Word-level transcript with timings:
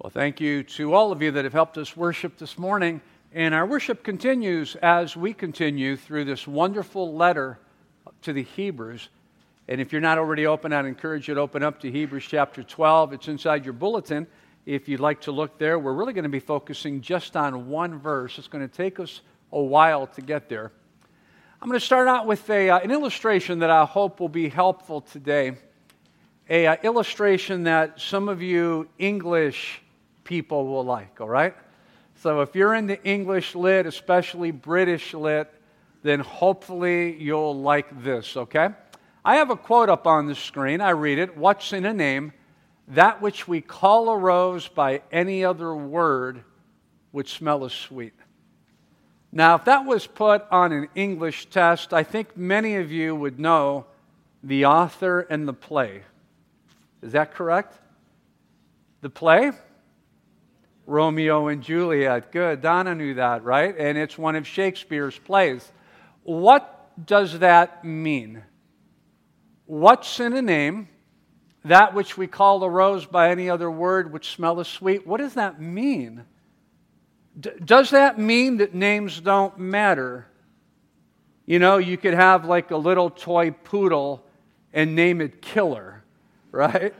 Well, 0.00 0.10
thank 0.10 0.40
you 0.40 0.62
to 0.62 0.94
all 0.94 1.10
of 1.10 1.22
you 1.22 1.32
that 1.32 1.42
have 1.42 1.52
helped 1.52 1.76
us 1.76 1.96
worship 1.96 2.38
this 2.38 2.56
morning. 2.56 3.00
And 3.32 3.52
our 3.52 3.66
worship 3.66 4.04
continues 4.04 4.76
as 4.76 5.16
we 5.16 5.34
continue 5.34 5.96
through 5.96 6.26
this 6.26 6.46
wonderful 6.46 7.16
letter 7.16 7.58
to 8.22 8.32
the 8.32 8.44
Hebrews. 8.44 9.08
And 9.66 9.80
if 9.80 9.90
you're 9.90 10.00
not 10.00 10.16
already 10.16 10.46
open, 10.46 10.72
I'd 10.72 10.84
encourage 10.84 11.26
you 11.26 11.34
to 11.34 11.40
open 11.40 11.64
up 11.64 11.80
to 11.80 11.90
Hebrews 11.90 12.26
chapter 12.28 12.62
12. 12.62 13.14
It's 13.14 13.26
inside 13.26 13.64
your 13.64 13.72
bulletin. 13.72 14.28
If 14.66 14.88
you'd 14.88 15.00
like 15.00 15.20
to 15.22 15.32
look 15.32 15.58
there, 15.58 15.80
we're 15.80 15.94
really 15.94 16.12
going 16.12 16.22
to 16.22 16.28
be 16.28 16.38
focusing 16.38 17.00
just 17.00 17.36
on 17.36 17.68
one 17.68 17.98
verse. 17.98 18.38
It's 18.38 18.46
going 18.46 18.66
to 18.66 18.72
take 18.72 19.00
us 19.00 19.22
a 19.50 19.60
while 19.60 20.06
to 20.06 20.20
get 20.20 20.48
there. 20.48 20.70
I'm 21.60 21.68
going 21.68 21.80
to 21.80 21.84
start 21.84 22.06
out 22.06 22.24
with 22.24 22.48
a, 22.50 22.70
uh, 22.70 22.78
an 22.78 22.92
illustration 22.92 23.58
that 23.58 23.70
I 23.70 23.84
hope 23.84 24.20
will 24.20 24.28
be 24.28 24.48
helpful 24.48 25.00
today. 25.00 25.56
A 26.48 26.68
uh, 26.68 26.76
illustration 26.84 27.64
that 27.64 28.00
some 28.00 28.28
of 28.28 28.40
you 28.40 28.88
English 29.00 29.82
people 30.28 30.66
will 30.66 30.84
like, 30.84 31.22
all 31.22 31.28
right? 31.28 31.54
So 32.16 32.42
if 32.42 32.54
you're 32.54 32.74
in 32.74 32.86
the 32.86 33.02
English 33.02 33.54
lit, 33.54 33.86
especially 33.86 34.50
British 34.50 35.14
lit, 35.14 35.50
then 36.02 36.20
hopefully 36.20 37.16
you'll 37.16 37.58
like 37.58 38.04
this, 38.04 38.36
okay? 38.36 38.68
I 39.24 39.36
have 39.36 39.48
a 39.48 39.56
quote 39.56 39.88
up 39.88 40.06
on 40.06 40.26
the 40.26 40.34
screen. 40.34 40.82
I 40.82 40.90
read 40.90 41.18
it 41.18 41.36
What's 41.36 41.72
in 41.72 41.86
a 41.86 41.94
name? 41.94 42.34
That 42.88 43.22
which 43.22 43.48
we 43.48 43.62
call 43.62 44.10
a 44.10 44.18
rose 44.18 44.68
by 44.68 45.00
any 45.10 45.46
other 45.46 45.74
word 45.74 46.44
would 47.12 47.26
smell 47.26 47.64
as 47.64 47.72
sweet. 47.72 48.14
Now, 49.32 49.54
if 49.54 49.64
that 49.64 49.86
was 49.86 50.06
put 50.06 50.44
on 50.50 50.72
an 50.72 50.88
English 50.94 51.46
test, 51.46 51.94
I 51.94 52.02
think 52.02 52.36
many 52.36 52.76
of 52.76 52.92
you 52.92 53.14
would 53.14 53.40
know 53.40 53.86
the 54.42 54.66
author 54.66 55.20
and 55.20 55.48
the 55.48 55.54
play. 55.54 56.02
Is 57.00 57.12
that 57.12 57.32
correct? 57.32 57.78
The 59.00 59.10
play? 59.10 59.52
Romeo 60.88 61.48
and 61.48 61.62
Juliet. 61.62 62.32
Good. 62.32 62.62
Donna 62.62 62.94
knew 62.94 63.14
that, 63.14 63.44
right? 63.44 63.76
And 63.76 63.98
it's 63.98 64.16
one 64.16 64.36
of 64.36 64.46
Shakespeare's 64.46 65.18
plays. 65.18 65.70
What 66.22 66.90
does 67.04 67.40
that 67.40 67.84
mean? 67.84 68.42
What's 69.66 70.18
in 70.18 70.32
a 70.32 70.40
name? 70.40 70.88
That 71.66 71.92
which 71.92 72.16
we 72.16 72.26
call 72.26 72.64
a 72.64 72.70
rose 72.70 73.04
by 73.04 73.30
any 73.30 73.50
other 73.50 73.70
word 73.70 74.14
which 74.14 74.30
smelleth 74.30 74.68
sweet. 74.68 75.06
What 75.06 75.18
does 75.18 75.34
that 75.34 75.60
mean? 75.60 76.24
D- 77.38 77.50
does 77.62 77.90
that 77.90 78.18
mean 78.18 78.56
that 78.56 78.74
names 78.74 79.20
don't 79.20 79.58
matter? 79.58 80.26
You 81.44 81.58
know, 81.58 81.76
you 81.76 81.98
could 81.98 82.14
have 82.14 82.46
like 82.46 82.70
a 82.70 82.78
little 82.78 83.10
toy 83.10 83.50
poodle 83.50 84.24
and 84.72 84.96
name 84.96 85.20
it 85.20 85.42
Killer, 85.42 86.02
right? 86.50 86.94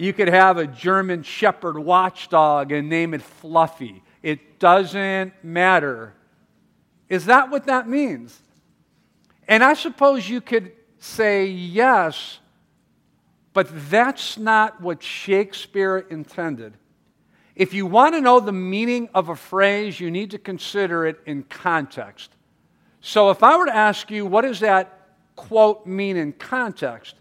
You 0.00 0.14
could 0.14 0.28
have 0.28 0.56
a 0.56 0.66
German 0.66 1.22
Shepherd 1.22 1.78
watchdog 1.78 2.72
and 2.72 2.88
name 2.88 3.12
it 3.12 3.20
Fluffy. 3.20 4.02
It 4.22 4.58
doesn't 4.58 5.34
matter. 5.44 6.14
Is 7.10 7.26
that 7.26 7.50
what 7.50 7.66
that 7.66 7.86
means? 7.86 8.40
And 9.46 9.62
I 9.62 9.74
suppose 9.74 10.26
you 10.26 10.40
could 10.40 10.72
say 11.00 11.48
yes, 11.48 12.38
but 13.52 13.68
that's 13.90 14.38
not 14.38 14.80
what 14.80 15.02
Shakespeare 15.02 15.98
intended. 15.98 16.78
If 17.54 17.74
you 17.74 17.84
want 17.84 18.14
to 18.14 18.22
know 18.22 18.40
the 18.40 18.52
meaning 18.52 19.10
of 19.12 19.28
a 19.28 19.36
phrase, 19.36 20.00
you 20.00 20.10
need 20.10 20.30
to 20.30 20.38
consider 20.38 21.04
it 21.04 21.20
in 21.26 21.42
context. 21.42 22.30
So 23.02 23.28
if 23.28 23.42
I 23.42 23.54
were 23.54 23.66
to 23.66 23.76
ask 23.76 24.10
you, 24.10 24.24
what 24.24 24.46
does 24.46 24.60
that 24.60 25.10
quote 25.36 25.86
mean 25.86 26.16
in 26.16 26.32
context? 26.32 27.16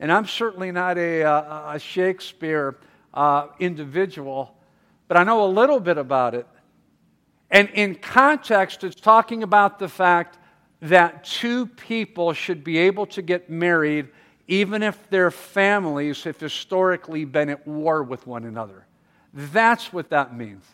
And 0.00 0.12
I'm 0.12 0.26
certainly 0.26 0.72
not 0.72 0.98
a, 0.98 1.22
a, 1.22 1.64
a 1.74 1.78
Shakespeare 1.78 2.76
uh, 3.12 3.48
individual, 3.58 4.56
but 5.08 5.16
I 5.16 5.24
know 5.24 5.44
a 5.44 5.48
little 5.48 5.80
bit 5.80 5.98
about 5.98 6.34
it. 6.34 6.46
And 7.50 7.68
in 7.70 7.94
context, 7.94 8.82
it's 8.84 9.00
talking 9.00 9.42
about 9.42 9.78
the 9.78 9.88
fact 9.88 10.38
that 10.82 11.24
two 11.24 11.66
people 11.66 12.32
should 12.32 12.64
be 12.64 12.78
able 12.78 13.06
to 13.06 13.22
get 13.22 13.48
married 13.48 14.08
even 14.46 14.82
if 14.82 15.08
their 15.08 15.30
families 15.30 16.24
have 16.24 16.38
historically 16.38 17.24
been 17.24 17.48
at 17.48 17.66
war 17.66 18.02
with 18.02 18.26
one 18.26 18.44
another. 18.44 18.86
That's 19.32 19.92
what 19.92 20.10
that 20.10 20.36
means. 20.36 20.64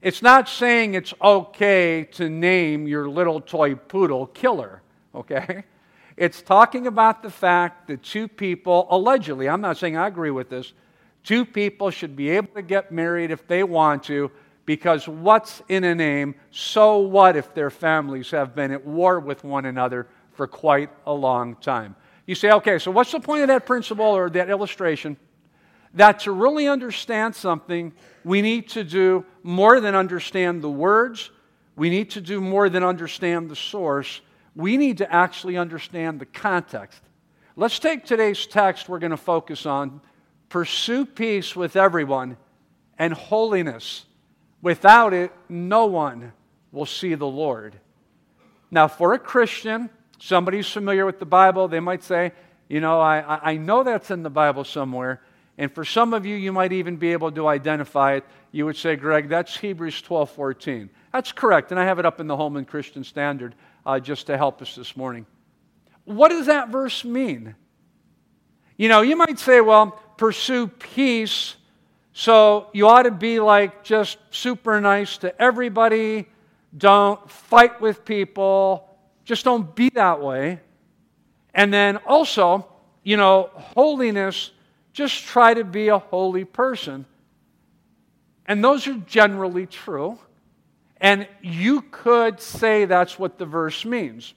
It's 0.00 0.22
not 0.22 0.48
saying 0.48 0.94
it's 0.94 1.12
okay 1.20 2.08
to 2.12 2.28
name 2.28 2.86
your 2.86 3.08
little 3.08 3.40
toy 3.40 3.74
poodle 3.74 4.26
killer, 4.28 4.82
okay? 5.14 5.64
It's 6.16 6.40
talking 6.40 6.86
about 6.86 7.22
the 7.22 7.30
fact 7.30 7.88
that 7.88 8.02
two 8.02 8.26
people, 8.26 8.86
allegedly, 8.90 9.48
I'm 9.48 9.60
not 9.60 9.76
saying 9.76 9.96
I 9.96 10.06
agree 10.06 10.30
with 10.30 10.48
this, 10.48 10.72
two 11.22 11.44
people 11.44 11.90
should 11.90 12.16
be 12.16 12.30
able 12.30 12.54
to 12.54 12.62
get 12.62 12.90
married 12.90 13.30
if 13.30 13.46
they 13.46 13.62
want 13.62 14.04
to, 14.04 14.30
because 14.64 15.06
what's 15.06 15.62
in 15.68 15.84
a 15.84 15.94
name? 15.94 16.34
So 16.50 16.98
what 16.98 17.36
if 17.36 17.54
their 17.54 17.70
families 17.70 18.30
have 18.30 18.54
been 18.54 18.72
at 18.72 18.84
war 18.84 19.20
with 19.20 19.44
one 19.44 19.66
another 19.66 20.06
for 20.32 20.46
quite 20.46 20.90
a 21.06 21.12
long 21.12 21.54
time? 21.56 21.94
You 22.24 22.34
say, 22.34 22.50
okay, 22.50 22.78
so 22.78 22.90
what's 22.90 23.12
the 23.12 23.20
point 23.20 23.42
of 23.42 23.48
that 23.48 23.66
principle 23.66 24.06
or 24.06 24.30
that 24.30 24.48
illustration? 24.48 25.16
That 25.94 26.20
to 26.20 26.32
really 26.32 26.66
understand 26.66 27.34
something, 27.34 27.92
we 28.24 28.42
need 28.42 28.68
to 28.70 28.82
do 28.82 29.24
more 29.42 29.80
than 29.80 29.94
understand 29.94 30.62
the 30.62 30.70
words, 30.70 31.30
we 31.76 31.90
need 31.90 32.10
to 32.10 32.20
do 32.20 32.40
more 32.40 32.68
than 32.68 32.82
understand 32.82 33.50
the 33.50 33.56
source 33.56 34.20
we 34.56 34.78
need 34.78 34.98
to 34.98 35.12
actually 35.12 35.58
understand 35.58 36.18
the 36.18 36.26
context. 36.26 37.00
Let's 37.54 37.78
take 37.78 38.04
today's 38.04 38.46
text 38.46 38.88
we're 38.88 38.98
going 38.98 39.10
to 39.10 39.16
focus 39.16 39.66
on 39.66 40.00
pursue 40.48 41.04
peace 41.04 41.54
with 41.54 41.76
everyone 41.76 42.38
and 42.98 43.12
holiness. 43.12 44.06
Without 44.62 45.12
it, 45.12 45.30
no 45.48 45.86
one 45.86 46.32
will 46.72 46.86
see 46.86 47.14
the 47.14 47.26
Lord. 47.26 47.78
Now, 48.70 48.88
for 48.88 49.12
a 49.12 49.18
Christian, 49.18 49.90
somebody 50.18 50.58
who's 50.58 50.70
familiar 50.70 51.04
with 51.04 51.18
the 51.18 51.26
Bible, 51.26 51.68
they 51.68 51.80
might 51.80 52.02
say, 52.02 52.32
you 52.68 52.80
know, 52.80 53.00
I, 53.00 53.52
I 53.52 53.56
know 53.58 53.82
that's 53.82 54.10
in 54.10 54.22
the 54.22 54.30
Bible 54.30 54.64
somewhere. 54.64 55.22
And 55.58 55.72
for 55.72 55.84
some 55.84 56.12
of 56.14 56.26
you, 56.26 56.34
you 56.34 56.52
might 56.52 56.72
even 56.72 56.96
be 56.96 57.12
able 57.12 57.30
to 57.32 57.46
identify 57.46 58.14
it. 58.14 58.24
You 58.52 58.66
would 58.66 58.76
say, 58.76 58.96
Greg, 58.96 59.28
that's 59.28 59.56
Hebrews 59.56 60.02
12 60.02 60.30
14. 60.30 60.90
That's 61.12 61.32
correct. 61.32 61.70
And 61.70 61.80
I 61.80 61.84
have 61.84 61.98
it 61.98 62.06
up 62.06 62.20
in 62.20 62.26
the 62.26 62.36
Holman 62.36 62.64
Christian 62.64 63.04
Standard 63.04 63.54
uh, 63.86 64.00
just 64.00 64.26
to 64.26 64.36
help 64.36 64.60
us 64.60 64.74
this 64.74 64.96
morning. 64.96 65.24
What 66.04 66.28
does 66.28 66.46
that 66.46 66.68
verse 66.68 67.04
mean? 67.04 67.54
You 68.76 68.88
know, 68.88 69.00
you 69.00 69.16
might 69.16 69.38
say, 69.38 69.60
well, 69.60 69.92
pursue 70.18 70.66
peace, 70.66 71.54
so 72.12 72.68
you 72.72 72.88
ought 72.88 73.04
to 73.04 73.10
be 73.10 73.40
like 73.40 73.84
just 73.84 74.18
super 74.30 74.80
nice 74.80 75.18
to 75.18 75.40
everybody. 75.40 76.26
Don't 76.76 77.30
fight 77.30 77.80
with 77.80 78.04
people. 78.04 78.88
Just 79.24 79.44
don't 79.44 79.74
be 79.74 79.90
that 79.90 80.20
way. 80.20 80.60
And 81.54 81.72
then 81.72 81.98
also, 81.98 82.66
you 83.02 83.16
know, 83.16 83.50
holiness, 83.54 84.50
just 84.92 85.24
try 85.24 85.54
to 85.54 85.64
be 85.64 85.88
a 85.88 85.98
holy 85.98 86.44
person. 86.44 87.06
And 88.46 88.62
those 88.62 88.86
are 88.86 88.94
generally 89.06 89.66
true. 89.66 90.18
And 91.00 91.28
you 91.42 91.82
could 91.82 92.40
say 92.40 92.84
that's 92.84 93.18
what 93.18 93.38
the 93.38 93.46
verse 93.46 93.84
means. 93.84 94.34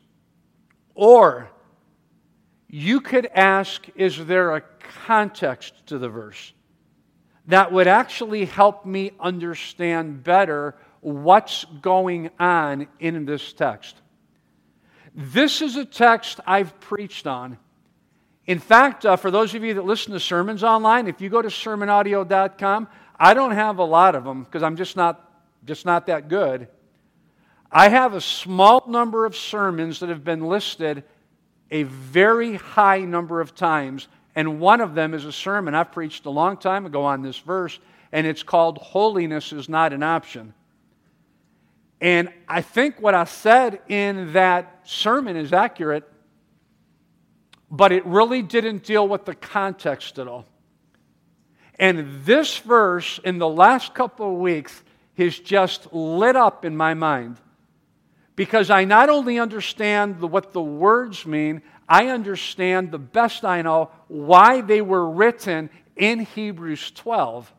Or 0.93 1.49
you 2.67 3.01
could 3.01 3.25
ask, 3.27 3.87
is 3.95 4.25
there 4.25 4.55
a 4.55 4.61
context 5.05 5.73
to 5.87 5.97
the 5.97 6.09
verse 6.09 6.53
that 7.47 7.71
would 7.71 7.87
actually 7.87 8.45
help 8.45 8.85
me 8.85 9.11
understand 9.19 10.23
better 10.23 10.75
what's 11.01 11.65
going 11.81 12.29
on 12.39 12.87
in 12.99 13.25
this 13.25 13.53
text? 13.53 13.95
This 15.15 15.61
is 15.61 15.75
a 15.75 15.85
text 15.85 16.39
I've 16.45 16.79
preached 16.79 17.25
on. 17.25 17.57
In 18.45 18.59
fact, 18.59 19.05
uh, 19.05 19.15
for 19.15 19.31
those 19.31 19.55
of 19.55 19.63
you 19.63 19.73
that 19.75 19.85
listen 19.85 20.13
to 20.13 20.19
sermons 20.19 20.63
online, 20.63 21.07
if 21.07 21.21
you 21.21 21.29
go 21.29 21.41
to 21.41 21.49
sermonaudio.com, 21.49 22.87
I 23.19 23.33
don't 23.33 23.51
have 23.51 23.79
a 23.79 23.83
lot 23.83 24.15
of 24.15 24.23
them 24.23 24.43
because 24.43 24.63
I'm 24.63 24.75
just 24.75 24.95
not 24.95 25.28
just 25.69 25.85
not 25.85 26.07
that 26.07 26.29
good. 26.29 26.67
I 27.71 27.89
have 27.89 28.15
a 28.15 28.21
small 28.21 28.83
number 28.87 29.27
of 29.27 29.35
sermons 29.35 29.99
that 29.99 30.09
have 30.09 30.23
been 30.23 30.47
listed 30.47 31.03
a 31.69 31.83
very 31.83 32.55
high 32.55 33.01
number 33.01 33.39
of 33.39 33.53
times, 33.53 34.07
and 34.33 34.59
one 34.59 34.81
of 34.81 34.95
them 34.95 35.13
is 35.13 35.25
a 35.25 35.31
sermon 35.31 35.75
I 35.75 35.83
preached 35.83 36.25
a 36.25 36.31
long 36.31 36.57
time 36.57 36.87
ago 36.87 37.03
on 37.03 37.21
this 37.21 37.37
verse, 37.37 37.77
and 38.11 38.25
it's 38.25 38.41
called 38.41 38.79
Holiness 38.79 39.53
is 39.53 39.69
Not 39.69 39.93
an 39.93 40.01
Option. 40.01 40.55
And 42.01 42.29
I 42.47 42.63
think 42.63 42.99
what 42.99 43.13
I 43.13 43.25
said 43.25 43.79
in 43.87 44.33
that 44.33 44.79
sermon 44.85 45.37
is 45.37 45.53
accurate, 45.53 46.11
but 47.69 47.91
it 47.91 48.03
really 48.07 48.41
didn't 48.41 48.83
deal 48.83 49.07
with 49.07 49.25
the 49.25 49.35
context 49.35 50.17
at 50.17 50.27
all. 50.27 50.47
And 51.77 52.23
this 52.25 52.57
verse, 52.57 53.19
in 53.23 53.37
the 53.37 53.47
last 53.47 53.93
couple 53.93 54.33
of 54.33 54.39
weeks, 54.39 54.83
has 55.19 55.37
just 55.37 55.93
lit 55.93 56.35
up 56.35 56.65
in 56.65 56.75
my 56.75 56.93
mind 56.93 57.37
because 58.35 58.69
I 58.69 58.85
not 58.85 59.09
only 59.09 59.37
understand 59.37 60.19
the, 60.19 60.27
what 60.27 60.53
the 60.53 60.61
words 60.61 61.25
mean, 61.25 61.61
I 61.89 62.07
understand 62.07 62.89
the 62.89 62.99
best 62.99 63.43
I 63.43 63.61
know 63.61 63.91
why 64.07 64.61
they 64.61 64.81
were 64.81 65.09
written 65.09 65.69
in 65.97 66.21
Hebrews 66.21 66.91
12. 66.91 67.53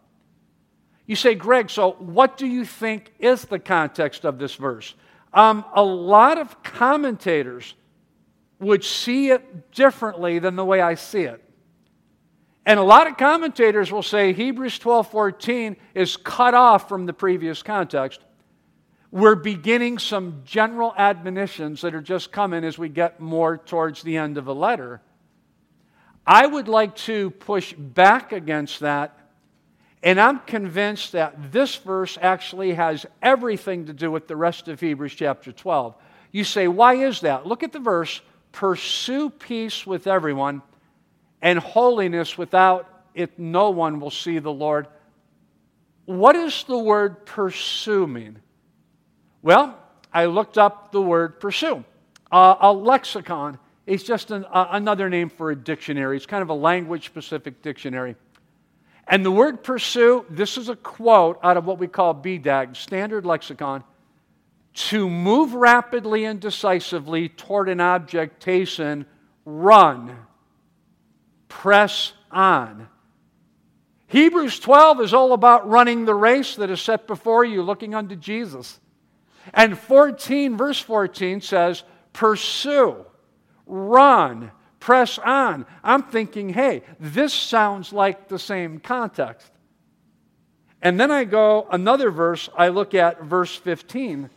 You 1.06 1.16
say, 1.16 1.34
Greg, 1.34 1.68
so 1.68 1.92
what 1.98 2.38
do 2.38 2.46
you 2.46 2.64
think 2.64 3.12
is 3.18 3.42
the 3.44 3.58
context 3.58 4.24
of 4.24 4.38
this 4.38 4.54
verse? 4.54 4.94
Um, 5.34 5.64
a 5.74 5.82
lot 5.82 6.38
of 6.38 6.62
commentators 6.62 7.74
would 8.58 8.84
see 8.84 9.30
it 9.30 9.72
differently 9.72 10.38
than 10.38 10.56
the 10.56 10.64
way 10.64 10.80
I 10.80 10.94
see 10.94 11.22
it. 11.22 11.44
And 12.66 12.78
a 12.78 12.82
lot 12.82 13.06
of 13.06 13.16
commentators 13.16 13.90
will 13.90 14.02
say 14.02 14.32
Hebrews 14.32 14.78
12:14 14.78 15.76
is 15.94 16.16
cut 16.16 16.54
off 16.54 16.88
from 16.88 17.06
the 17.06 17.12
previous 17.12 17.62
context. 17.62 18.20
We're 19.10 19.34
beginning 19.34 19.98
some 19.98 20.42
general 20.44 20.94
admonitions 20.96 21.80
that 21.80 21.94
are 21.94 22.02
just 22.02 22.30
coming 22.30 22.62
as 22.62 22.78
we 22.78 22.88
get 22.88 23.18
more 23.18 23.56
towards 23.58 24.02
the 24.02 24.16
end 24.16 24.38
of 24.38 24.46
a 24.46 24.52
letter. 24.52 25.00
I 26.26 26.46
would 26.46 26.68
like 26.68 26.94
to 26.96 27.30
push 27.30 27.72
back 27.72 28.30
against 28.30 28.80
that, 28.80 29.18
and 30.02 30.20
I'm 30.20 30.38
convinced 30.40 31.12
that 31.12 31.50
this 31.50 31.74
verse 31.76 32.18
actually 32.20 32.74
has 32.74 33.04
everything 33.20 33.86
to 33.86 33.92
do 33.92 34.12
with 34.12 34.28
the 34.28 34.36
rest 34.36 34.68
of 34.68 34.78
Hebrews 34.78 35.14
chapter 35.14 35.50
12. 35.50 35.96
You 36.30 36.44
say, 36.44 36.68
why 36.68 36.94
is 36.94 37.22
that? 37.22 37.46
Look 37.46 37.64
at 37.64 37.72
the 37.72 37.80
verse 37.80 38.20
pursue 38.52 39.30
peace 39.30 39.86
with 39.86 40.06
everyone 40.06 40.62
and 41.42 41.58
holiness 41.58 42.36
without 42.36 43.04
it 43.14 43.38
no 43.38 43.70
one 43.70 44.00
will 44.00 44.10
see 44.10 44.38
the 44.38 44.52
Lord. 44.52 44.86
What 46.04 46.36
is 46.36 46.64
the 46.64 46.78
word 46.78 47.26
pursue 47.26 48.06
mean? 48.06 48.40
Well, 49.42 49.76
I 50.12 50.26
looked 50.26 50.58
up 50.58 50.92
the 50.92 51.00
word 51.00 51.40
pursue. 51.40 51.84
Uh, 52.30 52.56
a 52.60 52.72
lexicon 52.72 53.58
is 53.86 54.02
just 54.02 54.30
an, 54.30 54.44
uh, 54.50 54.68
another 54.70 55.08
name 55.08 55.30
for 55.30 55.50
a 55.50 55.56
dictionary. 55.56 56.16
It's 56.16 56.26
kind 56.26 56.42
of 56.42 56.50
a 56.50 56.54
language 56.54 57.06
specific 57.06 57.62
dictionary. 57.62 58.16
And 59.06 59.24
the 59.24 59.30
word 59.30 59.64
pursue, 59.64 60.24
this 60.30 60.56
is 60.56 60.68
a 60.68 60.76
quote 60.76 61.40
out 61.42 61.56
of 61.56 61.64
what 61.64 61.78
we 61.78 61.88
call 61.88 62.14
BDAG, 62.14 62.76
Standard 62.76 63.26
Lexicon 63.26 63.82
to 64.72 65.10
move 65.10 65.54
rapidly 65.54 66.24
and 66.24 66.40
decisively 66.40 67.28
toward 67.28 67.68
an 67.68 67.80
objectation, 67.80 69.04
run, 69.44 70.16
press 71.50 72.14
on. 72.30 72.88
Hebrews 74.06 74.58
12 74.58 75.02
is 75.02 75.12
all 75.12 75.34
about 75.34 75.68
running 75.68 76.06
the 76.06 76.14
race 76.14 76.56
that 76.56 76.70
is 76.70 76.80
set 76.80 77.06
before 77.06 77.44
you, 77.44 77.62
looking 77.62 77.94
unto 77.94 78.16
Jesus. 78.16 78.80
And 79.52 79.78
14, 79.78 80.56
verse 80.56 80.80
14 80.80 81.42
says, 81.42 81.82
pursue, 82.12 83.04
run, 83.66 84.50
press 84.80 85.18
on. 85.18 85.66
I'm 85.84 86.02
thinking, 86.02 86.48
hey, 86.48 86.82
this 86.98 87.34
sounds 87.34 87.92
like 87.92 88.28
the 88.28 88.38
same 88.38 88.80
context. 88.80 89.50
And 90.82 90.98
then 90.98 91.10
I 91.10 91.24
go 91.24 91.68
another 91.70 92.10
verse, 92.10 92.48
I 92.56 92.68
look 92.68 92.94
at 92.94 93.22
verse 93.22 93.54
15 93.54 94.30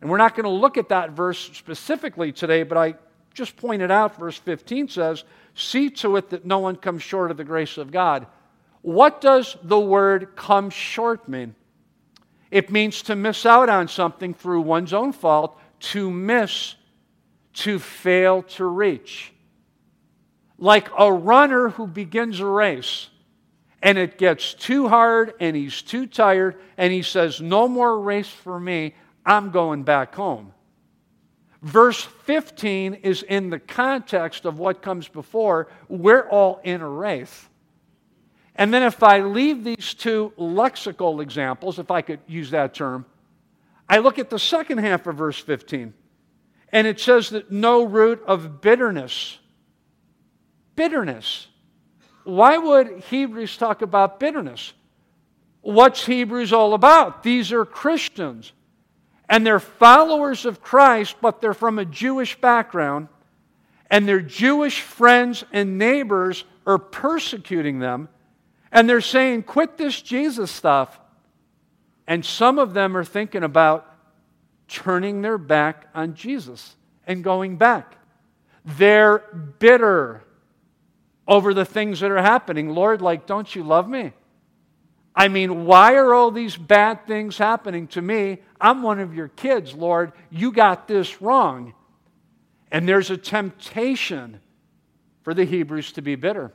and 0.00 0.10
we're 0.10 0.16
not 0.16 0.34
going 0.34 0.44
to 0.44 0.50
look 0.50 0.78
at 0.78 0.88
that 0.90 1.10
verse 1.10 1.50
specifically 1.52 2.32
today, 2.32 2.62
but 2.62 2.78
I 2.78 2.94
just 3.34 3.56
pointed 3.56 3.90
out, 3.90 4.18
verse 4.18 4.36
15 4.38 4.88
says, 4.88 5.24
See 5.60 5.90
to 5.90 6.16
it 6.16 6.30
that 6.30 6.46
no 6.46 6.58
one 6.58 6.76
comes 6.76 7.02
short 7.02 7.30
of 7.30 7.36
the 7.36 7.44
grace 7.44 7.76
of 7.76 7.92
God. 7.92 8.26
What 8.82 9.20
does 9.20 9.56
the 9.62 9.78
word 9.78 10.34
come 10.36 10.70
short 10.70 11.28
mean? 11.28 11.54
It 12.50 12.70
means 12.70 13.02
to 13.02 13.14
miss 13.14 13.44
out 13.44 13.68
on 13.68 13.88
something 13.88 14.32
through 14.34 14.62
one's 14.62 14.92
own 14.92 15.12
fault, 15.12 15.60
to 15.80 16.10
miss, 16.10 16.74
to 17.52 17.78
fail 17.78 18.42
to 18.42 18.64
reach. 18.64 19.32
Like 20.58 20.88
a 20.98 21.12
runner 21.12 21.68
who 21.68 21.86
begins 21.86 22.40
a 22.40 22.46
race 22.46 23.08
and 23.82 23.98
it 23.98 24.18
gets 24.18 24.54
too 24.54 24.88
hard 24.88 25.34
and 25.40 25.54
he's 25.54 25.82
too 25.82 26.06
tired 26.06 26.56
and 26.76 26.92
he 26.92 27.02
says, 27.02 27.40
No 27.40 27.68
more 27.68 28.00
race 28.00 28.28
for 28.28 28.58
me. 28.58 28.94
I'm 29.24 29.50
going 29.50 29.82
back 29.82 30.14
home. 30.14 30.52
Verse 31.62 32.02
15 32.02 32.94
is 32.94 33.22
in 33.22 33.50
the 33.50 33.58
context 33.58 34.46
of 34.46 34.58
what 34.58 34.80
comes 34.80 35.08
before. 35.08 35.68
We're 35.88 36.26
all 36.28 36.60
in 36.64 36.80
a 36.80 36.88
race. 36.88 37.48
And 38.54 38.72
then 38.72 38.82
if 38.82 39.02
I 39.02 39.20
leave 39.20 39.64
these 39.64 39.94
two 39.94 40.32
lexical 40.38 41.22
examples, 41.22 41.78
if 41.78 41.90
I 41.90 42.02
could 42.02 42.20
use 42.26 42.50
that 42.50 42.74
term, 42.74 43.04
I 43.88 43.98
look 43.98 44.18
at 44.18 44.30
the 44.30 44.38
second 44.38 44.78
half 44.78 45.06
of 45.06 45.16
verse 45.16 45.38
15. 45.38 45.92
And 46.72 46.86
it 46.86 47.00
says 47.00 47.30
that 47.30 47.50
no 47.50 47.84
root 47.84 48.22
of 48.26 48.60
bitterness. 48.60 49.38
Bitterness. 50.76 51.48
Why 52.24 52.56
would 52.56 53.04
Hebrews 53.04 53.56
talk 53.56 53.82
about 53.82 54.20
bitterness? 54.20 54.72
What's 55.62 56.06
Hebrews 56.06 56.52
all 56.52 56.72
about? 56.72 57.22
These 57.22 57.52
are 57.52 57.64
Christians 57.66 58.52
and 59.30 59.46
they're 59.46 59.60
followers 59.60 60.44
of 60.44 60.60
Christ, 60.60 61.14
but 61.22 61.40
they're 61.40 61.54
from 61.54 61.78
a 61.78 61.84
Jewish 61.84 62.38
background, 62.40 63.08
and 63.88 64.06
their 64.06 64.20
Jewish 64.20 64.80
friends 64.80 65.44
and 65.52 65.78
neighbors 65.78 66.44
are 66.66 66.78
persecuting 66.78 67.78
them, 67.78 68.08
and 68.72 68.88
they're 68.88 69.00
saying, 69.00 69.44
Quit 69.44 69.78
this 69.78 70.02
Jesus 70.02 70.50
stuff. 70.50 70.98
And 72.08 72.24
some 72.24 72.58
of 72.58 72.74
them 72.74 72.96
are 72.96 73.04
thinking 73.04 73.44
about 73.44 73.86
turning 74.66 75.22
their 75.22 75.38
back 75.38 75.86
on 75.94 76.14
Jesus 76.14 76.74
and 77.06 77.22
going 77.22 77.56
back. 77.56 77.96
They're 78.64 79.18
bitter 79.60 80.24
over 81.28 81.54
the 81.54 81.64
things 81.64 82.00
that 82.00 82.10
are 82.10 82.20
happening. 82.20 82.70
Lord, 82.70 83.00
like, 83.00 83.26
don't 83.26 83.54
you 83.54 83.62
love 83.62 83.88
me? 83.88 84.12
I 85.14 85.28
mean, 85.28 85.66
why 85.66 85.94
are 85.94 86.14
all 86.14 86.30
these 86.30 86.56
bad 86.56 87.06
things 87.06 87.36
happening 87.36 87.88
to 87.88 88.02
me? 88.02 88.38
I'm 88.60 88.82
one 88.82 89.00
of 89.00 89.14
your 89.14 89.28
kids, 89.28 89.74
Lord. 89.74 90.12
You 90.30 90.52
got 90.52 90.86
this 90.86 91.20
wrong. 91.20 91.74
And 92.70 92.88
there's 92.88 93.10
a 93.10 93.16
temptation 93.16 94.40
for 95.22 95.34
the 95.34 95.44
Hebrews 95.44 95.92
to 95.92 96.02
be 96.02 96.14
bitter. 96.14 96.52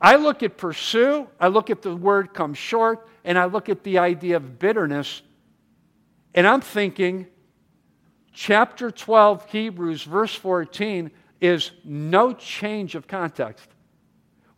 I 0.00 0.16
look 0.16 0.42
at 0.42 0.56
pursue, 0.56 1.28
I 1.38 1.46
look 1.46 1.70
at 1.70 1.82
the 1.82 1.94
word 1.94 2.34
come 2.34 2.54
short, 2.54 3.06
and 3.24 3.38
I 3.38 3.44
look 3.44 3.68
at 3.68 3.84
the 3.84 3.98
idea 3.98 4.36
of 4.36 4.58
bitterness, 4.58 5.22
and 6.34 6.46
I'm 6.46 6.60
thinking, 6.60 7.26
chapter 8.32 8.90
12, 8.90 9.48
Hebrews, 9.50 10.02
verse 10.02 10.34
14, 10.34 11.10
is 11.40 11.70
no 11.84 12.32
change 12.32 12.94
of 12.94 13.06
context. 13.06 13.68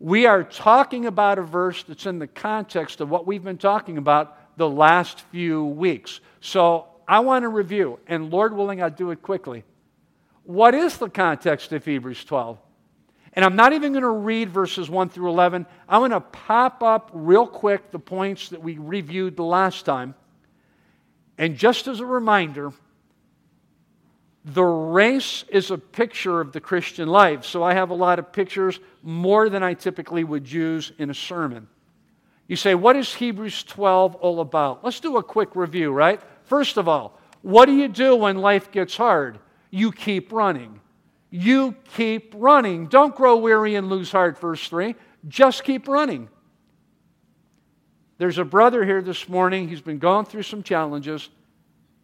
We 0.00 0.26
are 0.26 0.43
talking 0.43 1.06
about 1.06 1.38
a 1.38 1.43
verse 1.43 1.82
that's 1.85 2.06
in 2.06 2.19
the 2.19 2.26
context 2.26 3.00
of 3.00 3.11
what 3.11 3.26
we've 3.26 3.45
been 3.45 3.59
talking 3.59 3.99
about 3.99 4.37
the 4.57 4.69
last 4.69 5.21
few 5.30 5.64
weeks. 5.64 6.21
So 6.40 6.87
I 7.07 7.21
want 7.21 7.45
to 7.45 7.49
review, 7.49 7.99
and 8.07 8.30
Lord 8.30 8.54
willing, 8.54 8.83
I'll 8.83 8.90
do 8.90 9.11
it 9.11 9.23
quickly. 9.23 9.64
What 10.45 10.75
is 10.75 10.99
the 10.99 11.09
context 11.09 11.73
of 11.73 11.85
Hebrews 11.85 12.25
12? 12.25 12.59
And 13.33 13.45
I'm 13.45 13.57
not 13.57 13.73
even 13.73 13.92
going 13.92 14.02
to 14.02 14.09
read 14.09 14.50
verses 14.50 14.88
1 14.88 15.09
through 15.09 15.28
11. 15.28 15.66
I'm 15.88 16.00
going 16.00 16.11
to 16.12 16.21
pop 16.21 16.83
up 16.83 17.11
real 17.12 17.47
quick 17.47 17.90
the 17.90 17.99
points 17.99 18.50
that 18.50 18.62
we 18.62 18.78
reviewed 18.78 19.37
the 19.37 19.45
last 19.45 19.85
time. 19.85 20.14
And 21.37 21.57
just 21.57 21.88
as 21.88 21.99
a 22.00 22.07
reminder, 22.07 22.73
the 24.45 24.63
race 24.63 25.45
is 25.49 25.71
a 25.71 25.79
picture 25.79 26.41
of 26.41 26.53
the 26.53 26.61
Christian 26.61 27.09
life. 27.09 27.45
So 27.45 27.63
I 27.63 27.75
have 27.75 27.91
a 27.91 27.95
lot 27.95 28.19
of 28.19 28.33
pictures, 28.33 28.79
more 29.03 29.49
than 29.49 29.63
I 29.63 29.75
typically 29.75 30.23
would 30.23 30.51
use 30.51 30.93
in 30.99 31.09
a 31.09 31.15
sermon. 31.15 31.67
You 32.47 32.57
say, 32.57 32.75
what 32.75 32.95
is 32.95 33.15
Hebrews 33.15 33.63
12 33.65 34.17
all 34.17 34.41
about? 34.41 34.85
Let's 34.85 35.01
do 35.01 35.17
a 35.17 35.23
quick 35.23 35.57
review, 35.57 35.93
right? 35.93 36.21
First 36.45 36.77
of 36.77 36.89
all, 36.89 37.19
what 37.41 37.67
do 37.67 37.73
you 37.73 37.89
do 37.89 38.17
when 38.17 38.37
life 38.39 38.71
gets 38.71 38.97
hard? 38.97 39.39
You 39.71 39.93
keep 39.93 40.31
running. 40.31 40.81
You 41.31 41.75
keep 41.95 42.35
running. 42.37 42.87
Don't 42.89 43.17
grow 43.17 43.37
weary 43.37 43.77
and 43.77 43.89
lose 43.89 44.13
heart, 44.13 44.39
verse 44.39 44.69
3. 44.69 44.95
Just 45.27 45.65
keep 45.65 45.89
running. 45.89 46.29
There's 48.19 48.39
a 48.39 48.45
brother 48.45 48.85
here 48.85 49.01
this 49.01 49.27
morning. 49.27 49.69
He's 49.69 49.81
been 49.81 49.99
going 49.99 50.27
through 50.27 50.43
some 50.43 50.63
challenges. 50.63 51.31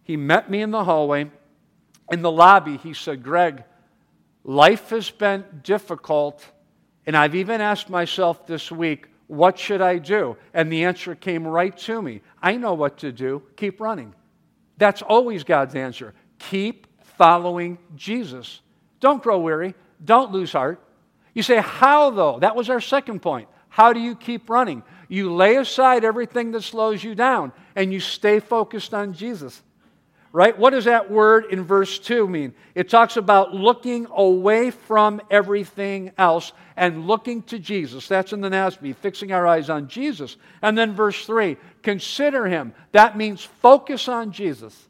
He 0.02 0.16
met 0.16 0.50
me 0.50 0.62
in 0.62 0.70
the 0.70 0.84
hallway 0.84 1.30
in 2.10 2.22
the 2.22 2.30
lobby, 2.30 2.76
he 2.76 2.94
said, 2.94 3.22
Greg, 3.22 3.64
life 4.44 4.90
has 4.90 5.10
been 5.10 5.44
difficult, 5.62 6.44
and 7.06 7.16
I've 7.16 7.34
even 7.34 7.60
asked 7.60 7.88
myself 7.88 8.46
this 8.46 8.70
week, 8.70 9.06
what 9.26 9.58
should 9.58 9.80
I 9.80 9.98
do? 9.98 10.36
And 10.52 10.72
the 10.72 10.84
answer 10.84 11.14
came 11.14 11.46
right 11.46 11.76
to 11.78 12.02
me. 12.02 12.20
I 12.42 12.56
know 12.56 12.74
what 12.74 12.98
to 12.98 13.12
do. 13.12 13.42
Keep 13.56 13.80
running. 13.80 14.12
That's 14.76 15.02
always 15.02 15.44
God's 15.44 15.76
answer. 15.76 16.14
Keep 16.40 16.88
following 17.16 17.78
Jesus. 17.94 18.60
Don't 18.98 19.22
grow 19.22 19.38
weary. 19.38 19.76
Don't 20.04 20.32
lose 20.32 20.52
heart. 20.52 20.82
You 21.32 21.44
say, 21.44 21.58
how 21.58 22.10
though? 22.10 22.40
That 22.40 22.56
was 22.56 22.68
our 22.70 22.80
second 22.80 23.20
point. 23.20 23.48
How 23.68 23.92
do 23.92 24.00
you 24.00 24.16
keep 24.16 24.50
running? 24.50 24.82
You 25.08 25.32
lay 25.32 25.56
aside 25.56 26.04
everything 26.04 26.50
that 26.52 26.62
slows 26.62 27.04
you 27.04 27.14
down 27.14 27.52
and 27.76 27.92
you 27.92 28.00
stay 28.00 28.40
focused 28.40 28.92
on 28.92 29.12
Jesus. 29.12 29.62
Right? 30.32 30.56
What 30.56 30.70
does 30.70 30.84
that 30.84 31.10
word 31.10 31.46
in 31.50 31.64
verse 31.64 31.98
2 31.98 32.28
mean? 32.28 32.54
It 32.74 32.88
talks 32.88 33.16
about 33.16 33.54
looking 33.54 34.06
away 34.10 34.70
from 34.70 35.20
everything 35.30 36.12
else 36.16 36.52
and 36.76 37.06
looking 37.06 37.42
to 37.44 37.58
Jesus. 37.58 38.06
That's 38.06 38.32
in 38.32 38.40
the 38.40 38.48
NASB, 38.48 38.96
fixing 38.96 39.32
our 39.32 39.46
eyes 39.46 39.68
on 39.68 39.88
Jesus. 39.88 40.36
And 40.62 40.76
then 40.78 40.94
verse 40.94 41.26
3 41.26 41.56
consider 41.82 42.46
him. 42.46 42.74
That 42.92 43.16
means 43.16 43.42
focus 43.42 44.08
on 44.08 44.32
Jesus. 44.32 44.88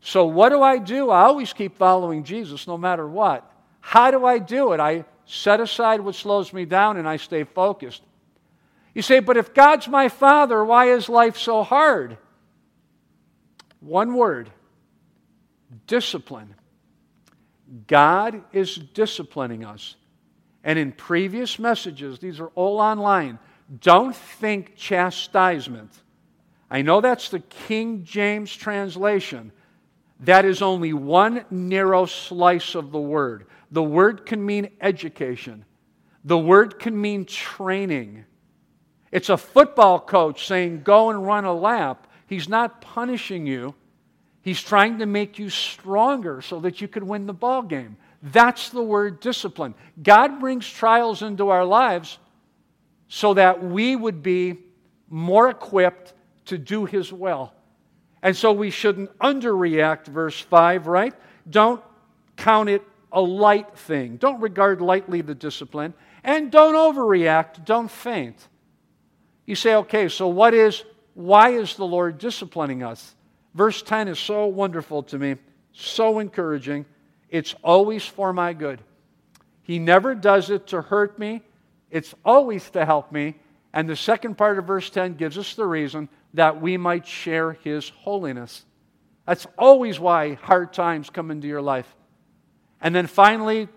So, 0.00 0.26
what 0.26 0.48
do 0.48 0.62
I 0.62 0.78
do? 0.78 1.10
I 1.10 1.22
always 1.22 1.52
keep 1.52 1.76
following 1.76 2.24
Jesus 2.24 2.66
no 2.66 2.76
matter 2.76 3.06
what. 3.06 3.48
How 3.80 4.10
do 4.10 4.24
I 4.24 4.38
do 4.38 4.72
it? 4.72 4.80
I 4.80 5.04
set 5.26 5.60
aside 5.60 6.00
what 6.00 6.14
slows 6.14 6.52
me 6.52 6.64
down 6.64 6.96
and 6.96 7.08
I 7.08 7.16
stay 7.16 7.44
focused. 7.44 8.02
You 8.94 9.02
say, 9.02 9.20
but 9.20 9.36
if 9.36 9.54
God's 9.54 9.88
my 9.88 10.08
Father, 10.08 10.64
why 10.64 10.90
is 10.90 11.08
life 11.08 11.36
so 11.38 11.62
hard? 11.62 12.18
One 13.82 14.14
word 14.14 14.50
discipline. 15.86 16.54
God 17.86 18.42
is 18.52 18.76
disciplining 18.76 19.64
us. 19.64 19.96
And 20.64 20.78
in 20.78 20.92
previous 20.92 21.58
messages, 21.58 22.18
these 22.18 22.38
are 22.38 22.48
all 22.54 22.78
online, 22.78 23.38
don't 23.80 24.14
think 24.14 24.76
chastisement. 24.76 25.90
I 26.70 26.82
know 26.82 27.00
that's 27.00 27.30
the 27.30 27.40
King 27.40 28.04
James 28.04 28.54
translation. 28.54 29.50
That 30.20 30.44
is 30.44 30.62
only 30.62 30.92
one 30.92 31.44
narrow 31.50 32.06
slice 32.06 32.74
of 32.74 32.92
the 32.92 33.00
word. 33.00 33.46
The 33.72 33.82
word 33.82 34.26
can 34.26 34.44
mean 34.44 34.70
education, 34.80 35.64
the 36.24 36.38
word 36.38 36.78
can 36.78 37.00
mean 37.00 37.24
training. 37.24 38.24
It's 39.10 39.28
a 39.28 39.36
football 39.36 40.00
coach 40.00 40.46
saying, 40.46 40.82
Go 40.84 41.10
and 41.10 41.26
run 41.26 41.44
a 41.44 41.52
lap. 41.52 42.06
He's 42.32 42.48
not 42.48 42.80
punishing 42.80 43.46
you. 43.46 43.74
He's 44.40 44.62
trying 44.62 45.00
to 45.00 45.06
make 45.06 45.38
you 45.38 45.50
stronger 45.50 46.40
so 46.40 46.60
that 46.60 46.80
you 46.80 46.88
can 46.88 47.06
win 47.06 47.26
the 47.26 47.34
ball 47.34 47.60
game. 47.60 47.98
That's 48.22 48.70
the 48.70 48.82
word 48.82 49.20
discipline. 49.20 49.74
God 50.02 50.40
brings 50.40 50.66
trials 50.66 51.20
into 51.20 51.50
our 51.50 51.66
lives 51.66 52.18
so 53.06 53.34
that 53.34 53.62
we 53.62 53.94
would 53.94 54.22
be 54.22 54.56
more 55.10 55.50
equipped 55.50 56.14
to 56.46 56.56
do 56.56 56.86
His 56.86 57.12
will. 57.12 57.52
And 58.22 58.34
so 58.34 58.50
we 58.50 58.70
shouldn't 58.70 59.18
underreact, 59.18 60.06
verse 60.06 60.40
5, 60.40 60.86
right? 60.86 61.12
Don't 61.50 61.82
count 62.38 62.70
it 62.70 62.82
a 63.12 63.20
light 63.20 63.76
thing. 63.76 64.16
Don't 64.16 64.40
regard 64.40 64.80
lightly 64.80 65.20
the 65.20 65.34
discipline. 65.34 65.92
And 66.24 66.50
don't 66.50 66.76
overreact. 66.76 67.66
Don't 67.66 67.90
faint. 67.90 68.48
You 69.44 69.54
say, 69.54 69.74
okay, 69.74 70.08
so 70.08 70.28
what 70.28 70.54
is, 70.54 70.82
why 71.14 71.50
is 71.50 71.76
the 71.76 71.86
Lord 71.86 72.18
disciplining 72.18 72.82
us? 72.82 73.14
Verse 73.54 73.82
10 73.82 74.08
is 74.08 74.18
so 74.18 74.46
wonderful 74.46 75.02
to 75.04 75.18
me, 75.18 75.36
so 75.72 76.18
encouraging. 76.18 76.86
It's 77.28 77.54
always 77.62 78.04
for 78.04 78.32
my 78.32 78.52
good. 78.52 78.80
He 79.62 79.78
never 79.78 80.14
does 80.14 80.50
it 80.50 80.68
to 80.68 80.82
hurt 80.82 81.18
me, 81.18 81.42
it's 81.90 82.14
always 82.24 82.68
to 82.70 82.84
help 82.84 83.12
me. 83.12 83.36
And 83.74 83.88
the 83.88 83.96
second 83.96 84.36
part 84.36 84.58
of 84.58 84.66
verse 84.66 84.90
10 84.90 85.14
gives 85.14 85.38
us 85.38 85.54
the 85.54 85.66
reason 85.66 86.08
that 86.34 86.60
we 86.60 86.76
might 86.76 87.06
share 87.06 87.52
his 87.52 87.88
holiness. 87.88 88.64
That's 89.26 89.46
always 89.56 89.98
why 89.98 90.34
hard 90.34 90.72
times 90.72 91.08
come 91.08 91.30
into 91.30 91.48
your 91.48 91.62
life. 91.62 91.94
And 92.80 92.94
then 92.94 93.06
finally, 93.06 93.68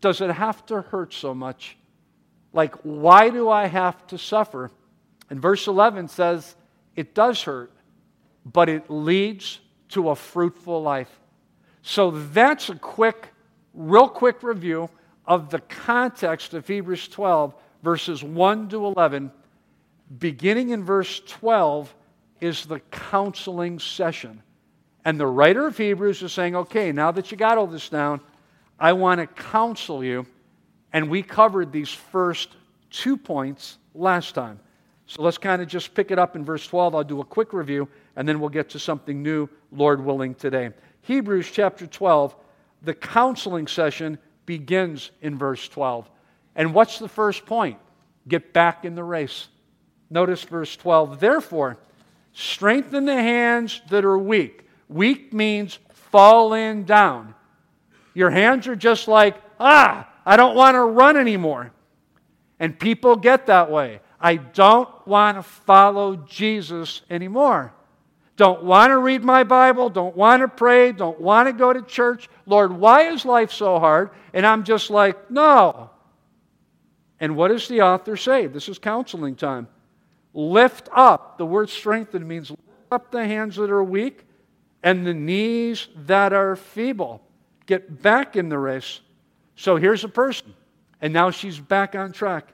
does 0.00 0.20
it 0.20 0.30
have 0.30 0.64
to 0.66 0.82
hurt 0.82 1.12
so 1.12 1.34
much? 1.34 1.76
Like, 2.52 2.74
why 2.82 3.30
do 3.30 3.48
I 3.48 3.66
have 3.66 4.06
to 4.08 4.18
suffer? 4.18 4.70
And 5.30 5.40
verse 5.40 5.66
11 5.66 6.08
says, 6.08 6.54
it 6.94 7.14
does 7.14 7.42
hurt, 7.42 7.72
but 8.44 8.68
it 8.68 8.90
leads 8.90 9.60
to 9.90 10.10
a 10.10 10.16
fruitful 10.16 10.82
life. 10.82 11.20
So 11.82 12.10
that's 12.10 12.68
a 12.70 12.74
quick, 12.74 13.28
real 13.74 14.08
quick 14.08 14.42
review 14.42 14.88
of 15.26 15.50
the 15.50 15.60
context 15.60 16.54
of 16.54 16.66
Hebrews 16.66 17.08
12, 17.08 17.54
verses 17.82 18.22
1 18.22 18.68
to 18.70 18.86
11. 18.86 19.30
Beginning 20.18 20.70
in 20.70 20.84
verse 20.84 21.20
12 21.26 21.94
is 22.40 22.66
the 22.66 22.80
counseling 22.90 23.78
session. 23.78 24.42
And 25.04 25.20
the 25.20 25.26
writer 25.26 25.66
of 25.66 25.76
Hebrews 25.76 26.22
is 26.22 26.32
saying, 26.32 26.56
okay, 26.56 26.92
now 26.92 27.10
that 27.12 27.30
you 27.30 27.36
got 27.36 27.58
all 27.58 27.66
this 27.66 27.88
down, 27.88 28.20
I 28.78 28.92
want 28.92 29.20
to 29.20 29.26
counsel 29.26 30.02
you. 30.02 30.26
And 30.92 31.08
we 31.10 31.22
covered 31.22 31.72
these 31.72 31.90
first 31.90 32.50
two 32.90 33.16
points 33.16 33.78
last 33.94 34.34
time. 34.34 34.60
So 35.06 35.22
let's 35.22 35.38
kind 35.38 35.62
of 35.62 35.68
just 35.68 35.94
pick 35.94 36.10
it 36.10 36.18
up 36.18 36.34
in 36.34 36.44
verse 36.44 36.66
12. 36.66 36.94
I'll 36.94 37.04
do 37.04 37.20
a 37.20 37.24
quick 37.24 37.52
review, 37.52 37.88
and 38.16 38.28
then 38.28 38.40
we'll 38.40 38.48
get 38.48 38.68
to 38.70 38.78
something 38.78 39.22
new, 39.22 39.48
Lord 39.70 40.04
willing, 40.04 40.34
today. 40.34 40.70
Hebrews 41.02 41.50
chapter 41.52 41.86
12, 41.86 42.34
the 42.82 42.94
counseling 42.94 43.68
session 43.68 44.18
begins 44.46 45.12
in 45.22 45.38
verse 45.38 45.68
12. 45.68 46.10
And 46.56 46.74
what's 46.74 46.98
the 46.98 47.08
first 47.08 47.46
point? 47.46 47.78
Get 48.26 48.52
back 48.52 48.84
in 48.84 48.96
the 48.96 49.04
race. 49.04 49.46
Notice 50.10 50.42
verse 50.42 50.74
12. 50.76 51.20
Therefore, 51.20 51.78
strengthen 52.32 53.04
the 53.04 53.14
hands 53.14 53.82
that 53.90 54.04
are 54.04 54.18
weak. 54.18 54.66
Weak 54.88 55.32
means 55.32 55.78
falling 55.90 56.84
down. 56.84 57.34
Your 58.14 58.30
hands 58.30 58.66
are 58.66 58.76
just 58.76 59.06
like, 59.06 59.36
ah, 59.60 60.08
I 60.24 60.36
don't 60.36 60.56
want 60.56 60.74
to 60.74 60.80
run 60.80 61.16
anymore. 61.16 61.70
And 62.58 62.76
people 62.76 63.14
get 63.16 63.46
that 63.46 63.70
way. 63.70 64.00
I 64.26 64.38
don't 64.38 64.88
want 65.06 65.36
to 65.36 65.42
follow 65.44 66.16
Jesus 66.16 67.02
anymore. 67.08 67.72
Don't 68.36 68.64
want 68.64 68.90
to 68.90 68.98
read 68.98 69.22
my 69.22 69.44
Bible, 69.44 69.88
don't 69.88 70.16
want 70.16 70.40
to 70.40 70.48
pray, 70.48 70.90
don't 70.90 71.20
want 71.20 71.46
to 71.46 71.52
go 71.52 71.72
to 71.72 71.80
church. 71.80 72.28
Lord, 72.44 72.72
why 72.72 73.02
is 73.02 73.24
life 73.24 73.52
so 73.52 73.78
hard? 73.78 74.10
And 74.32 74.44
I'm 74.44 74.64
just 74.64 74.90
like, 74.90 75.30
no. 75.30 75.90
And 77.20 77.36
what 77.36 77.48
does 77.48 77.68
the 77.68 77.82
author 77.82 78.16
say? 78.16 78.48
This 78.48 78.68
is 78.68 78.80
counseling 78.80 79.36
time. 79.36 79.68
Lift 80.34 80.88
up. 80.92 81.38
The 81.38 81.46
word 81.46 81.70
strengthen 81.70 82.26
means 82.26 82.50
lift 82.50 82.62
up 82.90 83.12
the 83.12 83.24
hands 83.24 83.54
that 83.54 83.70
are 83.70 83.84
weak 83.84 84.24
and 84.82 85.06
the 85.06 85.14
knees 85.14 85.86
that 85.98 86.32
are 86.32 86.56
feeble. 86.56 87.22
Get 87.66 88.02
back 88.02 88.34
in 88.34 88.48
the 88.48 88.58
race. 88.58 89.02
So 89.54 89.76
here's 89.76 90.02
a 90.02 90.08
person, 90.08 90.52
and 91.00 91.12
now 91.12 91.30
she's 91.30 91.60
back 91.60 91.94
on 91.94 92.10
track 92.10 92.52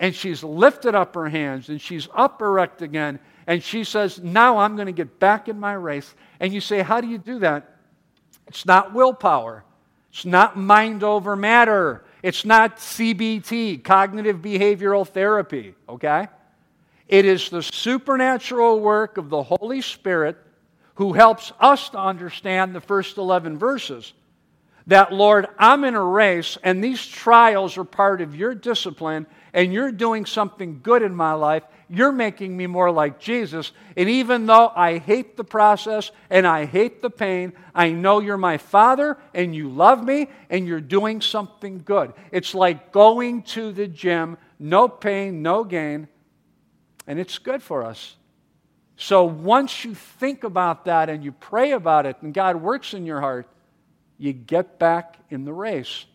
and 0.00 0.14
she's 0.14 0.42
lifted 0.42 0.94
up 0.94 1.14
her 1.14 1.28
hands 1.28 1.68
and 1.68 1.80
she's 1.80 2.08
up 2.14 2.42
erect 2.42 2.82
again 2.82 3.18
and 3.46 3.62
she 3.62 3.84
says, 3.84 4.20
Now 4.20 4.58
I'm 4.58 4.76
going 4.76 4.86
to 4.86 4.92
get 4.92 5.18
back 5.18 5.48
in 5.48 5.58
my 5.58 5.74
race. 5.74 6.14
And 6.40 6.52
you 6.52 6.60
say, 6.60 6.82
How 6.82 7.00
do 7.00 7.08
you 7.08 7.18
do 7.18 7.40
that? 7.40 7.76
It's 8.46 8.66
not 8.66 8.92
willpower, 8.92 9.64
it's 10.10 10.24
not 10.24 10.56
mind 10.56 11.02
over 11.02 11.36
matter, 11.36 12.04
it's 12.22 12.44
not 12.44 12.76
CBT, 12.76 13.82
cognitive 13.84 14.38
behavioral 14.38 15.06
therapy, 15.06 15.74
okay? 15.88 16.28
It 17.08 17.24
is 17.26 17.50
the 17.50 17.62
supernatural 17.62 18.80
work 18.80 19.18
of 19.18 19.28
the 19.28 19.42
Holy 19.42 19.82
Spirit 19.82 20.38
who 20.96 21.12
helps 21.12 21.52
us 21.60 21.90
to 21.90 21.98
understand 21.98 22.74
the 22.74 22.80
first 22.80 23.18
11 23.18 23.58
verses 23.58 24.12
that, 24.86 25.12
Lord, 25.12 25.46
I'm 25.58 25.84
in 25.84 25.94
a 25.94 26.02
race 26.02 26.56
and 26.62 26.82
these 26.82 27.04
trials 27.04 27.76
are 27.76 27.84
part 27.84 28.20
of 28.20 28.36
your 28.36 28.54
discipline 28.54 29.26
and 29.54 29.72
you're 29.72 29.92
doing 29.92 30.26
something 30.26 30.80
good 30.82 31.00
in 31.02 31.14
my 31.14 31.32
life. 31.32 31.62
You're 31.88 32.12
making 32.12 32.56
me 32.56 32.66
more 32.66 32.90
like 32.90 33.20
Jesus. 33.20 33.70
And 33.96 34.08
even 34.08 34.46
though 34.46 34.72
I 34.74 34.98
hate 34.98 35.36
the 35.36 35.44
process 35.44 36.10
and 36.28 36.44
I 36.44 36.64
hate 36.64 37.00
the 37.00 37.08
pain, 37.08 37.52
I 37.72 37.90
know 37.90 38.18
you're 38.18 38.36
my 38.36 38.58
Father 38.58 39.16
and 39.32 39.54
you 39.54 39.68
love 39.68 40.02
me 40.02 40.28
and 40.50 40.66
you're 40.66 40.80
doing 40.80 41.20
something 41.20 41.82
good. 41.84 42.12
It's 42.32 42.52
like 42.52 42.90
going 42.90 43.42
to 43.42 43.70
the 43.70 43.86
gym, 43.86 44.38
no 44.58 44.88
pain, 44.88 45.40
no 45.40 45.62
gain, 45.62 46.08
and 47.06 47.20
it's 47.20 47.38
good 47.38 47.62
for 47.62 47.84
us. 47.84 48.16
So 48.96 49.24
once 49.24 49.84
you 49.84 49.94
think 49.94 50.42
about 50.42 50.86
that 50.86 51.08
and 51.08 51.22
you 51.22 51.30
pray 51.30 51.72
about 51.72 52.06
it 52.06 52.16
and 52.22 52.34
God 52.34 52.56
works 52.56 52.92
in 52.92 53.06
your 53.06 53.20
heart, 53.20 53.48
you 54.18 54.32
get 54.32 54.80
back 54.80 55.16
in 55.30 55.44
the 55.44 55.52
race. 55.52 56.06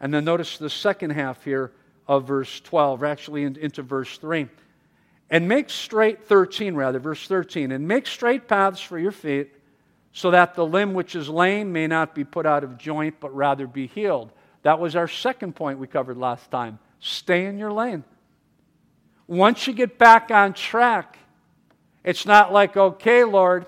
And 0.00 0.12
then 0.12 0.26
notice 0.26 0.58
the 0.58 0.68
second 0.68 1.10
half 1.10 1.44
here 1.44 1.72
of 2.06 2.26
verse 2.26 2.60
12, 2.60 3.02
actually 3.02 3.44
into 3.44 3.82
verse 3.82 4.18
3. 4.18 4.48
And 5.30 5.48
make 5.48 5.70
straight, 5.70 6.24
13 6.26 6.74
rather, 6.74 6.98
verse 6.98 7.26
13, 7.26 7.72
and 7.72 7.88
make 7.88 8.06
straight 8.06 8.46
paths 8.46 8.80
for 8.80 8.98
your 8.98 9.12
feet, 9.12 9.52
so 10.12 10.30
that 10.30 10.54
the 10.54 10.64
limb 10.64 10.94
which 10.94 11.16
is 11.16 11.28
lame 11.28 11.72
may 11.72 11.86
not 11.86 12.14
be 12.14 12.22
put 12.22 12.46
out 12.46 12.62
of 12.62 12.78
joint, 12.78 13.16
but 13.18 13.34
rather 13.34 13.66
be 13.66 13.86
healed. 13.88 14.30
That 14.62 14.78
was 14.78 14.94
our 14.94 15.08
second 15.08 15.56
point 15.56 15.78
we 15.78 15.86
covered 15.86 16.16
last 16.16 16.50
time. 16.50 16.78
Stay 17.00 17.46
in 17.46 17.58
your 17.58 17.72
lane. 17.72 18.04
Once 19.26 19.66
you 19.66 19.72
get 19.72 19.98
back 19.98 20.30
on 20.30 20.52
track, 20.52 21.18
it's 22.04 22.26
not 22.26 22.52
like, 22.52 22.76
okay, 22.76 23.24
Lord, 23.24 23.66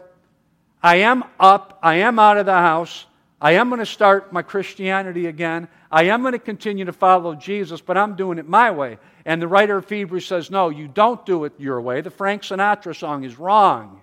I 0.83 0.97
am 0.97 1.25
up, 1.41 1.79
I 1.83 1.97
am 1.97 2.19
out 2.19 2.37
of 2.37 2.47
the 2.47 2.53
house, 2.53 3.07
I 3.47 3.53
am 3.53 3.69
going 3.69 3.79
to 3.79 3.87
start 3.87 4.33
my 4.33 4.43
Christianity 4.43 5.27
again. 5.27 5.69
I 5.89 6.07
am 6.07 6.23
going 6.23 6.33
to 6.33 6.39
continue 6.41 6.85
to 6.85 6.93
follow 6.93 7.37
Jesus, 7.37 7.81
but 7.81 7.97
I'm 7.97 8.17
doing 8.17 8.39
it 8.39 8.49
my 8.49 8.73
way. 8.73 8.99
And 9.25 9.41
the 9.41 9.47
writer 9.47 9.77
of 9.77 9.89
Hebrews 9.89 10.27
says, 10.27 10.51
No, 10.51 10.69
you 10.69 10.89
don't 10.89 11.25
do 11.25 11.45
it 11.45 11.53
your 11.57 11.81
way. 11.81 12.01
The 12.01 12.11
Frank 12.11 12.43
Sinatra 12.43 12.97
song 12.97 13.23
is 13.23 13.39
wrong, 13.39 14.03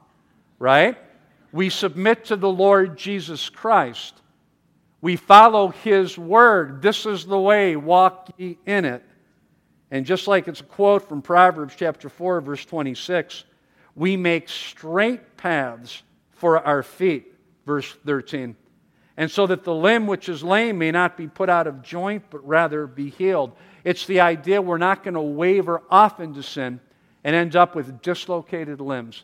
right? 0.59 0.97
We 1.51 1.69
submit 1.69 2.23
to 2.27 2.37
the 2.37 2.49
Lord 2.49 2.97
Jesus 2.97 3.49
Christ. 3.49 4.13
We 5.01 5.17
follow 5.17 5.67
His 5.67 6.17
word. 6.17 6.81
This 6.81 7.05
is 7.05 7.25
the 7.25 7.37
way, 7.37 7.75
walk 7.75 8.29
ye 8.37 8.57
in 8.65 8.85
it. 8.85 9.03
And 9.91 10.05
just 10.05 10.25
like 10.25 10.47
it's 10.47 10.61
a 10.61 10.63
quote 10.63 11.09
from 11.09 11.21
Proverbs 11.21 11.73
chapter 11.77 12.07
4, 12.07 12.39
verse 12.39 12.63
26, 12.63 13.43
we 13.93 14.15
make 14.15 14.47
straight 14.47 15.35
paths 15.35 16.01
for 16.31 16.65
our 16.65 16.81
feet, 16.81 17.33
verse 17.65 17.91
13. 18.05 18.55
And 19.15 19.29
so 19.29 19.45
that 19.47 19.63
the 19.63 19.75
limb 19.75 20.07
which 20.07 20.27
is 20.27 20.43
lame 20.43 20.79
may 20.79 20.91
not 20.91 21.17
be 21.17 21.27
put 21.27 21.49
out 21.49 21.67
of 21.67 21.83
joint, 21.83 22.23
but 22.29 22.45
rather 22.47 22.87
be 22.87 23.09
healed. 23.09 23.51
It's 23.83 24.07
the 24.07 24.21
idea 24.21 24.61
we're 24.61 24.77
not 24.77 25.03
going 25.03 25.13
to 25.13 25.21
waver 25.21 25.83
off 25.89 26.19
into 26.19 26.41
sin 26.41 26.79
and 27.23 27.35
end 27.35 27.55
up 27.55 27.75
with 27.75 28.01
dislocated 28.01 28.81
limbs. 28.81 29.23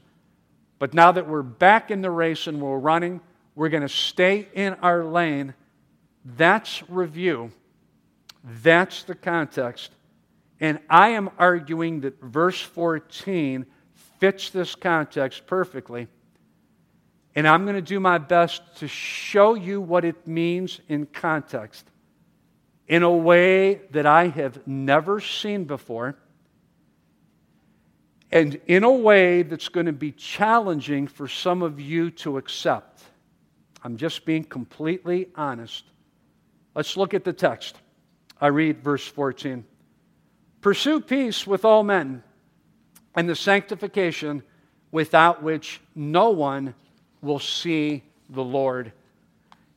But 0.77 0.93
now 0.93 1.12
that 1.12 1.27
we're 1.27 1.41
back 1.41 1.91
in 1.91 2.01
the 2.01 2.12
race 2.12 2.48
and 2.48 2.62
we're 2.62 2.77
running, 2.77 3.19
we're 3.55 3.69
going 3.69 3.84
to 3.84 3.89
stay 3.89 4.48
in 4.53 4.75
our 4.75 5.03
lane. 5.03 5.53
That's 6.24 6.88
review. 6.89 7.51
That's 8.43 9.03
the 9.03 9.15
context. 9.15 9.91
And 10.60 10.79
I 10.89 11.10
am 11.10 11.29
arguing 11.38 12.01
that 12.01 12.22
verse 12.22 12.62
14 12.62 13.65
fits 14.19 14.50
this 14.50 14.75
context 14.75 15.48
perfectly. 15.48 16.08
And 17.36 17.48
I'm 17.48 17.63
going 17.63 17.75
to 17.75 17.81
do 17.81 18.00
my 18.00 18.17
best 18.17 18.62
to 18.77 18.88
show 18.88 19.53
you 19.53 19.79
what 19.81 20.03
it 20.03 20.27
means 20.27 20.81
in 20.88 21.05
context 21.05 21.86
in 22.88 23.03
a 23.03 23.12
way 23.12 23.81
that 23.91 24.05
I 24.05 24.27
have 24.27 24.65
never 24.67 25.19
seen 25.19 25.65
before 25.65 26.17
and 28.31 28.59
in 28.67 28.83
a 28.83 28.91
way 28.91 29.43
that's 29.43 29.69
going 29.69 29.86
to 29.86 29.93
be 29.93 30.12
challenging 30.12 31.07
for 31.07 31.27
some 31.27 31.62
of 31.62 31.79
you 31.79 32.12
to 32.12 32.38
accept. 32.38 33.03
I'm 33.83 33.98
just 33.98 34.25
being 34.25 34.43
completely 34.43 35.29
honest. 35.36 35.86
Let's 36.75 36.98
look 36.98 37.13
at 37.13 37.24
the 37.24 37.33
text. 37.33 37.77
I 38.41 38.48
read 38.48 38.83
verse 38.83 39.05
14. 39.05 39.65
Pursue 40.62 41.01
peace 41.01 41.48
with 41.48 41.65
all 41.65 41.83
men 41.83 42.24
and 43.15 43.29
the 43.29 43.36
sanctification 43.36 44.43
without 44.91 45.41
which 45.41 45.79
no 45.95 46.29
one 46.31 46.74
will 47.21 47.39
see 47.39 48.03
the 48.29 48.43
Lord. 48.43 48.91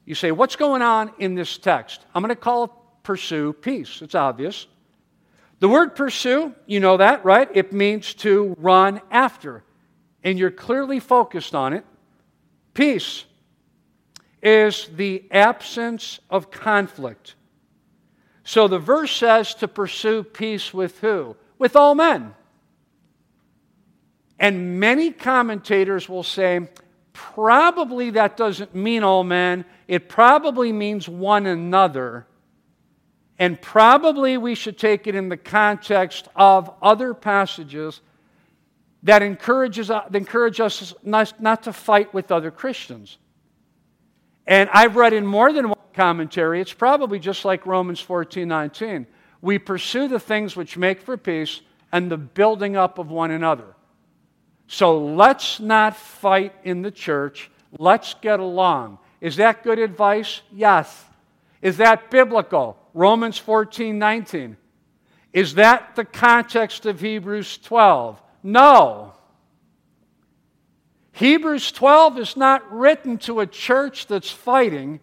You 0.05 0.15
say, 0.15 0.33
What's 0.33 0.57
going 0.57 0.83
on 0.83 1.13
in 1.19 1.35
this 1.35 1.59
text? 1.59 2.05
I'm 2.15 2.23
going 2.23 2.31
to 2.31 2.37
call 2.37 2.69
pursue 3.03 3.53
peace. 3.53 4.01
It's 4.03 4.15
obvious. 4.15 4.67
The 5.61 5.69
word 5.69 5.95
pursue, 5.95 6.55
you 6.67 6.81
know 6.81 6.97
that, 6.97 7.25
right? 7.25 7.49
It 7.55 7.73
means 7.73 8.15
to 8.15 8.57
run 8.59 9.01
after. 9.11 9.63
And 10.25 10.39
you're 10.39 10.51
clearly 10.51 10.99
focused 10.99 11.55
on 11.55 11.73
it. 11.73 11.85
Peace 12.75 13.25
is 14.43 14.89
the 14.97 15.25
absence 15.31 16.19
of 16.31 16.51
conflict. 16.51 17.37
So 18.45 18.67
the 18.67 18.79
verse 18.79 19.15
says 19.15 19.55
to 19.57 19.69
pursue 19.69 20.25
peace 20.25 20.75
with 20.75 20.99
who? 20.99 21.37
With 21.59 21.77
all 21.77 21.95
men. 21.95 22.35
And 24.39 24.81
many 24.81 25.13
commentators 25.13 26.09
will 26.09 26.25
say, 26.25 26.69
probably 27.13 28.11
that 28.11 28.37
doesn't 28.37 28.75
mean 28.75 29.03
all 29.03 29.25
men. 29.25 29.65
It 29.89 30.09
probably 30.09 30.73
means 30.73 31.09
one 31.09 31.47
another. 31.47 32.27
And 33.39 33.61
probably 33.61 34.37
we 34.37 34.55
should 34.55 34.79
take 34.79 35.07
it 35.07 35.15
in 35.15 35.29
the 35.29 35.37
context 35.37 36.29
of 36.37 36.73
other 36.81 37.15
passages 37.15 38.01
that 39.03 39.23
encourages, 39.23 39.91
uh, 39.91 40.03
that 40.11 40.17
encourage 40.17 40.61
us 40.61 40.95
not, 41.03 41.41
not 41.41 41.65
to 41.65 41.73
fight 41.73 42.15
with 42.15 42.31
other 42.31 42.51
Christians. 42.51 43.19
And 44.47 44.71
I've 44.73 44.97
read 44.97 45.13
in 45.13 45.27
more 45.27 45.53
than 45.53 45.69
one 45.69 45.79
commentary, 45.93 46.61
it's 46.61 46.73
probably 46.73 47.19
just 47.19 47.45
like 47.45 47.67
Romans 47.67 48.01
14 48.01 48.47
19. 48.47 49.07
We 49.41 49.59
pursue 49.59 50.07
the 50.07 50.21
things 50.21 50.55
which 50.55 50.77
make 50.77 51.03
for 51.03 51.17
peace 51.17 51.63
and 51.91 52.11
the 52.11 52.17
building 52.17 52.77
up 52.77 52.99
of 52.99 53.11
one 53.11 53.33
another. 53.33 53.75
So 54.73 54.97
let's 54.99 55.61
not 55.61 55.95
fight 55.99 56.55
in 56.65 56.81
the 56.81 56.91
church. 56.91 57.51
Let's 57.79 58.15
get 58.15 58.41
along. 58.41 58.97
Is 59.21 59.37
that 59.37 59.63
good 59.63 59.79
advice? 59.79 60.41
Yes. 60.51 61.05
Is 61.61 61.77
that 61.77 62.11
biblical? 62.11 62.79
Romans 62.95 63.37
14 63.37 63.99
19. 63.99 64.57
Is 65.35 65.57
that 65.57 65.95
the 65.95 66.07
context 66.07 66.87
of 66.87 67.01
Hebrews 67.01 67.59
12? 67.59 68.19
No. 68.43 69.13
Hebrews 71.13 71.71
12 71.73 72.19
is 72.19 72.35
not 72.35 72.73
written 72.73 73.19
to 73.19 73.41
a 73.41 73.47
church 73.47 74.07
that's 74.07 74.31
fighting. 74.31 75.01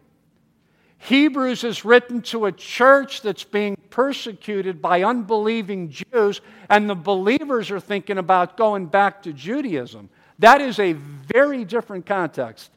Hebrews 0.98 1.64
is 1.64 1.86
written 1.86 2.24
to 2.24 2.48
a 2.48 2.52
church 2.52 3.22
that's 3.22 3.44
being 3.44 3.78
persecuted 4.00 4.82
by 4.82 5.04
unbelieving 5.04 5.90
Jews, 5.90 6.40
and 6.70 6.90
the 6.90 6.96
believers 6.96 7.70
are 7.70 7.82
thinking 7.82 8.18
about 8.18 8.56
going 8.56 8.86
back 8.86 9.24
to 9.24 9.34
Judaism. 9.34 10.10
That 10.40 10.62
is 10.62 10.80
a 10.80 10.94
very 10.94 11.66
different 11.66 12.06
context. 12.06 12.72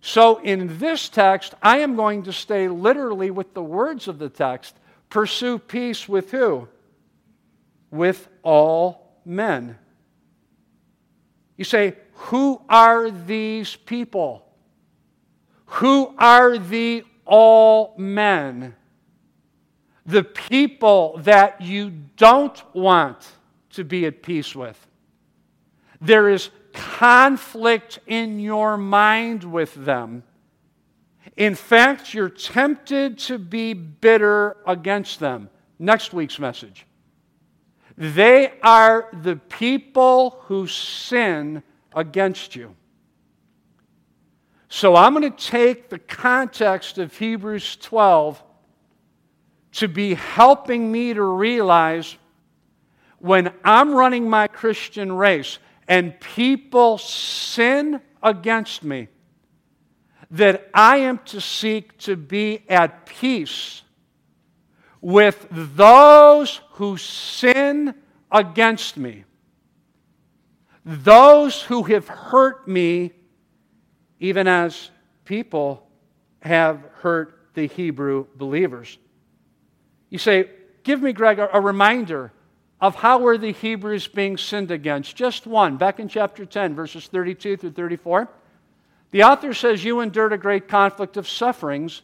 So, 0.00 0.38
in 0.38 0.78
this 0.78 1.10
text, 1.10 1.52
I 1.62 1.80
am 1.80 1.94
going 1.94 2.22
to 2.22 2.32
stay 2.32 2.68
literally 2.68 3.30
with 3.30 3.52
the 3.52 3.62
words 3.62 4.08
of 4.08 4.18
the 4.18 4.30
text 4.30 4.74
pursue 5.10 5.58
peace 5.58 6.08
with 6.08 6.30
who? 6.30 6.68
With 7.90 8.30
all 8.42 9.12
men. 9.26 9.76
You 11.58 11.64
say, 11.64 11.96
who 12.14 12.62
are 12.66 13.10
these 13.10 13.76
people? 13.76 14.46
Who 15.66 16.14
are 16.16 16.56
the 16.56 17.04
all 17.26 17.94
men? 17.98 18.74
The 20.08 20.24
people 20.24 21.18
that 21.18 21.60
you 21.60 21.90
don't 22.16 22.60
want 22.74 23.28
to 23.72 23.84
be 23.84 24.06
at 24.06 24.22
peace 24.22 24.56
with. 24.56 24.86
There 26.00 26.30
is 26.30 26.50
conflict 26.72 27.98
in 28.06 28.40
your 28.40 28.76
mind 28.76 29.44
with 29.44 29.74
them. 29.74 30.22
In 31.36 31.54
fact, 31.54 32.14
you're 32.14 32.30
tempted 32.30 33.18
to 33.18 33.38
be 33.38 33.74
bitter 33.74 34.56
against 34.66 35.20
them. 35.20 35.50
Next 35.78 36.12
week's 36.12 36.38
message. 36.38 36.86
They 37.98 38.54
are 38.62 39.08
the 39.12 39.36
people 39.36 40.38
who 40.44 40.66
sin 40.66 41.62
against 41.94 42.56
you. 42.56 42.74
So 44.68 44.96
I'm 44.96 45.14
going 45.14 45.30
to 45.30 45.44
take 45.46 45.88
the 45.88 45.98
context 45.98 46.98
of 46.98 47.16
Hebrews 47.16 47.76
12 47.76 48.42
to 49.72 49.88
be 49.88 50.14
helping 50.14 50.90
me 50.90 51.14
to 51.14 51.22
realize 51.22 52.16
when 53.18 53.52
I'm 53.64 53.94
running 53.94 54.28
my 54.28 54.46
Christian 54.48 55.12
race 55.12 55.58
and 55.86 56.18
people 56.20 56.98
sin 56.98 58.00
against 58.22 58.84
me, 58.84 59.08
that 60.30 60.68
I 60.74 60.98
am 60.98 61.18
to 61.26 61.40
seek 61.40 61.96
to 61.98 62.16
be 62.16 62.64
at 62.68 63.06
peace 63.06 63.82
with 65.00 65.46
those 65.50 66.60
who 66.72 66.96
sin 66.96 67.94
against 68.30 68.96
me, 68.96 69.24
those 70.84 71.62
who 71.62 71.82
have 71.84 72.08
hurt 72.08 72.68
me 72.68 73.12
even 74.20 74.48
as 74.48 74.90
people 75.24 75.88
have 76.40 76.82
hurt 76.94 77.50
the 77.54 77.66
Hebrew 77.66 78.26
believers. 78.34 78.98
You 80.10 80.18
say, 80.18 80.50
Give 80.84 81.02
me, 81.02 81.12
Greg, 81.12 81.38
a, 81.38 81.50
a 81.52 81.60
reminder 81.60 82.32
of 82.80 82.94
how 82.94 83.18
were 83.18 83.36
the 83.36 83.52
Hebrews 83.52 84.08
being 84.08 84.36
sinned 84.36 84.70
against. 84.70 85.16
Just 85.16 85.46
one, 85.46 85.76
back 85.76 86.00
in 86.00 86.08
chapter 86.08 86.46
10, 86.46 86.74
verses 86.74 87.06
32 87.08 87.56
through 87.56 87.72
34. 87.72 88.28
The 89.10 89.24
author 89.24 89.52
says, 89.52 89.84
You 89.84 90.00
endured 90.00 90.32
a 90.32 90.38
great 90.38 90.68
conflict 90.68 91.16
of 91.16 91.28
sufferings, 91.28 92.02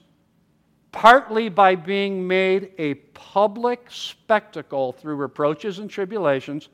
partly 0.91 1.49
by 1.49 1.77
being 1.77 2.27
made 2.27 2.73
a 2.79 2.95
public 2.95 3.87
spectacle 3.89 4.93
through 4.93 5.17
reproaches 5.17 5.79
and 5.79 5.89
tribulations, 5.89 6.69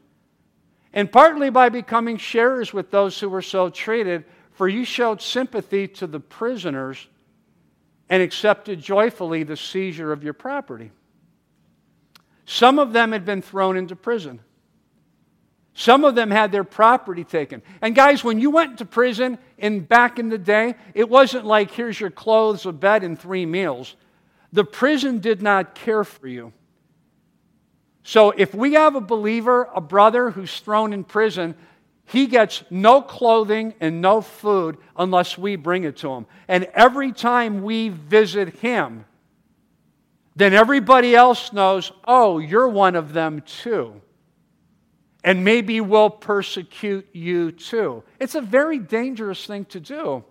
and 0.93 1.13
partly 1.13 1.51
by 1.51 1.69
becoming 1.69 2.17
sharers 2.17 2.73
with 2.73 2.91
those 2.91 3.21
who 3.21 3.29
were 3.29 3.43
so 3.43 3.71
treated 3.71 4.25
for 4.53 4.69
you 4.69 4.85
showed 4.85 5.23
sympathy 5.23 5.87
to 5.89 6.07
the 6.07 6.21
prisoners 6.21 7.09
and 8.09 8.23
accepted 8.23 8.81
joyfully 8.81 9.43
the 9.43 9.57
seizure 9.57 10.13
of 10.13 10.25
your 10.25 10.33
property. 10.33 10.91
Some 12.45 12.79
of 12.79 12.93
them 12.93 13.13
had 13.13 13.25
been 13.25 13.43
thrown 13.43 13.77
into 13.77 13.95
prison. 13.95 14.41
Some 15.73 16.05
of 16.05 16.15
them 16.15 16.31
had 16.31 16.53
their 16.53 16.65
property 16.65 17.25
taken. 17.25 17.63
And 17.81 17.95
guys, 17.95 18.25
when 18.25 18.41
you 18.41 18.51
went 18.51 18.79
to 18.79 18.85
prison 18.85 19.39
in 19.57 19.81
back 19.81 20.19
in 20.19 20.29
the 20.29 20.37
day, 20.37 20.75
it 20.95 21.09
wasn't 21.09 21.47
like 21.47 21.71
here's 21.71 21.99
your 21.99 22.11
clothes, 22.11 22.67
a 22.67 22.73
bed, 22.73 23.05
and 23.05 23.19
three 23.19 23.47
meals. 23.47 23.95
The 24.53 24.65
prison 24.65 25.21
did 25.21 25.43
not 25.43 25.75
care 25.75 26.03
for 26.03 26.27
you. 26.27 26.53
So 28.03 28.33
if 28.33 28.53
we 28.53 28.73
have 28.75 28.97
a 28.97 29.01
believer, 29.01 29.69
a 29.75 29.81
brother 29.81 30.31
who's 30.31 30.59
thrown 30.59 30.93
in 30.93 31.05
prison, 31.05 31.55
He 32.11 32.27
gets 32.27 32.65
no 32.71 33.03
clothing 33.03 33.73
and 33.79 34.01
no 34.01 34.21
food 34.21 34.79
unless 34.97 35.39
we 35.39 35.55
bring 35.55 35.85
it 35.85 35.99
to 35.99 36.11
him. 36.13 36.27
And 36.49 36.65
every 36.75 37.13
time 37.13 37.63
we 37.63 37.91
visit 37.91 38.57
him, 38.57 39.05
then 40.41 40.55
everybody 40.55 41.15
else 41.15 41.53
knows, 41.53 41.93
oh, 42.05 42.39
you're 42.39 42.69
one 42.69 42.97
of 42.97 43.13
them 43.13 43.43
too. 43.43 44.01
And 45.23 45.45
maybe 45.45 45.81
we'll 45.81 46.11
persecute 46.11 47.07
you 47.13 47.53
too. 47.53 48.03
It's 48.19 48.35
a 48.35 48.41
very 48.41 48.79
dangerous 48.79 49.45
thing 49.47 49.67
to 49.67 49.81
do. 49.81 50.25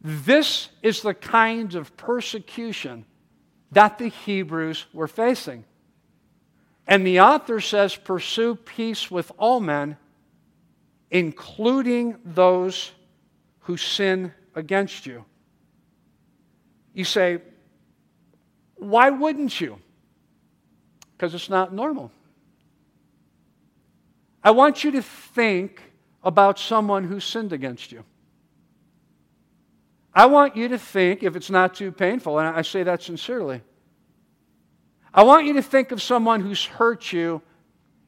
This 0.00 0.68
is 0.82 1.00
the 1.02 1.14
kind 1.14 1.74
of 1.74 1.96
persecution 1.96 3.06
that 3.72 3.98
the 3.98 4.08
Hebrews 4.08 4.86
were 4.92 5.08
facing. 5.08 5.64
And 6.86 7.06
the 7.06 7.20
author 7.20 7.60
says, 7.60 7.96
Pursue 7.96 8.56
peace 8.56 9.10
with 9.10 9.32
all 9.38 9.60
men 9.60 9.96
including 11.10 12.16
those 12.24 12.92
who 13.60 13.76
sin 13.76 14.32
against 14.54 15.06
you. 15.06 15.24
You 16.92 17.04
say, 17.04 17.40
why 18.78 19.10
wouldn't 19.10 19.60
you? 19.60 19.78
Because 21.16 21.34
it's 21.34 21.50
not 21.50 21.72
normal. 21.74 22.12
I 24.42 24.52
want 24.52 24.84
you 24.84 24.92
to 24.92 25.02
think 25.02 25.82
about 26.22 26.58
someone 26.58 27.04
who 27.04 27.20
sinned 27.20 27.52
against 27.52 27.92
you. 27.92 28.04
I 30.14 30.26
want 30.26 30.56
you 30.56 30.68
to 30.68 30.78
think, 30.78 31.22
if 31.22 31.36
it's 31.36 31.50
not 31.50 31.74
too 31.74 31.92
painful, 31.92 32.38
and 32.38 32.48
I 32.48 32.62
say 32.62 32.82
that 32.82 33.02
sincerely, 33.02 33.62
I 35.12 35.22
want 35.22 35.46
you 35.46 35.54
to 35.54 35.62
think 35.62 35.90
of 35.92 36.02
someone 36.02 36.40
who's 36.40 36.64
hurt 36.64 37.12
you 37.12 37.42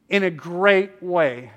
in 0.09 0.23
a 0.23 0.31
great 0.31 1.03
way. 1.03 1.51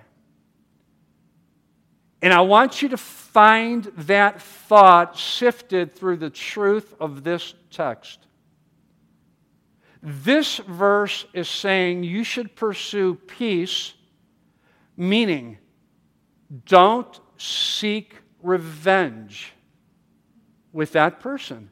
And 2.21 2.34
I 2.34 2.41
want 2.41 2.82
you 2.82 2.89
to 2.89 2.97
find 2.97 3.86
that 3.97 4.41
thought 4.41 5.17
sifted 5.17 5.93
through 5.93 6.17
the 6.17 6.30
truth 6.30 6.93
of 6.99 7.23
this 7.23 7.54
text. 7.69 8.19
This 10.03 10.57
verse 10.57 11.25
is 11.33 11.47
saying 11.47 12.03
you 12.03 12.23
should 12.23 12.55
pursue 12.55 13.15
peace, 13.15 13.93
meaning 14.97 15.57
don't 16.65 17.19
seek 17.37 18.17
revenge 18.41 19.53
with 20.71 20.91
that 20.91 21.21
person. 21.21 21.69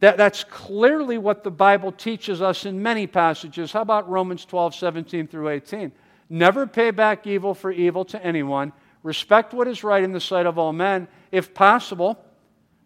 That, 0.00 0.18
that's 0.18 0.44
clearly 0.44 1.16
what 1.16 1.42
the 1.42 1.50
Bible 1.50 1.90
teaches 1.90 2.42
us 2.42 2.66
in 2.66 2.82
many 2.82 3.06
passages. 3.06 3.72
How 3.72 3.80
about 3.80 4.08
Romans 4.10 4.44
12, 4.44 4.74
17 4.74 5.26
through 5.26 5.48
18? 5.48 5.90
Never 6.28 6.66
pay 6.66 6.90
back 6.90 7.26
evil 7.26 7.54
for 7.54 7.72
evil 7.72 8.04
to 8.04 8.22
anyone 8.22 8.72
Respect 9.06 9.54
what 9.54 9.68
is 9.68 9.84
right 9.84 10.02
in 10.02 10.10
the 10.10 10.18
sight 10.18 10.46
of 10.46 10.58
all 10.58 10.72
men, 10.72 11.06
if 11.30 11.54
possible. 11.54 12.18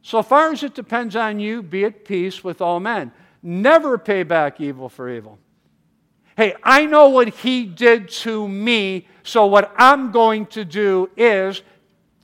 So 0.02 0.22
far 0.22 0.52
as 0.52 0.62
it 0.62 0.74
depends 0.74 1.16
on 1.16 1.40
you, 1.40 1.62
be 1.62 1.86
at 1.86 2.04
peace 2.04 2.44
with 2.44 2.60
all 2.60 2.78
men. 2.78 3.10
Never 3.42 3.98
pay 3.98 4.22
back 4.22 4.60
evil 4.60 4.88
for 4.88 5.08
evil. 5.08 5.38
Hey, 6.36 6.54
I 6.62 6.86
know 6.86 7.08
what 7.08 7.28
he 7.28 7.64
did 7.64 8.08
to 8.08 8.46
me, 8.46 9.06
so 9.22 9.46
what 9.46 9.72
I'm 9.76 10.10
going 10.10 10.46
to 10.46 10.64
do 10.64 11.10
is, 11.16 11.62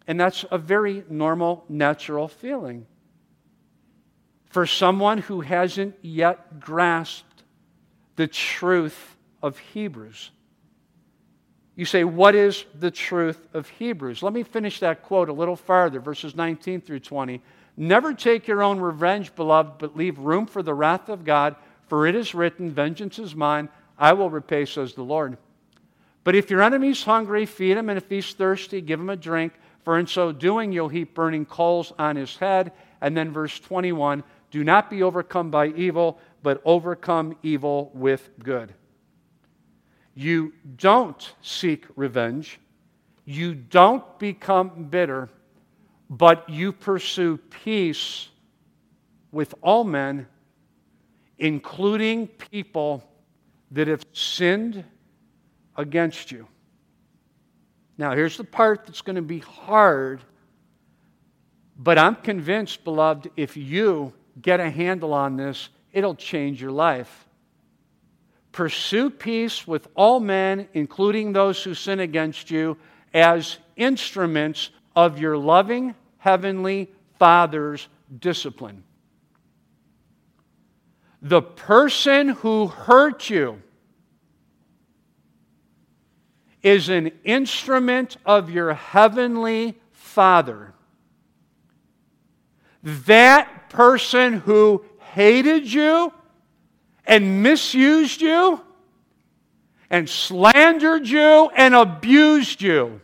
and 0.06 0.18
that's 0.18 0.44
a 0.50 0.58
very 0.58 1.04
normal, 1.08 1.64
natural 1.68 2.28
feeling. 2.28 2.86
For 4.46 4.66
someone 4.66 5.18
who 5.18 5.42
hasn't 5.42 5.96
yet 6.00 6.60
grasped 6.60 7.44
the 8.16 8.26
truth 8.26 9.16
of 9.42 9.58
Hebrews. 9.58 10.30
You 11.74 11.84
say, 11.84 12.04
What 12.04 12.34
is 12.34 12.64
the 12.78 12.90
truth 12.90 13.46
of 13.52 13.68
Hebrews? 13.68 14.22
Let 14.22 14.32
me 14.32 14.42
finish 14.42 14.80
that 14.80 15.02
quote 15.02 15.28
a 15.28 15.32
little 15.32 15.56
farther, 15.56 16.00
verses 16.00 16.34
19 16.34 16.80
through 16.80 17.00
20. 17.00 17.42
Never 17.76 18.14
take 18.14 18.48
your 18.48 18.62
own 18.62 18.80
revenge, 18.80 19.34
beloved, 19.34 19.78
but 19.78 19.96
leave 19.96 20.18
room 20.18 20.46
for 20.46 20.62
the 20.62 20.74
wrath 20.74 21.08
of 21.08 21.24
God, 21.24 21.56
for 21.88 22.06
it 22.06 22.14
is 22.14 22.34
written, 22.34 22.70
Vengeance 22.70 23.18
is 23.18 23.34
mine, 23.34 23.68
I 23.98 24.14
will 24.14 24.30
repay, 24.30 24.64
says 24.64 24.94
the 24.94 25.02
Lord. 25.02 25.36
But 26.24 26.34
if 26.34 26.50
your 26.50 26.62
enemy's 26.62 27.04
hungry, 27.04 27.46
feed 27.46 27.76
him, 27.76 27.88
and 27.88 27.96
if 27.96 28.08
he's 28.08 28.32
thirsty, 28.32 28.80
give 28.80 28.98
him 28.98 29.10
a 29.10 29.16
drink, 29.16 29.52
for 29.84 29.98
in 29.98 30.06
so 30.06 30.32
doing 30.32 30.72
you'll 30.72 30.88
heap 30.88 31.14
burning 31.14 31.46
coals 31.46 31.92
on 31.98 32.16
his 32.16 32.36
head. 32.36 32.72
And 33.00 33.16
then 33.16 33.30
verse 33.30 33.60
21 33.60 34.24
Do 34.50 34.64
not 34.64 34.90
be 34.90 35.04
overcome 35.04 35.50
by 35.50 35.68
evil, 35.68 36.18
but 36.42 36.60
overcome 36.64 37.36
evil 37.44 37.92
with 37.94 38.28
good. 38.42 38.74
You 40.14 40.54
don't 40.76 41.34
seek 41.42 41.84
revenge. 41.94 42.58
You 43.24 43.54
don't 43.54 44.18
become 44.18 44.88
bitter, 44.90 45.28
but 46.08 46.48
you 46.48 46.72
pursue 46.72 47.36
peace 47.38 48.28
with 49.32 49.54
all 49.62 49.84
men, 49.84 50.26
including 51.38 52.26
people 52.26 53.02
that 53.72 53.88
have 53.88 54.04
sinned 54.12 54.84
against 55.76 56.30
you. 56.30 56.46
Now, 57.98 58.14
here's 58.14 58.36
the 58.36 58.44
part 58.44 58.86
that's 58.86 59.02
going 59.02 59.16
to 59.16 59.22
be 59.22 59.40
hard, 59.40 60.20
but 61.78 61.98
I'm 61.98 62.16
convinced, 62.16 62.84
beloved, 62.84 63.30
if 63.36 63.56
you 63.56 64.12
get 64.40 64.60
a 64.60 64.70
handle 64.70 65.12
on 65.12 65.36
this, 65.36 65.68
it'll 65.92 66.14
change 66.14 66.60
your 66.60 66.70
life. 66.70 67.26
Pursue 68.52 69.10
peace 69.10 69.66
with 69.66 69.88
all 69.94 70.20
men, 70.20 70.68
including 70.72 71.32
those 71.32 71.62
who 71.62 71.74
sin 71.74 72.00
against 72.00 72.50
you, 72.50 72.78
as 73.12 73.58
instruments 73.76 74.70
of 74.96 75.18
your 75.18 75.36
loving 75.36 75.94
heavenly 76.18 76.90
Father's 77.18 77.86
discipline. 78.18 78.82
The 81.20 81.42
person 81.42 82.30
who 82.30 82.66
hurt 82.66 83.28
you 83.28 83.62
is 86.62 86.88
an 86.88 87.12
instrument 87.24 88.16
of 88.24 88.50
your 88.50 88.74
heavenly 88.74 89.78
Father. 89.92 90.72
That 92.82 93.68
person 93.68 94.34
who 94.34 94.84
hated 94.98 95.72
you 95.72 96.12
and 97.06 97.42
misused 97.42 98.20
you 98.20 98.60
and 99.90 100.08
slandered 100.08 101.06
you 101.06 101.50
and 101.54 101.74
abused 101.74 102.62
you 102.62 103.00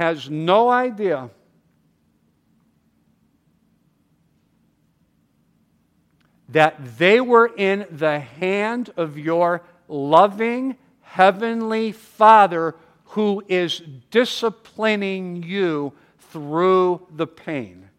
has 0.00 0.30
no 0.30 0.70
idea 0.70 1.28
that 6.48 6.96
they 6.96 7.20
were 7.20 7.50
in 7.54 7.84
the 7.90 8.18
hand 8.18 8.88
of 8.96 9.18
your 9.18 9.60
loving 9.88 10.74
heavenly 11.02 11.92
Father 11.92 12.74
who 13.08 13.44
is 13.46 13.82
disciplining 14.10 15.42
you 15.42 15.92
through 16.30 17.06
the 17.14 17.26
pain. 17.26 17.90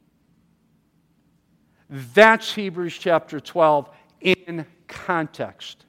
That's 1.87 2.51
Hebrews 2.55 2.97
chapter 2.97 3.39
12 3.39 3.87
in 4.21 4.65
context. 4.87 5.85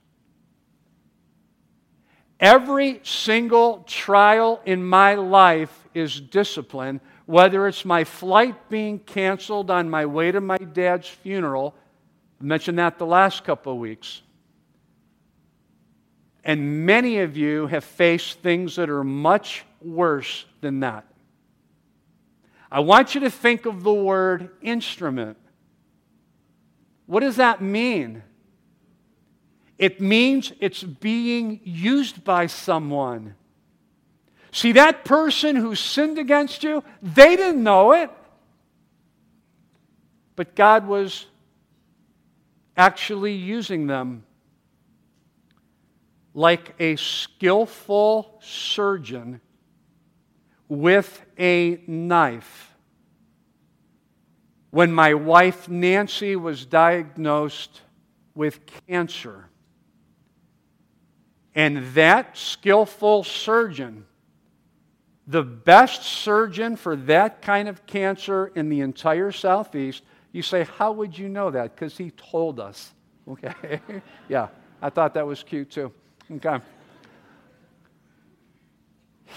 Every 2.38 3.00
single 3.02 3.84
trial 3.86 4.60
in 4.66 4.84
my 4.84 5.14
life 5.14 5.81
is 5.94 6.20
discipline, 6.20 7.00
whether 7.26 7.66
it's 7.68 7.84
my 7.84 8.04
flight 8.04 8.68
being 8.68 8.98
canceled 8.98 9.70
on 9.70 9.88
my 9.88 10.06
way 10.06 10.32
to 10.32 10.40
my 10.40 10.58
dad's 10.58 11.08
funeral. 11.08 11.74
I 12.40 12.44
mentioned 12.44 12.78
that 12.78 12.98
the 12.98 13.06
last 13.06 13.44
couple 13.44 13.72
of 13.72 13.78
weeks. 13.78 14.22
And 16.44 16.84
many 16.86 17.18
of 17.18 17.36
you 17.36 17.68
have 17.68 17.84
faced 17.84 18.40
things 18.40 18.76
that 18.76 18.90
are 18.90 19.04
much 19.04 19.64
worse 19.80 20.44
than 20.60 20.80
that. 20.80 21.06
I 22.70 22.80
want 22.80 23.14
you 23.14 23.20
to 23.20 23.30
think 23.30 23.66
of 23.66 23.82
the 23.82 23.92
word 23.92 24.50
instrument. 24.62 25.36
What 27.06 27.20
does 27.20 27.36
that 27.36 27.60
mean? 27.60 28.22
It 29.78 30.00
means 30.00 30.52
it's 30.60 30.82
being 30.82 31.60
used 31.64 32.24
by 32.24 32.46
someone. 32.46 33.34
See, 34.52 34.72
that 34.72 35.04
person 35.04 35.56
who 35.56 35.74
sinned 35.74 36.18
against 36.18 36.62
you, 36.62 36.84
they 37.02 37.36
didn't 37.36 37.62
know 37.62 37.92
it. 37.92 38.10
But 40.36 40.54
God 40.54 40.86
was 40.86 41.26
actually 42.76 43.34
using 43.34 43.86
them 43.86 44.24
like 46.34 46.74
a 46.78 46.96
skillful 46.96 48.38
surgeon 48.40 49.40
with 50.68 51.22
a 51.38 51.80
knife 51.86 52.74
when 54.70 54.90
my 54.90 55.12
wife 55.12 55.68
Nancy 55.68 56.34
was 56.34 56.64
diagnosed 56.64 57.82
with 58.34 58.60
cancer. 58.88 59.48
And 61.54 61.92
that 61.94 62.38
skillful 62.38 63.24
surgeon, 63.24 64.06
the 65.26 65.42
best 65.42 66.02
surgeon 66.02 66.76
for 66.76 66.96
that 66.96 67.42
kind 67.42 67.68
of 67.68 67.86
cancer 67.86 68.48
in 68.54 68.68
the 68.68 68.80
entire 68.80 69.30
Southeast, 69.30 70.02
you 70.32 70.42
say, 70.42 70.64
How 70.64 70.92
would 70.92 71.16
you 71.16 71.28
know 71.28 71.50
that? 71.50 71.74
Because 71.74 71.96
he 71.96 72.10
told 72.10 72.60
us. 72.60 72.92
Okay? 73.28 73.80
yeah, 74.28 74.48
I 74.80 74.90
thought 74.90 75.14
that 75.14 75.24
was 75.24 75.44
cute 75.44 75.70
too. 75.70 75.92
Okay. 76.28 76.58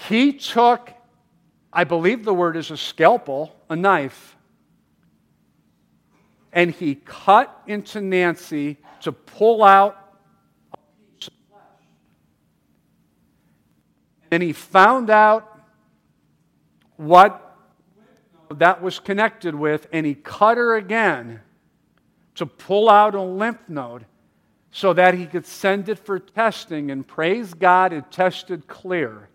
He 0.08 0.32
took, 0.32 0.92
I 1.72 1.84
believe 1.84 2.24
the 2.24 2.34
word 2.34 2.56
is 2.56 2.72
a 2.72 2.76
scalpel, 2.76 3.54
a 3.70 3.76
knife, 3.76 4.36
and 6.52 6.72
he 6.72 6.96
cut 6.96 7.62
into 7.68 8.00
Nancy 8.00 8.78
to 9.02 9.12
pull 9.12 9.62
out 9.62 10.18
a 10.72 10.78
piece 11.16 11.28
of 11.28 11.34
flesh. 11.48 11.62
And 14.32 14.42
he 14.42 14.52
found 14.52 15.10
out 15.10 15.55
what 16.96 17.56
that 18.50 18.82
was 18.82 18.98
connected 18.98 19.54
with, 19.54 19.88
and 19.92 20.06
he 20.06 20.14
cut 20.14 20.56
her 20.56 20.76
again 20.76 21.40
to 22.36 22.46
pull 22.46 22.88
out 22.88 23.14
a 23.14 23.22
lymph 23.22 23.68
node 23.68 24.06
so 24.70 24.92
that 24.92 25.14
he 25.14 25.26
could 25.26 25.46
send 25.46 25.88
it 25.88 25.98
for 25.98 26.18
testing. 26.18 26.90
And 26.90 27.06
praise 27.06 27.54
God, 27.54 27.92
it 27.92 28.10
tested 28.10 28.66
clear. 28.66 29.28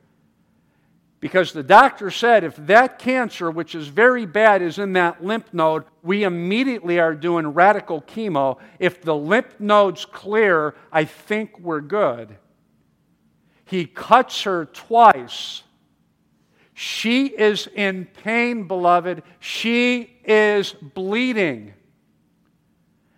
Because 1.20 1.54
the 1.54 1.64
doctor 1.64 2.10
said 2.10 2.44
if 2.44 2.56
that 2.68 2.98
cancer, 2.98 3.52
which 3.52 3.76
is 3.76 3.88
very 3.88 4.26
bad, 4.26 4.62
is 4.62 4.80
in 4.80 4.94
that 4.94 5.24
lymph 5.24 5.54
node, 5.54 5.84
we 6.02 6.24
immediately 6.24 7.00
are 7.00 7.14
doing 7.14 7.48
radical 7.48 8.02
chemo. 8.02 8.58
If 8.80 9.02
the 9.02 9.16
lymph 9.16 9.60
node's 9.60 10.04
clear, 10.04 10.74
I 10.92 11.06
think 11.06 11.60
we're 11.60 11.82
good. 11.82 12.38
He 13.66 13.86
cuts 13.86 14.44
her 14.44 14.66
twice. 14.66 15.64
She 16.82 17.28
is 17.28 17.68
in 17.76 18.06
pain, 18.06 18.64
beloved. 18.64 19.22
She 19.40 20.18
is 20.26 20.74
bleeding. 20.74 21.76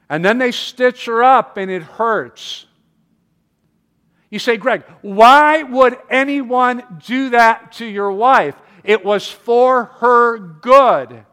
And 0.10 0.24
then 0.24 0.38
they 0.38 0.52
stitch 0.52 1.06
her 1.06 1.24
up 1.24 1.56
and 1.56 1.72
it 1.72 1.82
hurts. 1.82 2.66
You 4.30 4.40
say, 4.40 4.58
Greg, 4.58 4.84
why 5.02 5.64
would 5.64 5.98
anyone 6.10 6.84
do 7.08 7.30
that 7.30 7.72
to 7.74 7.86
your 7.86 8.12
wife? 8.12 8.56
It 8.84 9.06
was 9.06 9.32
for 9.32 9.86
her 10.02 10.38
good. 10.40 11.24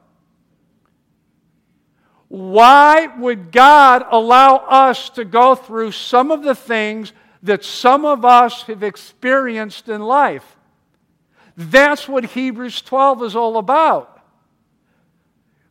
Why 2.29 3.09
would 3.09 3.51
God 3.51 4.07
allow 4.09 4.59
us 4.69 5.11
to 5.11 5.25
go 5.25 5.57
through 5.57 5.91
some 5.91 6.31
of 6.31 6.45
the 6.45 6.55
things 6.55 7.13
that 7.43 7.65
some 7.65 8.05
of 8.05 8.25
us 8.25 8.63
have 8.63 8.85
experienced 8.85 9.89
in 9.89 10.01
life? 10.01 10.57
That's 11.57 12.09
what 12.09 12.25
Hebrews 12.25 12.83
12 12.83 13.23
is 13.25 13.37
all 13.37 13.59
about. 13.59 14.21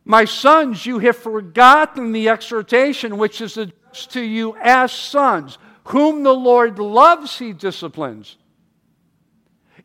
My 0.04 0.24
sons, 0.24 0.86
you 0.86 0.98
have 0.98 1.16
forgotten 1.16 2.12
the 2.12 2.28
exhortation 2.28 3.18
which 3.18 3.40
is 3.40 3.56
addressed 3.56 4.10
to 4.12 4.20
you 4.20 4.56
as 4.56 4.92
sons. 4.92 5.58
Whom 5.84 6.22
the 6.22 6.34
Lord 6.34 6.78
loves, 6.78 7.38
he 7.38 7.52
disciplines. 7.52 8.36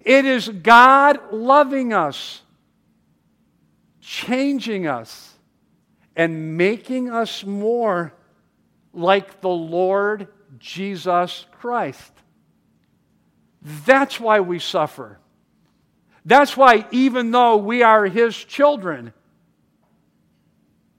It 0.02 0.26
is 0.26 0.50
God 0.50 1.20
loving 1.32 1.94
us, 1.94 2.42
changing 4.02 4.88
us, 4.88 5.34
and 6.16 6.58
making 6.58 7.10
us 7.10 7.44
more 7.44 8.14
like 8.94 9.42
the 9.42 9.50
Lord 9.50 10.28
Jesus 10.60 11.46
Christ. 11.60 12.12
That's 13.62 14.20
why 14.20 14.40
we 14.40 14.60
suffer. 14.60 15.20
That's 16.26 16.58
why, 16.58 16.88
even 16.92 17.32
though 17.32 17.58
we 17.58 17.84
are 17.84 18.06
His 18.06 18.36
children, 18.36 19.14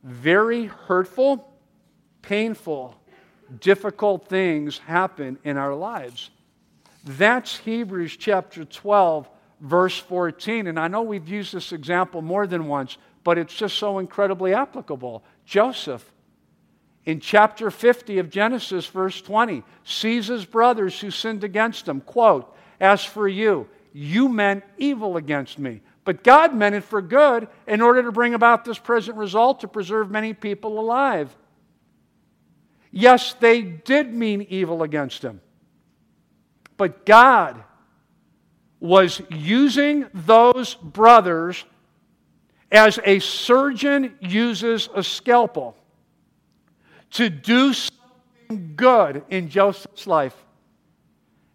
very 0.05 0.67
hurtful, 0.67 1.53
painful, 2.23 2.95
difficult 3.61 4.29
things 4.29 4.79
happen 4.79 5.39
in 5.43 5.57
our 5.57 5.75
lives. 5.75 6.31
That's 7.05 7.57
Hebrews 7.59 8.17
chapter 8.17 8.65
12, 8.65 9.29
verse 9.61 9.99
14. 9.99 10.69
And 10.69 10.79
I 10.79 10.89
know 10.89 11.03
we've 11.03 11.29
used 11.29 11.53
this 11.55 11.73
example 11.73 12.23
more 12.23 12.47
than 12.47 12.67
once, 12.67 12.99
but 13.25 13.39
it's 13.39 13.55
just 13.55 13.79
so 13.79 13.99
incredibly 13.99 14.55
applicable. 14.55 15.25
Joseph, 15.45 16.13
in 17.05 17.21
chapter 17.21 17.71
50 17.71 18.19
of 18.19 18.31
Genesis, 18.31 18.87
verse 18.87 19.21
20, 19.23 19.63
sees 19.85 20.27
his 20.27 20.45
brothers 20.45 21.01
who 21.01 21.11
sinned 21.11 21.45
against 21.45 21.89
him. 21.89 22.01
Quote, 22.01 22.53
As 22.81 23.05
for 23.05 23.29
you, 23.29 23.69
you 23.97 24.29
meant 24.29 24.63
evil 24.77 25.17
against 25.17 25.59
me, 25.59 25.81
but 26.05 26.23
God 26.23 26.55
meant 26.55 26.75
it 26.75 26.85
for 26.85 27.01
good 27.01 27.49
in 27.67 27.81
order 27.81 28.03
to 28.03 28.13
bring 28.13 28.35
about 28.35 28.63
this 28.63 28.79
present 28.79 29.17
result 29.17 29.61
to 29.61 29.69
preserve 29.69 30.11
many 30.11 30.35
people 30.35 30.79
alive. 30.79 31.35
Yes, 32.91 33.33
they 33.41 33.63
did 33.63 34.13
mean 34.13 34.43
evil 34.51 34.83
against 34.83 35.23
him. 35.23 35.41
But 36.77 37.07
God 37.07 37.65
was 38.81 39.23
using 39.31 40.05
those 40.13 40.75
brothers 40.75 41.65
as 42.71 42.99
a 43.03 43.19
surgeon 43.21 44.15
uses 44.21 44.91
a 44.95 45.03
scalpel 45.03 45.75
to 47.13 47.31
do 47.31 47.73
something 47.73 48.75
good 48.77 49.25
in 49.31 49.49
Joseph's 49.49 50.07
life. 50.07 50.46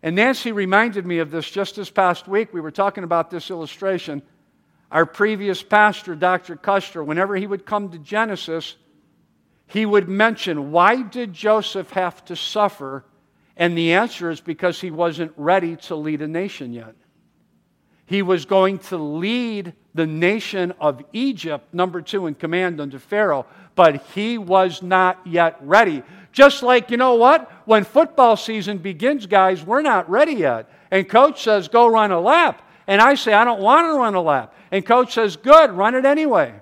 And 0.03 0.15
Nancy 0.15 0.51
reminded 0.51 1.05
me 1.05 1.19
of 1.19 1.31
this 1.31 1.49
just 1.49 1.75
this 1.75 1.89
past 1.89 2.27
week. 2.27 2.53
We 2.53 2.61
were 2.61 2.71
talking 2.71 3.03
about 3.03 3.29
this 3.29 3.49
illustration. 3.49 4.21
Our 4.91 5.05
previous 5.05 5.61
pastor, 5.61 6.15
Dr. 6.15 6.55
Custer, 6.55 7.03
whenever 7.03 7.35
he 7.35 7.47
would 7.47 7.65
come 7.65 7.89
to 7.91 7.99
Genesis, 7.99 8.75
he 9.67 9.85
would 9.85 10.09
mention, 10.09 10.71
Why 10.71 11.01
did 11.01 11.33
Joseph 11.33 11.91
have 11.91 12.25
to 12.25 12.35
suffer? 12.35 13.05
And 13.55 13.77
the 13.77 13.93
answer 13.93 14.31
is 14.31 14.41
because 14.41 14.81
he 14.81 14.91
wasn't 14.91 15.33
ready 15.37 15.75
to 15.75 15.95
lead 15.95 16.21
a 16.21 16.27
nation 16.27 16.73
yet. 16.73 16.95
He 18.05 18.21
was 18.21 18.45
going 18.45 18.79
to 18.79 18.97
lead 18.97 19.73
the 19.93 20.07
nation 20.07 20.73
of 20.81 21.01
Egypt, 21.13 21.73
number 21.73 22.01
two 22.01 22.27
in 22.27 22.35
command 22.35 22.81
under 22.81 22.99
Pharaoh, 22.99 23.45
but 23.75 24.03
he 24.13 24.37
was 24.37 24.81
not 24.81 25.19
yet 25.25 25.57
ready. 25.61 26.03
Just 26.31 26.63
like, 26.63 26.91
you 26.91 26.97
know 26.97 27.15
what? 27.15 27.49
When 27.71 27.85
football 27.85 28.35
season 28.35 28.79
begins, 28.79 29.27
guys, 29.27 29.63
we're 29.63 29.81
not 29.81 30.09
ready 30.09 30.33
yet. 30.33 30.69
And 30.91 31.07
coach 31.07 31.41
says, 31.41 31.69
Go 31.69 31.87
run 31.87 32.11
a 32.11 32.19
lap. 32.19 32.69
And 32.85 32.99
I 33.01 33.15
say, 33.15 33.31
I 33.31 33.45
don't 33.45 33.61
want 33.61 33.87
to 33.87 33.97
run 33.97 34.13
a 34.13 34.21
lap. 34.21 34.53
And 34.71 34.85
coach 34.85 35.13
says, 35.13 35.37
Good, 35.37 35.71
run 35.71 35.95
it 35.95 36.03
anyway. 36.03 36.53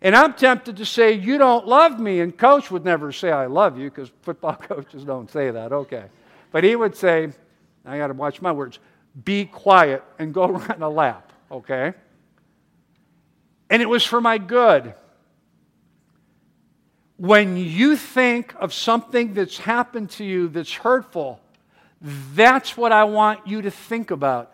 And 0.00 0.14
I'm 0.14 0.34
tempted 0.34 0.76
to 0.76 0.86
say, 0.86 1.14
You 1.14 1.38
don't 1.38 1.66
love 1.66 1.98
me. 1.98 2.20
And 2.20 2.38
coach 2.38 2.70
would 2.70 2.84
never 2.84 3.10
say, 3.10 3.32
I 3.32 3.46
love 3.46 3.76
you, 3.76 3.90
because 3.90 4.12
football 4.22 4.54
coaches 4.62 5.02
don't 5.02 5.28
say 5.28 5.50
that. 5.50 5.72
Okay. 5.72 6.04
But 6.52 6.62
he 6.62 6.76
would 6.76 6.94
say, 6.94 7.32
I 7.84 7.98
got 7.98 8.06
to 8.06 8.14
watch 8.14 8.40
my 8.40 8.52
words 8.52 8.78
be 9.24 9.44
quiet 9.44 10.04
and 10.20 10.32
go 10.32 10.46
run 10.52 10.82
a 10.82 10.88
lap. 10.88 11.32
Okay. 11.50 11.94
And 13.68 13.82
it 13.82 13.88
was 13.88 14.04
for 14.04 14.20
my 14.20 14.38
good. 14.38 14.94
When 17.16 17.56
you 17.56 17.96
think 17.96 18.54
of 18.58 18.72
something 18.72 19.34
that's 19.34 19.58
happened 19.58 20.10
to 20.10 20.24
you 20.24 20.48
that's 20.48 20.72
hurtful, 20.72 21.40
that's 22.00 22.76
what 22.76 22.92
I 22.92 23.04
want 23.04 23.46
you 23.46 23.62
to 23.62 23.70
think 23.70 24.10
about. 24.10 24.52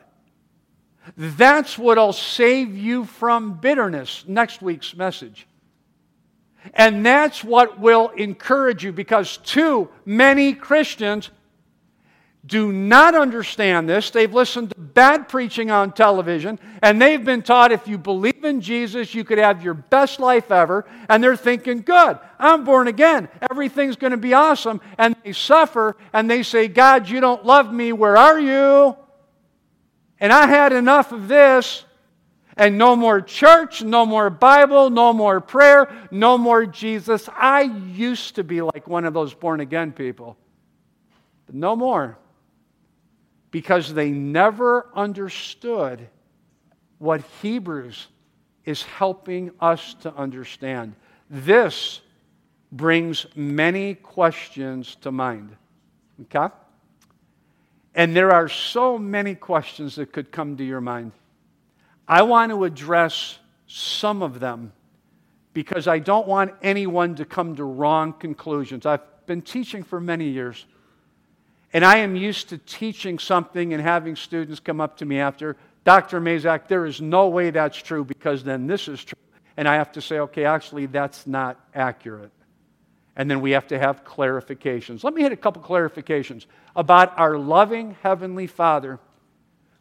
That's 1.16 1.78
what'll 1.78 2.12
save 2.12 2.76
you 2.76 3.04
from 3.04 3.54
bitterness. 3.54 4.24
Next 4.28 4.62
week's 4.62 4.94
message. 4.94 5.46
And 6.74 7.04
that's 7.04 7.42
what 7.42 7.80
will 7.80 8.10
encourage 8.10 8.84
you 8.84 8.92
because 8.92 9.38
too 9.38 9.88
many 10.04 10.52
Christians 10.52 11.30
do 12.46 12.72
not 12.72 13.14
understand 13.14 13.88
this. 13.88 14.10
They've 14.10 14.32
listened 14.32 14.70
to 14.70 14.80
bad 14.80 15.28
preaching 15.28 15.70
on 15.70 15.92
television, 15.92 16.58
and 16.82 17.00
they've 17.00 17.22
been 17.22 17.42
taught 17.42 17.70
if 17.70 17.86
you 17.86 17.98
believe 17.98 18.44
in 18.44 18.62
Jesus, 18.62 19.14
you 19.14 19.24
could 19.24 19.38
have 19.38 19.62
your 19.62 19.74
best 19.74 20.20
life 20.20 20.50
ever. 20.50 20.86
And 21.08 21.22
they're 21.22 21.36
thinking, 21.36 21.82
good, 21.82 22.18
I'm 22.38 22.64
born 22.64 22.88
again. 22.88 23.28
Everything's 23.50 23.96
going 23.96 24.12
to 24.12 24.16
be 24.16 24.32
awesome. 24.32 24.80
And 24.96 25.14
they 25.22 25.32
suffer, 25.32 25.96
and 26.12 26.30
they 26.30 26.42
say, 26.42 26.66
God, 26.66 27.08
you 27.08 27.20
don't 27.20 27.44
love 27.44 27.72
me. 27.72 27.92
Where 27.92 28.16
are 28.16 28.40
you? 28.40 28.96
And 30.18 30.32
I 30.32 30.46
had 30.46 30.72
enough 30.72 31.12
of 31.12 31.28
this. 31.28 31.84
And 32.56 32.76
no 32.76 32.96
more 32.96 33.20
church, 33.20 33.82
no 33.82 34.04
more 34.04 34.28
Bible, 34.28 34.90
no 34.90 35.12
more 35.12 35.40
prayer, 35.40 35.90
no 36.10 36.36
more 36.36 36.66
Jesus. 36.66 37.28
I 37.34 37.62
used 37.62 38.34
to 38.34 38.44
be 38.44 38.60
like 38.60 38.86
one 38.86 39.04
of 39.04 39.14
those 39.14 39.32
born 39.32 39.60
again 39.60 39.92
people. 39.92 40.36
But 41.46 41.54
no 41.54 41.74
more. 41.74 42.18
Because 43.50 43.92
they 43.92 44.10
never 44.10 44.86
understood 44.94 46.08
what 46.98 47.22
Hebrews 47.42 48.06
is 48.64 48.82
helping 48.82 49.50
us 49.60 49.94
to 49.94 50.14
understand. 50.14 50.94
This 51.28 52.00
brings 52.70 53.26
many 53.34 53.94
questions 53.94 54.96
to 55.00 55.10
mind. 55.10 55.56
Okay? 56.22 56.54
And 57.94 58.14
there 58.14 58.30
are 58.30 58.48
so 58.48 58.98
many 58.98 59.34
questions 59.34 59.96
that 59.96 60.12
could 60.12 60.30
come 60.30 60.56
to 60.56 60.64
your 60.64 60.80
mind. 60.80 61.12
I 62.06 62.22
want 62.22 62.50
to 62.50 62.64
address 62.64 63.38
some 63.66 64.22
of 64.22 64.40
them 64.40 64.72
because 65.52 65.88
I 65.88 65.98
don't 65.98 66.26
want 66.26 66.52
anyone 66.62 67.14
to 67.16 67.24
come 67.24 67.56
to 67.56 67.64
wrong 67.64 68.12
conclusions. 68.12 68.86
I've 68.86 69.00
been 69.26 69.42
teaching 69.42 69.82
for 69.82 70.00
many 70.00 70.28
years, 70.28 70.66
and 71.72 71.84
I 71.84 71.98
am 71.98 72.16
used 72.16 72.48
to 72.48 72.58
teaching 72.58 73.18
something 73.18 73.72
and 73.72 73.82
having 73.82 74.16
students 74.16 74.60
come 74.60 74.80
up 74.80 74.96
to 74.98 75.04
me 75.04 75.20
after, 75.20 75.56
Dr. 75.84 76.20
Mazak, 76.20 76.68
there 76.68 76.84
is 76.84 77.00
no 77.00 77.28
way 77.28 77.50
that's 77.50 77.76
true 77.76 78.04
because 78.04 78.42
then 78.42 78.66
this 78.66 78.88
is 78.88 79.04
true. 79.04 79.18
And 79.56 79.68
I 79.68 79.76
have 79.76 79.92
to 79.92 80.00
say, 80.00 80.18
okay, 80.20 80.44
actually, 80.44 80.86
that's 80.86 81.26
not 81.26 81.58
accurate. 81.74 82.32
And 83.16 83.30
then 83.30 83.40
we 83.40 83.52
have 83.52 83.66
to 83.68 83.78
have 83.78 84.04
clarifications. 84.04 85.04
Let 85.04 85.14
me 85.14 85.22
hit 85.22 85.32
a 85.32 85.36
couple 85.36 85.62
clarifications 85.62 86.46
about 86.74 87.18
our 87.18 87.38
loving 87.38 87.96
Heavenly 88.02 88.46
Father 88.46 88.98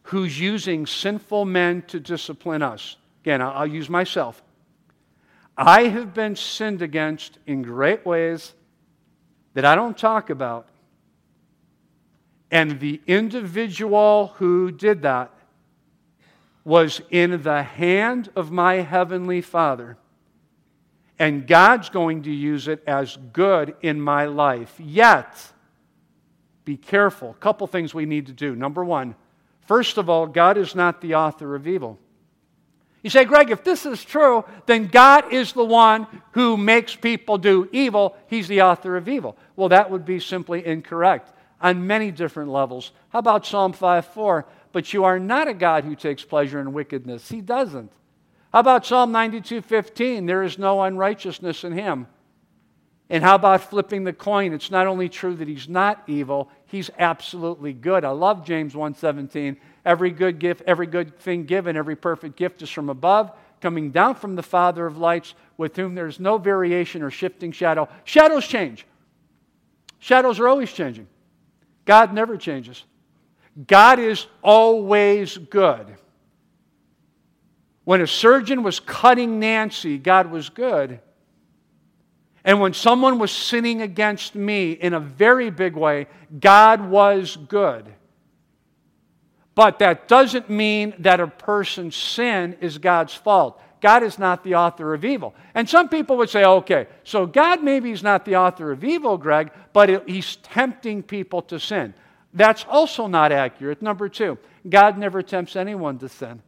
who's 0.04 0.38
using 0.38 0.86
sinful 0.86 1.44
men 1.44 1.82
to 1.82 2.00
discipline 2.00 2.62
us. 2.62 2.96
Again, 3.22 3.42
I'll 3.42 3.66
use 3.66 3.88
myself. 3.88 4.42
I 5.56 5.84
have 5.84 6.14
been 6.14 6.36
sinned 6.36 6.82
against 6.82 7.38
in 7.46 7.62
great 7.62 8.06
ways 8.06 8.54
that 9.54 9.64
I 9.64 9.74
don't 9.74 9.96
talk 9.96 10.30
about. 10.30 10.68
And 12.50 12.80
the 12.80 13.00
individual 13.06 14.34
who 14.36 14.72
did 14.72 15.02
that 15.02 15.32
was 16.64 17.00
in 17.10 17.42
the 17.42 17.62
hand 17.62 18.30
of 18.34 18.50
my 18.50 18.74
Heavenly 18.74 19.40
Father. 19.40 19.96
And 21.18 21.46
God's 21.46 21.90
going 21.90 22.22
to 22.22 22.30
use 22.30 22.66
it 22.66 22.82
as 22.86 23.16
good 23.32 23.74
in 23.82 24.00
my 24.00 24.24
life. 24.24 24.74
Yet, 24.78 25.36
be 26.64 26.76
careful. 26.76 27.30
A 27.30 27.34
couple 27.34 27.66
things 27.66 27.94
we 27.94 28.06
need 28.06 28.26
to 28.26 28.32
do. 28.32 28.56
Number 28.56 28.84
one, 28.84 29.14
first 29.66 29.98
of 29.98 30.08
all, 30.08 30.26
God 30.26 30.56
is 30.56 30.74
not 30.74 31.00
the 31.00 31.14
author 31.14 31.54
of 31.54 31.66
evil. 31.66 31.98
You 33.02 33.10
say, 33.10 33.24
Greg, 33.24 33.50
if 33.50 33.64
this 33.64 33.86
is 33.86 34.04
true, 34.04 34.44
then 34.66 34.88
God 34.88 35.32
is 35.32 35.52
the 35.52 35.64
one 35.64 36.06
who 36.32 36.56
makes 36.56 36.94
people 36.94 37.38
do 37.38 37.68
evil. 37.72 38.16
He's 38.26 38.48
the 38.48 38.62
author 38.62 38.96
of 38.96 39.08
evil. 39.08 39.38
Well, 39.56 39.70
that 39.70 39.90
would 39.90 40.04
be 40.04 40.20
simply 40.20 40.66
incorrect 40.66 41.32
on 41.60 41.86
many 41.86 42.10
different 42.10 42.50
levels. 42.50 42.92
How 43.10 43.18
about 43.18 43.46
Psalm 43.46 43.72
5 43.72 44.06
4? 44.06 44.46
But 44.72 44.92
you 44.92 45.04
are 45.04 45.18
not 45.18 45.48
a 45.48 45.54
God 45.54 45.84
who 45.84 45.94
takes 45.94 46.24
pleasure 46.24 46.60
in 46.60 46.72
wickedness. 46.72 47.28
He 47.28 47.40
doesn't. 47.40 47.92
How 48.52 48.60
about 48.60 48.86
Psalm 48.86 49.12
92 49.12 49.62
15? 49.62 50.26
There 50.26 50.42
is 50.42 50.58
no 50.58 50.82
unrighteousness 50.82 51.64
in 51.64 51.72
him. 51.72 52.06
And 53.08 53.24
how 53.24 53.34
about 53.34 53.62
flipping 53.62 54.04
the 54.04 54.12
coin? 54.12 54.52
It's 54.52 54.70
not 54.70 54.86
only 54.86 55.08
true 55.08 55.34
that 55.34 55.48
he's 55.48 55.68
not 55.68 56.04
evil, 56.06 56.48
he's 56.66 56.90
absolutely 56.96 57.72
good. 57.72 58.04
I 58.04 58.10
love 58.10 58.44
James 58.44 58.74
1:17. 58.74 59.56
Every 59.84 60.12
good 60.12 60.38
gift, 60.38 60.62
every 60.66 60.86
good 60.86 61.18
thing 61.18 61.44
given, 61.44 61.76
every 61.76 61.96
perfect 61.96 62.36
gift 62.36 62.62
is 62.62 62.70
from 62.70 62.88
above, 62.88 63.32
coming 63.60 63.90
down 63.90 64.14
from 64.14 64.36
the 64.36 64.42
Father 64.44 64.86
of 64.86 64.96
lights, 64.96 65.34
with 65.56 65.74
whom 65.76 65.96
there's 65.96 66.20
no 66.20 66.38
variation 66.38 67.02
or 67.02 67.10
shifting 67.10 67.50
shadow. 67.50 67.88
Shadows 68.04 68.46
change. 68.46 68.86
Shadows 69.98 70.38
are 70.38 70.46
always 70.46 70.72
changing. 70.72 71.08
God 71.84 72.12
never 72.12 72.36
changes. 72.36 72.84
God 73.66 73.98
is 73.98 74.26
always 74.42 75.36
good. 75.36 75.96
When 77.84 78.00
a 78.00 78.06
surgeon 78.06 78.62
was 78.62 78.78
cutting 78.78 79.40
Nancy, 79.40 79.98
God 79.98 80.30
was 80.30 80.48
good. 80.48 81.00
And 82.44 82.60
when 82.60 82.72
someone 82.72 83.18
was 83.18 83.30
sinning 83.30 83.82
against 83.82 84.34
me 84.34 84.72
in 84.72 84.94
a 84.94 85.00
very 85.00 85.50
big 85.50 85.76
way, 85.76 86.06
God 86.38 86.88
was 86.88 87.36
good. 87.36 87.92
But 89.54 89.80
that 89.80 90.08
doesn't 90.08 90.48
mean 90.48 90.94
that 91.00 91.20
a 91.20 91.26
person's 91.26 91.96
sin 91.96 92.56
is 92.60 92.78
God's 92.78 93.14
fault. 93.14 93.60
God 93.80 94.02
is 94.02 94.18
not 94.18 94.44
the 94.44 94.56
author 94.56 94.94
of 94.94 95.04
evil. 95.04 95.34
And 95.54 95.68
some 95.68 95.88
people 95.88 96.16
would 96.18 96.30
say, 96.30 96.44
okay, 96.44 96.86
so 97.04 97.26
God 97.26 97.62
maybe 97.62 97.90
is 97.90 98.02
not 98.02 98.24
the 98.24 98.36
author 98.36 98.70
of 98.72 98.84
evil, 98.84 99.16
Greg, 99.16 99.50
but 99.72 100.08
he's 100.08 100.36
tempting 100.36 101.02
people 101.02 101.42
to 101.42 101.58
sin. 101.58 101.94
That's 102.32 102.64
also 102.68 103.06
not 103.06 103.32
accurate. 103.32 103.82
Number 103.82 104.08
two, 104.08 104.38
God 104.68 104.98
never 104.98 105.22
tempts 105.22 105.56
anyone 105.56 105.98
to 105.98 106.08
sin. 106.08 106.42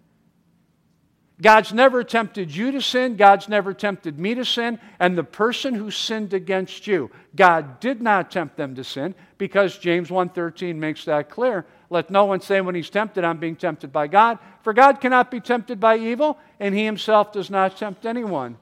God's 1.40 1.72
never 1.72 2.04
tempted 2.04 2.54
you 2.54 2.70
to 2.70 2.80
sin. 2.80 3.16
God's 3.16 3.48
never 3.48 3.74
tempted 3.74 4.16
me 4.18 4.34
to 4.36 4.44
sin. 4.44 4.78
And 5.00 5.18
the 5.18 5.24
person 5.24 5.74
who 5.74 5.90
sinned 5.90 6.34
against 6.34 6.86
you, 6.86 7.10
God 7.34 7.80
did 7.80 8.00
not 8.00 8.30
tempt 8.30 8.56
them 8.56 8.76
to 8.76 8.84
sin 8.84 9.16
because 9.38 9.76
James 9.76 10.08
1.13 10.08 10.76
makes 10.76 11.04
that 11.06 11.30
clear. 11.30 11.66
Let 11.92 12.10
no 12.10 12.24
one 12.24 12.40
say 12.40 12.60
when 12.60 12.74
he's 12.74 12.90
tempted, 12.90 13.22
I'm 13.22 13.38
being 13.38 13.56
tempted 13.56 13.92
by 13.92 14.06
God. 14.06 14.38
For 14.62 14.72
God 14.72 15.00
cannot 15.00 15.30
be 15.30 15.40
tempted 15.40 15.78
by 15.78 15.98
evil, 15.98 16.38
and 16.58 16.74
he 16.74 16.84
himself 16.84 17.32
does 17.32 17.50
not 17.50 17.76
tempt 17.76 18.06
anyone. 18.06 18.56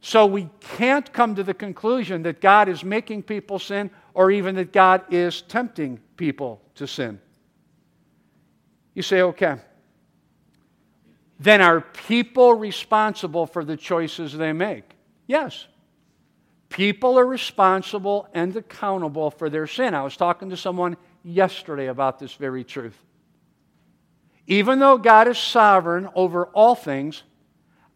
So 0.00 0.26
we 0.26 0.48
can't 0.60 1.12
come 1.12 1.34
to 1.34 1.42
the 1.42 1.54
conclusion 1.54 2.22
that 2.22 2.40
God 2.40 2.68
is 2.68 2.82
making 2.82 3.24
people 3.24 3.58
sin 3.58 3.90
or 4.14 4.30
even 4.30 4.54
that 4.56 4.72
God 4.72 5.02
is 5.12 5.42
tempting 5.42 6.00
people 6.16 6.62
to 6.76 6.86
sin. 6.86 7.20
You 8.94 9.02
say, 9.02 9.22
okay 9.22 9.58
then 11.38 11.60
are 11.60 11.80
people 11.80 12.54
responsible 12.54 13.46
for 13.46 13.64
the 13.64 13.76
choices 13.76 14.32
they 14.36 14.52
make? 14.52 14.84
Yes. 15.26 15.66
People 16.68 17.18
are 17.18 17.26
responsible 17.26 18.28
and 18.34 18.54
accountable 18.56 19.30
for 19.30 19.48
their 19.48 19.66
sin. 19.66 19.94
I 19.94 20.02
was 20.02 20.16
talking 20.16 20.50
to 20.50 20.56
someone 20.56 20.96
yesterday 21.22 21.86
about 21.86 22.18
this 22.18 22.34
very 22.34 22.64
truth. 22.64 22.96
Even 24.46 24.78
though 24.78 24.96
God 24.96 25.28
is 25.28 25.38
sovereign 25.38 26.08
over 26.14 26.46
all 26.46 26.74
things, 26.74 27.22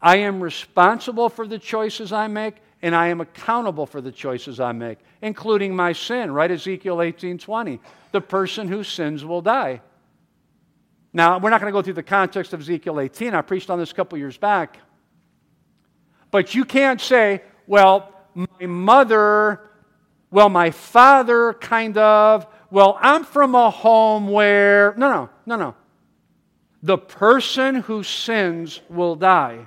I 0.01 0.17
am 0.17 0.43
responsible 0.43 1.29
for 1.29 1.47
the 1.47 1.59
choices 1.59 2.13
I 2.13 2.27
make 2.27 2.57
and 2.83 2.95
I 2.95 3.09
am 3.09 3.21
accountable 3.21 3.87
for 3.87 4.01
the 4.01 4.11
choices 4.11 4.59
I 4.59 4.73
make, 4.73 4.99
including 5.23 5.75
my 5.75 5.93
sin, 5.93 6.33
right? 6.33 6.51
Ezekiel 6.51 6.97
18:20. 6.97 7.79
The 8.11 8.21
person 8.21 8.69
who 8.69 8.83
sins 8.83 9.25
will 9.25 9.41
die. 9.41 9.81
Now, 11.13 11.39
we're 11.39 11.51
not 11.51 11.61
going 11.61 11.73
to 11.73 11.77
go 11.77 11.83
through 11.83 11.93
the 11.95 12.03
context 12.03 12.53
of 12.53 12.61
Ezekiel 12.61 12.99
18. 12.99 13.35
I 13.35 13.43
preached 13.43 13.71
on 13.71 13.79
this 13.79 13.93
a 13.93 13.95
couple 13.95 14.19
years 14.19 14.37
back. 14.37 14.79
But 16.31 16.55
you 16.55 16.65
can't 16.65 17.01
say, 17.01 17.43
well, 17.67 18.13
my 18.35 18.67
mother, 18.67 19.61
well, 20.31 20.49
my 20.49 20.71
father, 20.71 21.53
kind 21.53 21.99
of, 21.99 22.47
well, 22.73 22.99
I'm 23.01 23.25
from 23.25 23.55
a 23.55 23.71
home 23.71 24.29
where. 24.29 24.95
No, 24.97 25.09
no, 25.09 25.31
no, 25.47 25.57
no. 25.57 25.75
The 26.83 26.99
person 26.99 27.77
who 27.77 28.03
sins 28.03 28.81
will 28.89 29.15
die. 29.15 29.67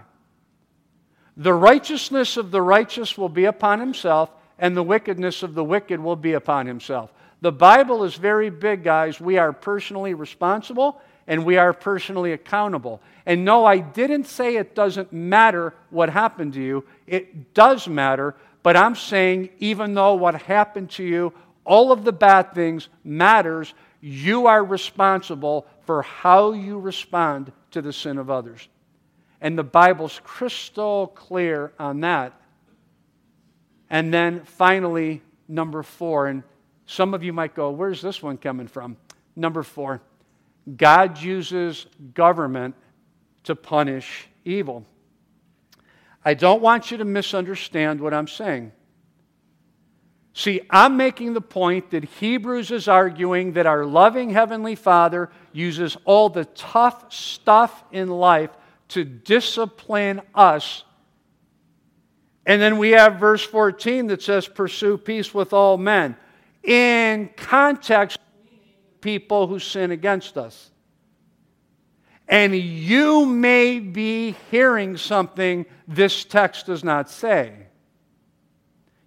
The 1.37 1.53
righteousness 1.53 2.35
of 2.35 2.49
the 2.51 2.61
righteous 2.61 3.17
will 3.17 3.29
be 3.29 3.45
upon 3.45 3.79
himself, 3.79 4.31
and 4.57 4.75
the 4.75 4.83
wickedness 4.83 5.43
of 5.43 5.53
the 5.53 5.63
wicked 5.63 5.99
will 5.99 6.15
be 6.15 6.33
upon 6.33 6.65
himself. 6.65 7.13
The 7.41 7.51
Bible 7.51 8.03
is 8.05 8.15
very 8.15 8.49
big, 8.49 8.83
guys. 8.83 9.21
We 9.21 9.37
are 9.37 9.53
personally 9.53 10.15
responsible 10.15 10.99
and 11.27 11.45
we 11.45 11.57
are 11.57 11.73
personally 11.73 12.33
accountable. 12.33 13.01
And 13.25 13.45
no, 13.45 13.65
I 13.65 13.79
didn't 13.79 14.25
say 14.25 14.55
it 14.55 14.75
doesn't 14.75 15.11
matter 15.11 15.73
what 15.89 16.09
happened 16.09 16.53
to 16.53 16.61
you. 16.61 16.85
It 17.07 17.53
does 17.53 17.87
matter, 17.87 18.35
but 18.63 18.75
I'm 18.75 18.95
saying 18.95 19.49
even 19.59 19.93
though 19.93 20.15
what 20.15 20.35
happened 20.41 20.91
to 20.91 21.03
you, 21.03 21.33
all 21.65 21.91
of 21.91 22.03
the 22.03 22.13
bad 22.13 22.53
things 22.53 22.89
matters, 23.03 23.73
you 24.01 24.47
are 24.47 24.63
responsible 24.63 25.65
for 25.81 26.03
how 26.03 26.53
you 26.53 26.79
respond 26.79 27.51
to 27.71 27.81
the 27.81 27.91
sin 27.91 28.17
of 28.17 28.29
others. 28.29 28.67
And 29.41 29.57
the 29.57 29.63
Bible's 29.63 30.21
crystal 30.23 31.07
clear 31.07 31.73
on 31.77 32.01
that. 32.01 32.33
And 33.89 34.13
then 34.13 34.43
finally, 34.43 35.21
number 35.47 35.83
four, 35.83 36.27
and 36.27 36.43
some 36.85 37.13
of 37.13 37.23
you 37.23 37.33
might 37.33 37.55
go, 37.55 37.71
where's 37.71 38.01
this 38.01 38.21
one 38.21 38.37
coming 38.37 38.67
from? 38.67 38.97
Number 39.35 39.63
four. 39.63 40.01
God 40.77 41.21
uses 41.21 41.85
government 42.13 42.75
to 43.43 43.55
punish 43.55 44.27
evil. 44.43 44.85
I 46.23 46.33
don't 46.33 46.61
want 46.61 46.89
you 46.89 46.97
to 46.97 47.05
misunderstand 47.05 48.01
what 48.01 48.13
I'm 48.13 48.27
saying. 48.27 48.71
See, 50.37 50.59
I'm 50.69 50.97
making 50.97 51.33
the 51.33 51.39
point 51.39 51.91
that 51.91 52.03
Hebrews 52.03 52.69
is 52.69 52.89
arguing 52.89 53.53
that 53.53 53.65
our 53.65 53.85
loving 53.85 54.31
Heavenly 54.31 54.75
Father 54.75 55.29
uses 55.53 55.95
all 56.03 56.27
the 56.27 56.43
tough 56.43 57.13
stuff 57.13 57.85
in 57.93 58.09
life 58.09 58.49
to 58.89 59.05
discipline 59.05 60.21
us. 60.35 60.83
And 62.45 62.61
then 62.61 62.77
we 62.77 62.91
have 62.91 63.15
verse 63.15 63.45
14 63.45 64.07
that 64.07 64.21
says, 64.21 64.45
Pursue 64.45 64.97
peace 64.97 65.33
with 65.33 65.53
all 65.53 65.77
men. 65.77 66.17
In 66.63 67.29
context, 67.37 68.19
people 68.99 69.47
who 69.47 69.57
sin 69.57 69.91
against 69.91 70.37
us. 70.37 70.69
And 72.27 72.53
you 72.53 73.25
may 73.25 73.79
be 73.79 74.35
hearing 74.51 74.97
something 74.97 75.65
this 75.87 76.25
text 76.25 76.65
does 76.65 76.83
not 76.83 77.09
say. 77.09 77.53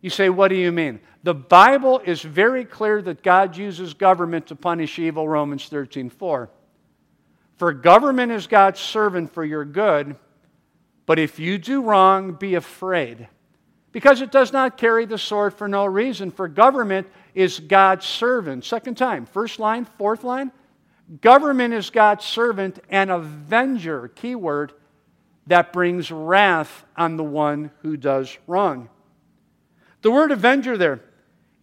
You 0.01 0.09
say, 0.09 0.31
What 0.31 0.49
do 0.49 0.55
you 0.55 0.72
mean? 0.72 1.01
The 1.29 1.35
Bible 1.35 2.01
is 2.03 2.22
very 2.22 2.64
clear 2.64 3.03
that 3.03 3.22
God 3.22 3.55
uses 3.55 3.93
government 3.93 4.47
to 4.47 4.57
punish 4.57 4.99
evil, 4.99 5.29
Romans 5.29 5.68
13 5.68 6.09
4. 6.09 6.49
For 7.59 7.72
government 7.74 8.33
is 8.33 8.47
God's 8.47 8.81
servant 8.81 9.31
for 9.35 9.45
your 9.45 9.66
good, 9.66 10.16
but 11.05 11.18
if 11.18 11.39
you 11.39 11.59
do 11.59 11.83
wrong, 11.83 12.33
be 12.33 12.55
afraid. 12.55 13.29
Because 13.93 14.22
it 14.22 14.33
does 14.33 14.55
not 14.55 14.79
carry 14.79 15.05
the 15.05 15.18
sword 15.18 15.53
for 15.53 15.68
no 15.68 15.85
reason, 15.85 16.31
for 16.31 16.49
government 16.49 17.07
is 17.35 17.61
God's 17.61 18.07
servant. 18.07 18.64
Second 18.64 18.97
time, 18.97 19.26
first 19.26 19.59
line, 19.59 19.85
fourth 19.85 20.24
line. 20.24 20.51
Government 21.20 21.74
is 21.74 21.91
God's 21.91 22.24
servant 22.24 22.79
and 22.89 23.11
avenger, 23.11 24.09
keyword, 24.14 24.72
that 25.47 25.74
brings 25.74 26.11
wrath 26.11 26.87
on 26.97 27.18
the 27.18 27.22
one 27.22 27.70
who 27.83 27.99
does 27.99 28.35
wrong. 28.47 28.89
The 30.01 30.11
word 30.11 30.33
avenger 30.33 30.79
there, 30.79 31.03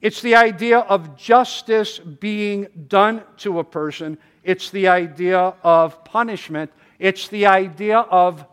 it's 0.06 0.22
the 0.22 0.36
idea 0.36 0.82
of 0.82 1.18
justice 1.18 1.98
being 1.98 2.68
done 2.88 3.24
to 3.38 3.58
a 3.58 3.64
person, 3.64 4.20
it's 4.44 4.70
the 4.70 4.88
idea 4.88 5.56
of 5.64 6.06
punishment, 6.06 6.72
it's 7.00 7.28
the 7.30 7.48
idea 7.48 7.98
of 7.98 8.46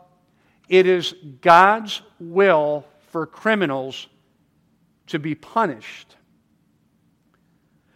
it 0.70 0.86
is 0.86 1.14
God's 1.42 2.00
will 2.18 2.86
for 3.10 3.26
criminals 3.26 4.06
to 5.08 5.18
be 5.18 5.34
punished. 5.34 6.16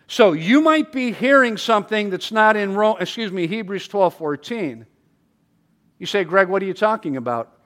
So 0.07 0.33
you 0.33 0.61
might 0.61 0.93
be 0.93 1.11
hearing 1.11 1.57
something 1.57 2.11
that's 2.11 2.31
not 2.31 2.57
in 2.57 2.75
Rome, 2.75 2.99
excuse 3.01 3.33
me, 3.33 3.47
Hebrews 3.47 3.89
12 3.89 4.17
14. 4.17 4.87
You 5.99 6.05
say, 6.05 6.25
Greg, 6.25 6.51
what 6.51 6.63
are 6.63 6.67
you 6.67 6.75
talking 6.75 7.17
about? 7.17 7.57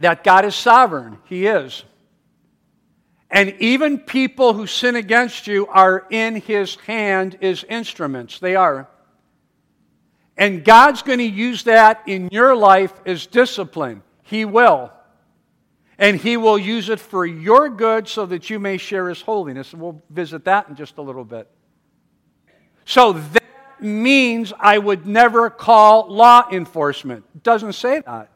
That 0.00 0.22
God 0.24 0.44
is 0.44 0.54
sovereign. 0.54 1.16
He 1.24 1.46
is. 1.46 1.84
And 3.30 3.54
even 3.58 3.98
people 3.98 4.52
who 4.52 4.66
sin 4.66 4.96
against 4.96 5.46
you 5.46 5.66
are 5.66 6.06
in 6.10 6.36
his 6.36 6.76
hand 6.76 7.38
as 7.42 7.64
instruments. 7.64 8.38
They 8.38 8.54
are. 8.54 8.88
And 10.36 10.64
God's 10.64 11.02
going 11.02 11.18
to 11.18 11.24
use 11.24 11.64
that 11.64 12.02
in 12.06 12.28
your 12.30 12.54
life 12.54 12.92
as 13.04 13.26
discipline. 13.26 14.02
He 14.22 14.44
will. 14.44 14.92
And 15.98 16.20
He 16.20 16.36
will 16.36 16.58
use 16.58 16.88
it 16.88 17.00
for 17.00 17.24
your 17.24 17.68
good 17.70 18.06
so 18.06 18.26
that 18.26 18.50
you 18.50 18.58
may 18.58 18.76
share 18.76 19.08
His 19.08 19.22
holiness. 19.22 19.72
And 19.72 19.80
we'll 19.80 20.02
visit 20.10 20.44
that 20.44 20.68
in 20.68 20.76
just 20.76 20.98
a 20.98 21.02
little 21.02 21.24
bit. 21.24 21.50
So 22.84 23.14
that 23.14 23.42
means 23.80 24.52
I 24.58 24.78
would 24.78 25.06
never 25.06 25.48
call 25.48 26.12
law 26.12 26.48
enforcement. 26.52 27.24
Doesn't 27.42 27.72
say 27.72 28.00
that. 28.00 28.30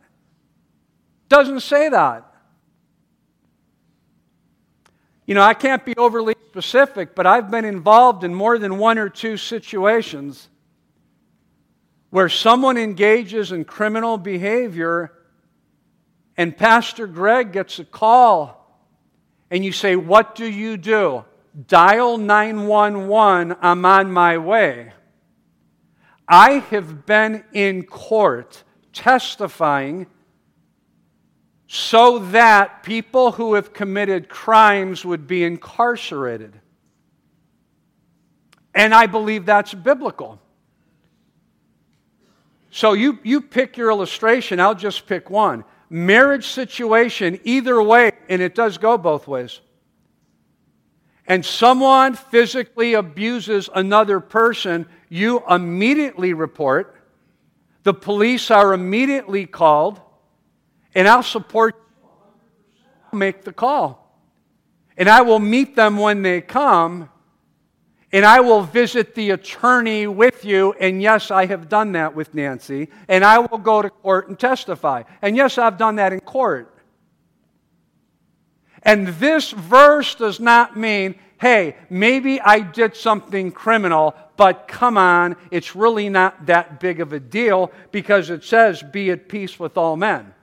Doesn't 1.29 1.61
say 1.61 1.91
that. 1.91 2.30
You 5.27 5.35
know, 5.35 5.43
I 5.43 5.55
can't 5.55 5.85
be 5.85 5.95
overly 5.97 6.35
specific, 6.49 7.15
but 7.15 7.27
I've 7.27 7.51
been 7.51 7.65
involved 7.65 8.25
in 8.25 8.35
more 8.35 8.59
than 8.59 8.79
one 8.79 8.99
or 8.99 9.09
two 9.09 9.37
situations 9.37 10.49
where 12.11 12.29
someone 12.29 12.77
engages 12.77 13.53
in 13.53 13.65
criminal 13.65 14.19
behavior 14.19 15.13
and 16.37 16.57
Pastor 16.57 17.07
Greg 17.07 17.53
gets 17.53 17.79
a 17.79 17.85
call, 17.85 18.57
and 19.51 19.63
you 19.63 19.73
say, 19.73 19.95
What 19.95 20.35
do 20.35 20.47
you 20.47 20.79
do? 20.79 21.25
Dial 21.67 22.17
911, 22.17 23.57
I'm 23.61 23.85
on 23.85 24.11
my 24.11 24.39
way. 24.39 24.93
I 26.27 26.61
have 26.71 27.05
been 27.05 27.45
in 27.53 27.83
court 27.83 28.63
testifying 28.93 30.07
so 31.73 32.19
that 32.19 32.83
people 32.83 33.31
who 33.31 33.55
have 33.55 33.73
committed 33.73 34.29
crimes 34.29 35.05
would 35.05 35.29
be 35.29 35.45
incarcerated. 35.45 36.53
And 38.75 38.93
I 38.93 39.07
believe 39.07 39.47
that's 39.47 39.73
biblical. 39.73 40.41
So 42.73 42.95
you, 42.95 43.21
you 43.23 43.41
pick 43.41 43.77
your 43.77 43.89
illustration, 43.89 44.59
I'll 44.59 44.75
just 44.75 45.07
pick 45.07 45.31
one 45.31 45.65
marriage 45.89 46.49
situation 46.49 47.39
either 47.45 47.81
way, 47.81 48.11
and 48.29 48.43
it 48.43 48.57
does 48.57 48.77
go 48.77 48.99
both 48.99 49.29
ways. 49.29 49.61
And 51.29 51.47
someone 51.47 52.15
physically 52.15 52.95
abuses 52.95 53.71
another 53.73 54.19
person, 54.19 54.87
you 55.09 55.45
immediately 55.49 56.35
report. 56.35 56.97
The 57.85 57.95
police 57.95 58.51
are 58.51 58.73
immediately 58.73 59.47
called, 59.47 60.01
and 60.95 61.09
I'll 61.09 61.23
support 61.23 61.77
make 63.13 63.45
the 63.45 63.53
call. 63.53 64.01
And 64.97 65.09
I 65.09 65.23
will 65.23 65.39
meet 65.39 65.77
them 65.77 65.97
when 65.97 66.23
they 66.23 66.41
come 66.41 67.09
and 68.13 68.25
I 68.25 68.41
will 68.41 68.63
visit 68.63 69.15
the 69.15 69.31
attorney 69.31 70.07
with 70.07 70.45
you. 70.45 70.75
And 70.81 71.01
yes, 71.01 71.31
I 71.31 71.47
have 71.47 71.69
done 71.69 71.93
that 71.93 72.15
with 72.15 72.35
Nancy. 72.35 72.89
And 73.09 73.25
I 73.25 73.39
will 73.39 73.59
go 73.59 73.83
to 73.83 73.91
court 73.91 74.29
and 74.29 74.39
testify. 74.39 75.05
And 75.23 75.37
yes, 75.37 75.59
I've 75.59 75.79
done 75.79 75.97
that 75.97 76.13
in 76.13 76.21
court. 76.21 76.77
And 78.83 79.09
this 79.09 79.53
verse 79.53 80.15
does 80.17 80.41
not 80.41 80.77
mean, 80.77 81.15
hey, 81.39 81.77
maybe 81.89 82.41
I 82.41 82.61
did 82.61 82.97
something 82.97 83.53
criminal, 83.53 84.17
but 84.37 84.67
come 84.67 84.97
on, 84.99 85.37
it's 85.51 85.77
really 85.77 86.09
not 86.09 86.47
that 86.47 86.81
big 86.81 87.01
of 87.01 87.13
a 87.13 87.21
deal 87.21 87.71
because 87.93 88.31
it 88.31 88.43
says, 88.43 88.83
be 88.83 89.11
at 89.11 89.29
peace 89.29 89.59
with 89.59 89.77
all 89.77 89.97
men. 89.97 90.35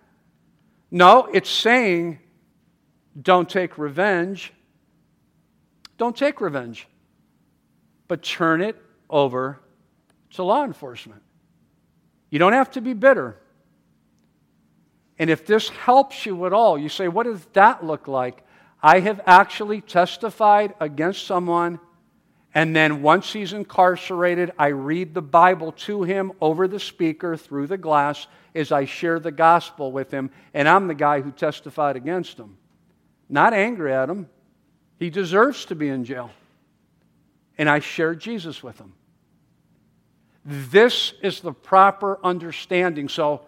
No, 0.89 1.25
it's 1.25 1.49
saying, 1.49 2.19
don't 3.19 3.49
take 3.49 3.77
revenge. 3.77 4.53
Don't 5.97 6.15
take 6.15 6.39
revenge 6.41 6.87
but 8.07 8.23
turn 8.23 8.61
it 8.61 8.75
over 9.09 9.59
to 10.31 10.43
law 10.43 10.63
enforcement. 10.63 11.21
You 12.29 12.39
don't 12.39 12.53
have 12.53 12.71
to 12.71 12.81
be 12.81 12.93
bitter. 12.93 13.37
And 15.19 15.29
if 15.29 15.45
this 15.45 15.69
helps 15.69 16.25
you 16.25 16.45
at 16.45 16.53
all, 16.53 16.77
you 16.77 16.89
say, 16.89 17.07
what 17.07 17.25
does 17.25 17.43
that 17.53 17.83
look 17.83 18.07
like? 18.07 18.45
I 18.81 18.99
have 18.99 19.21
actually 19.25 19.81
testified 19.81 20.75
against 20.79 21.25
someone, 21.25 21.79
and 22.57 22.75
then 22.75 23.03
once 23.03 23.31
he's 23.31 23.53
incarcerated, 23.53 24.51
I 24.57 24.69
read 24.69 25.13
the 25.13 25.21
Bible 25.21 25.73
to 25.73 26.01
him 26.01 26.31
over 26.41 26.67
the 26.67 26.79
speaker 26.79 27.37
through 27.37 27.67
the 27.67 27.77
glass 27.77 28.25
as 28.55 28.71
I 28.71 28.85
share 28.85 29.19
the 29.19 29.31
gospel 29.31 29.91
with 29.91 30.09
him, 30.09 30.31
and 30.55 30.67
I'm 30.67 30.87
the 30.87 30.95
guy 30.95 31.21
who 31.21 31.31
testified 31.31 31.95
against 31.95 32.39
him. 32.39 32.57
Not 33.29 33.53
angry 33.53 33.93
at 33.93 34.09
him. 34.09 34.27
He 34.97 35.11
deserves 35.11 35.65
to 35.65 35.75
be 35.75 35.87
in 35.87 36.03
jail 36.03 36.31
and 37.57 37.69
I 37.69 37.79
share 37.79 38.15
Jesus 38.15 38.61
with 38.61 38.77
him. 38.79 38.93
This 40.45 41.13
is 41.21 41.41
the 41.41 41.51
proper 41.51 42.19
understanding. 42.23 43.09
So 43.09 43.41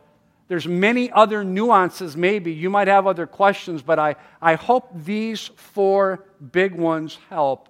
there's 0.48 0.68
many 0.68 1.12
other 1.12 1.44
nuances 1.44 2.18
maybe. 2.18 2.52
You 2.52 2.70
might 2.70 2.88
have 2.88 3.08
other 3.08 3.28
questions, 3.28 3.82
but 3.82 4.00
I, 4.00 4.16
I 4.42 4.56
hope 4.56 4.90
these 4.94 5.48
four 5.56 6.26
big 6.52 6.76
ones 6.76 7.18
help. 7.30 7.70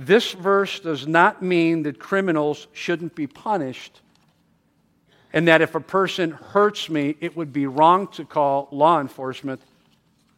This 0.00 0.32
verse 0.32 0.80
does 0.80 1.06
not 1.06 1.42
mean 1.42 1.82
that 1.82 1.98
criminals 1.98 2.68
shouldn't 2.72 3.14
be 3.14 3.26
punished 3.26 4.00
and 5.34 5.46
that 5.46 5.60
if 5.60 5.74
a 5.74 5.80
person 5.80 6.30
hurts 6.30 6.88
me, 6.88 7.16
it 7.20 7.36
would 7.36 7.52
be 7.52 7.66
wrong 7.66 8.08
to 8.12 8.24
call 8.24 8.66
law 8.70 8.98
enforcement. 8.98 9.60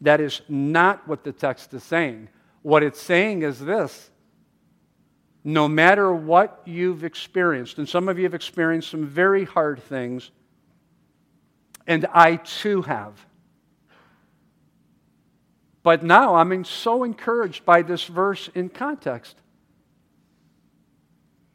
That 0.01 0.21
is 0.21 0.43
not 0.49 1.07
what 1.07 1.23
the 1.23 1.31
text 1.31 1.73
is 1.75 1.85
saying. 1.85 2.29
What 2.63 2.83
it's 2.83 3.01
saying 3.01 3.43
is 3.43 3.61
this 3.61 4.11
no 5.45 5.69
matter 5.69 6.13
what 6.13 6.61
you've 6.65 7.05
experienced, 7.05 7.79
and 7.79 7.89
some 7.89 8.09
of 8.09 8.19
you 8.19 8.25
have 8.25 8.35
experienced 8.35 8.91
some 8.91 9.07
very 9.07 9.45
hard 9.45 9.81
things, 9.81 10.33
and 11.87 12.05
I 12.13 12.37
too 12.37 12.83
have. 12.83 13.15
But 15.85 16.03
now 16.03 16.35
I'm 16.35 16.65
so 16.65 17.05
encouraged 17.05 17.65
by 17.65 17.83
this 17.83 18.07
verse 18.07 18.51
in 18.57 18.69
context 18.69 19.37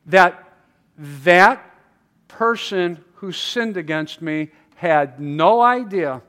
that 0.07 0.43
that 0.97 1.63
person 2.27 3.03
who 3.15 3.31
sinned 3.31 3.77
against 3.77 4.21
me 4.21 4.49
had 4.75 5.19
no 5.19 5.61
idea 5.61 6.21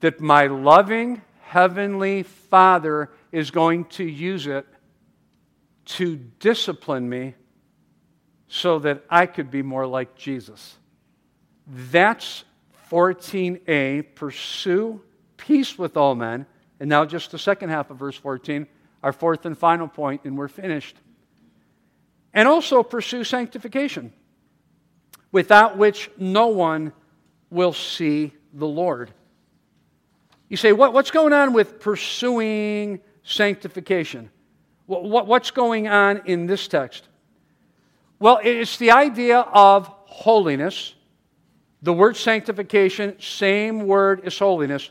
that 0.00 0.20
my 0.20 0.46
loving 0.46 1.22
heavenly 1.40 2.22
Father 2.22 3.10
is 3.32 3.50
going 3.50 3.84
to 3.86 4.04
use 4.04 4.46
it 4.46 4.66
to 5.84 6.16
discipline 6.38 7.08
me 7.08 7.34
so 8.48 8.78
that 8.78 9.04
I 9.08 9.26
could 9.26 9.50
be 9.50 9.62
more 9.62 9.86
like 9.86 10.16
Jesus. 10.16 10.76
That's 11.66 12.44
14a. 12.90 14.14
Pursue 14.14 15.00
peace 15.36 15.78
with 15.78 15.96
all 15.96 16.14
men. 16.14 16.46
And 16.78 16.88
now, 16.88 17.04
just 17.04 17.30
the 17.30 17.38
second 17.38 17.70
half 17.70 17.90
of 17.90 17.96
verse 17.96 18.16
14, 18.16 18.66
our 19.02 19.12
fourth 19.12 19.46
and 19.46 19.56
final 19.56 19.88
point, 19.88 20.24
and 20.24 20.36
we're 20.36 20.48
finished. 20.48 20.96
And 22.36 22.46
also 22.46 22.82
pursue 22.82 23.24
sanctification, 23.24 24.12
without 25.32 25.78
which 25.78 26.10
no 26.18 26.48
one 26.48 26.92
will 27.48 27.72
see 27.72 28.34
the 28.52 28.66
Lord. 28.66 29.10
You 30.50 30.58
say, 30.58 30.72
what, 30.72 30.92
what's 30.92 31.10
going 31.10 31.32
on 31.32 31.54
with 31.54 31.80
pursuing 31.80 33.00
sanctification? 33.22 34.28
What, 34.84 35.04
what, 35.04 35.26
what's 35.26 35.50
going 35.50 35.88
on 35.88 36.22
in 36.26 36.44
this 36.46 36.68
text? 36.68 37.08
Well, 38.18 38.38
it's 38.44 38.76
the 38.76 38.90
idea 38.90 39.38
of 39.40 39.86
holiness. 40.04 40.94
The 41.80 41.94
word 41.94 42.18
sanctification, 42.18 43.18
same 43.18 43.86
word 43.86 44.26
as 44.26 44.38
holiness. 44.38 44.90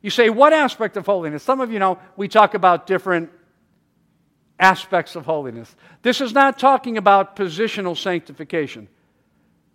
You 0.00 0.10
say, 0.10 0.30
what 0.30 0.52
aspect 0.52 0.96
of 0.96 1.06
holiness? 1.06 1.42
Some 1.42 1.60
of 1.60 1.72
you 1.72 1.80
know 1.80 1.98
we 2.16 2.28
talk 2.28 2.54
about 2.54 2.86
different 2.86 3.30
aspects 4.58 5.16
of 5.16 5.26
holiness. 5.26 5.74
This 6.02 6.20
is 6.20 6.32
not 6.32 6.58
talking 6.58 6.96
about 6.96 7.36
positional 7.36 7.96
sanctification. 7.96 8.88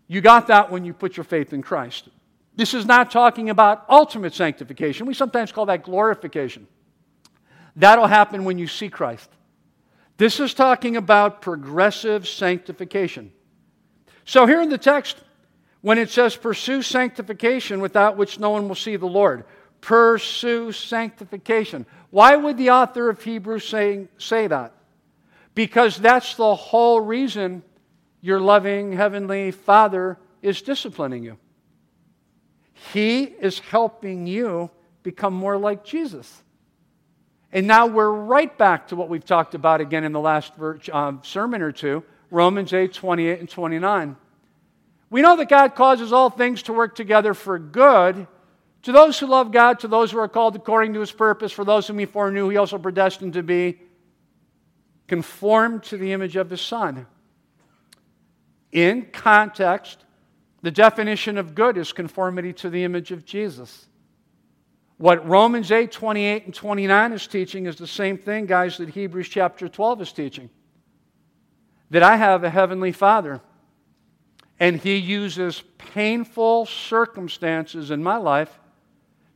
You 0.07 0.21
got 0.21 0.47
that 0.47 0.71
when 0.71 0.85
you 0.85 0.93
put 0.93 1.17
your 1.17 1.23
faith 1.23 1.53
in 1.53 1.61
Christ. 1.61 2.09
This 2.55 2.73
is 2.73 2.85
not 2.85 3.11
talking 3.11 3.49
about 3.49 3.85
ultimate 3.89 4.33
sanctification. 4.33 5.05
We 5.05 5.13
sometimes 5.13 5.51
call 5.51 5.67
that 5.67 5.83
glorification. 5.83 6.67
That'll 7.75 8.07
happen 8.07 8.43
when 8.43 8.57
you 8.57 8.67
see 8.67 8.89
Christ. 8.89 9.29
This 10.17 10.39
is 10.39 10.53
talking 10.53 10.97
about 10.97 11.41
progressive 11.41 12.27
sanctification. 12.27 13.31
So, 14.25 14.45
here 14.45 14.61
in 14.61 14.69
the 14.69 14.77
text, 14.77 15.17
when 15.81 15.97
it 15.97 16.09
says, 16.09 16.35
pursue 16.35 16.81
sanctification 16.81 17.79
without 17.79 18.17
which 18.17 18.39
no 18.39 18.49
one 18.49 18.67
will 18.67 18.75
see 18.75 18.97
the 18.97 19.05
Lord, 19.05 19.45
pursue 19.81 20.71
sanctification. 20.71 21.85
Why 22.09 22.35
would 22.35 22.57
the 22.57 22.71
author 22.71 23.09
of 23.09 23.23
Hebrews 23.23 23.67
say, 23.67 24.07
say 24.17 24.47
that? 24.47 24.73
Because 25.55 25.97
that's 25.97 26.35
the 26.35 26.55
whole 26.55 27.01
reason 27.01 27.63
your 28.21 28.39
loving 28.39 28.93
Heavenly 28.93 29.51
Father 29.51 30.17
is 30.41 30.61
disciplining 30.61 31.23
you. 31.23 31.37
He 32.93 33.23
is 33.23 33.59
helping 33.59 34.27
you 34.27 34.69
become 35.03 35.33
more 35.33 35.57
like 35.57 35.83
Jesus. 35.83 36.43
And 37.51 37.67
now 37.67 37.87
we're 37.87 38.11
right 38.11 38.55
back 38.57 38.89
to 38.89 38.95
what 38.95 39.09
we've 39.09 39.25
talked 39.25 39.55
about 39.55 39.81
again 39.81 40.03
in 40.03 40.11
the 40.11 40.19
last 40.19 40.53
um, 40.91 41.21
sermon 41.23 41.61
or 41.61 41.71
two 41.71 42.03
Romans 42.31 42.73
8 42.73 42.93
28 42.93 43.39
and 43.39 43.49
29. 43.49 44.15
We 45.09 45.21
know 45.21 45.35
that 45.37 45.49
God 45.49 45.73
causes 45.73 46.13
all 46.13 46.29
things 46.29 46.63
to 46.63 46.73
work 46.73 46.95
together 46.95 47.33
for 47.33 47.57
good 47.57 48.27
to 48.83 48.91
those 48.91 49.19
who 49.19 49.27
love 49.27 49.51
God, 49.51 49.79
to 49.79 49.87
those 49.87 50.11
who 50.11 50.19
are 50.19 50.27
called 50.27 50.55
according 50.55 50.93
to 50.93 51.01
his 51.01 51.11
purpose, 51.11 51.51
for 51.51 51.65
those 51.65 51.87
whom 51.87 51.99
he 51.99 52.05
foreknew, 52.05 52.49
he 52.49 52.57
also 52.57 52.77
predestined 52.77 53.33
to 53.33 53.43
be 53.43 53.79
conformed 55.07 55.83
to 55.83 55.97
the 55.97 56.13
image 56.13 56.35
of 56.35 56.49
his 56.49 56.61
Son. 56.61 57.05
In 58.71 59.07
context, 59.11 60.05
the 60.61 60.71
definition 60.71 61.37
of 61.37 61.55
good 61.55 61.77
is 61.77 61.91
conformity 61.91 62.53
to 62.53 62.69
the 62.69 62.83
image 62.83 63.11
of 63.11 63.25
Jesus. 63.25 63.87
What 64.97 65.27
Romans 65.27 65.71
8, 65.71 65.91
28, 65.91 66.45
and 66.45 66.53
29 66.53 67.13
is 67.13 67.27
teaching 67.27 67.65
is 67.65 67.77
the 67.77 67.87
same 67.87 68.17
thing, 68.17 68.45
guys, 68.45 68.77
that 68.77 68.89
Hebrews 68.89 69.29
chapter 69.29 69.67
12 69.67 70.01
is 70.01 70.11
teaching. 70.11 70.49
That 71.89 72.03
I 72.03 72.17
have 72.17 72.43
a 72.43 72.49
heavenly 72.49 72.91
Father, 72.91 73.41
and 74.59 74.77
He 74.77 74.97
uses 74.97 75.63
painful 75.77 76.65
circumstances 76.65 77.91
in 77.91 78.03
my 78.03 78.17
life 78.17 78.59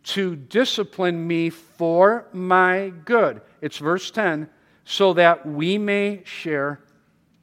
to 0.03 0.35
discipline 0.35 1.25
me 1.25 1.49
for 1.49 2.27
my 2.33 2.91
good. 3.05 3.41
It's 3.61 3.77
verse 3.77 4.11
10 4.11 4.49
so 4.85 5.13
that 5.13 5.45
we 5.45 5.77
may 5.77 6.21
share 6.25 6.81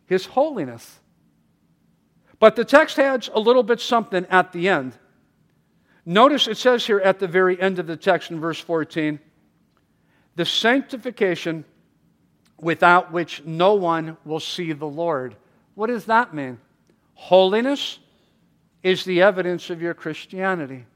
His 0.06 0.26
holiness. 0.26 1.00
But 2.38 2.56
the 2.56 2.64
text 2.64 2.98
adds 2.98 3.30
a 3.32 3.40
little 3.40 3.62
bit 3.62 3.80
something 3.80 4.26
at 4.26 4.52
the 4.52 4.68
end. 4.68 4.96
Notice 6.04 6.48
it 6.48 6.56
says 6.56 6.86
here 6.86 7.00
at 7.00 7.18
the 7.18 7.28
very 7.28 7.60
end 7.60 7.78
of 7.78 7.86
the 7.86 7.96
text 7.96 8.30
in 8.30 8.40
verse 8.40 8.60
14 8.60 9.20
the 10.36 10.44
sanctification 10.44 11.64
without 12.58 13.12
which 13.12 13.42
no 13.44 13.74
one 13.74 14.16
will 14.24 14.40
see 14.40 14.72
the 14.72 14.86
Lord. 14.86 15.36
What 15.74 15.88
does 15.88 16.06
that 16.06 16.32
mean? 16.32 16.58
Holiness 17.14 17.98
is 18.82 19.04
the 19.04 19.22
evidence 19.22 19.70
of 19.70 19.82
your 19.82 19.92
Christianity. 19.92 20.86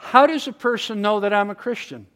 How 0.00 0.26
does 0.26 0.48
a 0.48 0.52
person 0.52 1.02
know 1.02 1.20
that 1.20 1.32
I'm 1.32 1.50
a 1.50 1.54
Christian? 1.54 2.06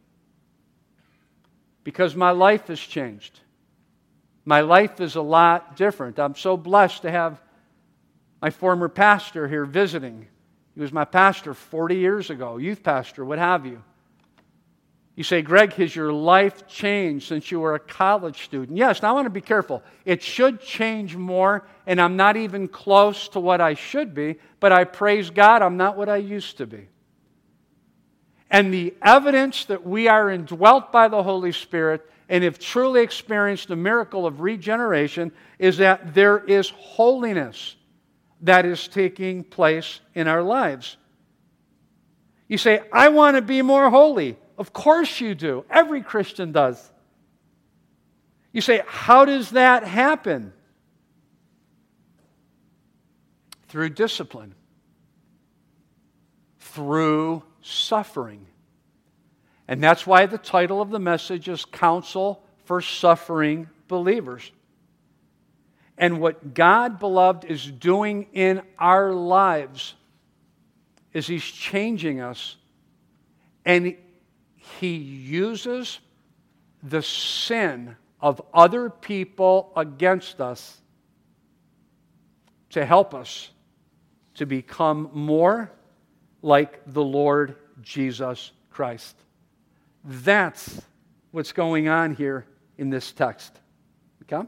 Because 1.84 2.16
my 2.16 2.30
life 2.30 2.68
has 2.68 2.80
changed. 2.80 3.40
My 4.46 4.62
life 4.62 5.00
is 5.00 5.16
a 5.16 5.22
lot 5.22 5.76
different. 5.76 6.18
I'm 6.18 6.34
so 6.34 6.56
blessed 6.56 7.02
to 7.02 7.10
have 7.10 7.40
my 8.40 8.48
former 8.48 8.88
pastor 8.88 9.46
here 9.46 9.66
visiting. 9.66 10.26
He 10.74 10.80
was 10.80 10.92
my 10.92 11.04
pastor 11.04 11.52
40 11.52 11.96
years 11.96 12.30
ago, 12.30 12.56
youth 12.56 12.82
pastor, 12.82 13.22
what 13.24 13.38
have 13.38 13.66
you. 13.66 13.82
You 15.14 15.22
say, 15.22 15.42
Greg, 15.42 15.74
has 15.74 15.94
your 15.94 16.12
life 16.12 16.66
changed 16.66 17.28
since 17.28 17.50
you 17.50 17.60
were 17.60 17.74
a 17.74 17.78
college 17.78 18.44
student? 18.44 18.78
Yes, 18.78 19.02
now 19.02 19.10
I 19.10 19.12
want 19.12 19.26
to 19.26 19.30
be 19.30 19.42
careful. 19.42 19.82
It 20.06 20.22
should 20.22 20.60
change 20.60 21.16
more, 21.16 21.66
and 21.86 22.00
I'm 22.00 22.16
not 22.16 22.36
even 22.36 22.66
close 22.66 23.28
to 23.28 23.40
what 23.40 23.60
I 23.60 23.74
should 23.74 24.14
be, 24.14 24.36
but 24.58 24.72
I 24.72 24.84
praise 24.84 25.28
God, 25.28 25.60
I'm 25.62 25.76
not 25.76 25.96
what 25.98 26.08
I 26.08 26.16
used 26.16 26.56
to 26.56 26.66
be. 26.66 26.88
And 28.50 28.72
the 28.72 28.94
evidence 29.02 29.64
that 29.66 29.84
we 29.86 30.08
are 30.08 30.30
indwelt 30.30 30.92
by 30.92 31.08
the 31.08 31.22
Holy 31.22 31.52
Spirit 31.52 32.08
and 32.28 32.44
have 32.44 32.58
truly 32.58 33.02
experienced 33.02 33.68
the 33.68 33.76
miracle 33.76 34.26
of 34.26 34.40
regeneration 34.40 35.32
is 35.58 35.78
that 35.78 36.14
there 36.14 36.38
is 36.38 36.70
holiness 36.70 37.76
that 38.42 38.64
is 38.64 38.88
taking 38.88 39.44
place 39.44 40.00
in 40.14 40.28
our 40.28 40.42
lives. 40.42 40.96
You 42.48 42.58
say, 42.58 42.82
I 42.92 43.08
want 43.08 43.36
to 43.36 43.42
be 43.42 43.62
more 43.62 43.90
holy. 43.90 44.36
Of 44.58 44.72
course 44.72 45.20
you 45.20 45.34
do. 45.34 45.64
Every 45.70 46.02
Christian 46.02 46.52
does. 46.52 46.90
You 48.52 48.60
say, 48.60 48.82
How 48.86 49.24
does 49.24 49.50
that 49.50 49.84
happen? 49.84 50.52
Through 53.68 53.90
discipline, 53.90 54.54
through 56.60 57.42
suffering. 57.64 58.46
And 59.66 59.82
that's 59.82 60.06
why 60.06 60.26
the 60.26 60.38
title 60.38 60.82
of 60.82 60.90
the 60.90 60.98
message 60.98 61.48
is 61.48 61.64
Counsel 61.64 62.44
for 62.64 62.82
Suffering 62.82 63.68
Believers. 63.88 64.52
And 65.96 66.20
what 66.20 66.52
God, 66.52 66.98
beloved, 66.98 67.44
is 67.44 67.64
doing 67.70 68.26
in 68.34 68.60
our 68.78 69.12
lives 69.12 69.94
is 71.14 71.26
He's 71.26 71.44
changing 71.44 72.20
us. 72.20 72.56
And 73.64 73.96
He 74.56 74.96
uses 74.96 76.00
the 76.82 77.02
sin 77.02 77.96
of 78.20 78.42
other 78.52 78.90
people 78.90 79.72
against 79.74 80.40
us 80.40 80.80
to 82.70 82.84
help 82.84 83.14
us 83.14 83.50
to 84.34 84.44
become 84.44 85.08
more 85.14 85.70
like 86.44 86.82
the 86.92 87.02
Lord 87.02 87.56
Jesus 87.80 88.52
Christ. 88.68 89.16
That's 90.04 90.82
what's 91.30 91.52
going 91.52 91.88
on 91.88 92.14
here 92.14 92.44
in 92.76 92.90
this 92.90 93.12
text. 93.12 93.58
Okay? 94.22 94.46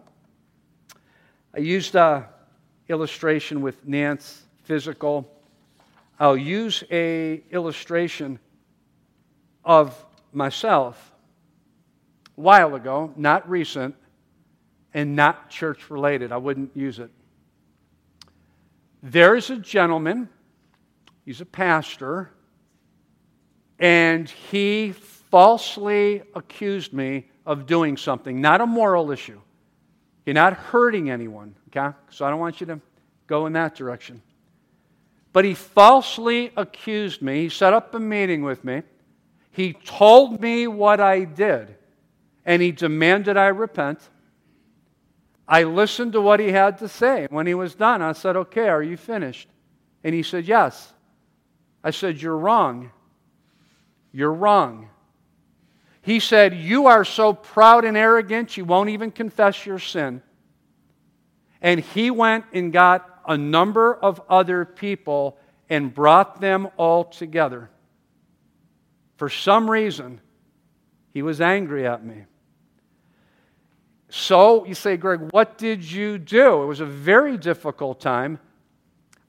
I 1.54 1.58
used 1.58 1.94
a 1.94 2.28
illustration 2.90 3.62
with 3.62 3.88
Nance 3.88 4.44
Physical. 4.64 5.26
I'll 6.20 6.36
use 6.36 6.84
a 6.90 7.42
illustration 7.50 8.40
of 9.64 10.04
myself 10.34 11.14
a 12.36 12.40
while 12.42 12.74
ago, 12.74 13.10
not 13.16 13.48
recent, 13.48 13.94
and 14.92 15.16
not 15.16 15.48
church 15.48 15.90
related. 15.90 16.30
I 16.30 16.36
wouldn't 16.36 16.76
use 16.76 16.98
it. 16.98 17.10
There 19.02 19.34
is 19.34 19.48
a 19.48 19.56
gentleman, 19.56 20.28
he's 21.26 21.42
a 21.42 21.46
pastor, 21.46 22.30
and 23.78 24.30
he 24.30 24.92
falsely 24.92 26.22
accused 26.34 26.94
me 26.94 27.28
of 27.44 27.66
doing 27.66 27.98
something, 27.98 28.40
not 28.40 28.62
a 28.62 28.66
moral 28.66 29.10
issue. 29.10 29.40
You're 30.24 30.34
not 30.34 30.54
hurting 30.54 31.10
anyone, 31.10 31.54
okay? 31.68 31.94
So 32.10 32.24
I 32.24 32.30
don't 32.30 32.40
want 32.40 32.60
you 32.60 32.66
to 32.68 32.80
go 33.26 33.46
in 33.46 33.52
that 33.52 33.74
direction. 33.74 34.22
But 35.32 35.44
he 35.44 35.54
falsely 35.54 36.52
accused 36.56 37.20
me. 37.20 37.42
He 37.42 37.48
set 37.50 37.74
up 37.74 37.94
a 37.94 38.00
meeting 38.00 38.42
with 38.42 38.64
me. 38.64 38.82
He 39.50 39.74
told 39.74 40.40
me 40.40 40.66
what 40.66 41.00
I 41.00 41.24
did, 41.24 41.76
and 42.44 42.62
he 42.62 42.72
demanded 42.72 43.36
I 43.36 43.48
repent. 43.48 44.00
I 45.48 45.62
listened 45.62 46.12
to 46.14 46.20
what 46.20 46.40
he 46.40 46.48
had 46.48 46.78
to 46.78 46.88
say. 46.88 47.26
When 47.30 47.46
he 47.46 47.54
was 47.54 47.74
done, 47.74 48.02
I 48.02 48.12
said, 48.12 48.36
Okay, 48.36 48.68
are 48.68 48.82
you 48.82 48.96
finished? 48.96 49.48
And 50.02 50.14
he 50.14 50.22
said, 50.22 50.46
Yes. 50.46 50.92
I 51.86 51.90
said, 51.90 52.20
You're 52.20 52.36
wrong. 52.36 52.90
You're 54.10 54.32
wrong. 54.32 54.88
He 56.02 56.18
said, 56.18 56.52
You 56.52 56.88
are 56.88 57.04
so 57.04 57.32
proud 57.32 57.84
and 57.84 57.96
arrogant, 57.96 58.56
you 58.56 58.64
won't 58.64 58.90
even 58.90 59.12
confess 59.12 59.64
your 59.64 59.78
sin. 59.78 60.20
And 61.62 61.78
he 61.78 62.10
went 62.10 62.44
and 62.52 62.72
got 62.72 63.22
a 63.28 63.38
number 63.38 63.94
of 63.94 64.20
other 64.28 64.64
people 64.64 65.38
and 65.70 65.94
brought 65.94 66.40
them 66.40 66.66
all 66.76 67.04
together. 67.04 67.70
For 69.16 69.28
some 69.28 69.70
reason, 69.70 70.20
he 71.14 71.22
was 71.22 71.40
angry 71.40 71.86
at 71.86 72.04
me. 72.04 72.24
So 74.08 74.66
you 74.66 74.74
say, 74.74 74.96
Greg, 74.96 75.28
what 75.30 75.56
did 75.56 75.84
you 75.84 76.18
do? 76.18 76.64
It 76.64 76.66
was 76.66 76.80
a 76.80 76.86
very 76.86 77.38
difficult 77.38 78.00
time. 78.00 78.40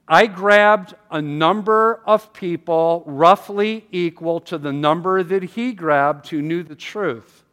I 0.08 0.26
grabbed 0.26 0.94
a 1.10 1.20
number 1.20 2.00
of 2.06 2.32
people 2.32 3.02
roughly 3.06 3.86
equal 3.92 4.40
to 4.40 4.56
the 4.56 4.72
number 4.72 5.22
that 5.22 5.42
he 5.42 5.74
grabbed 5.74 6.28
who 6.28 6.40
knew 6.40 6.62
the 6.62 6.74
truth. 6.74 7.44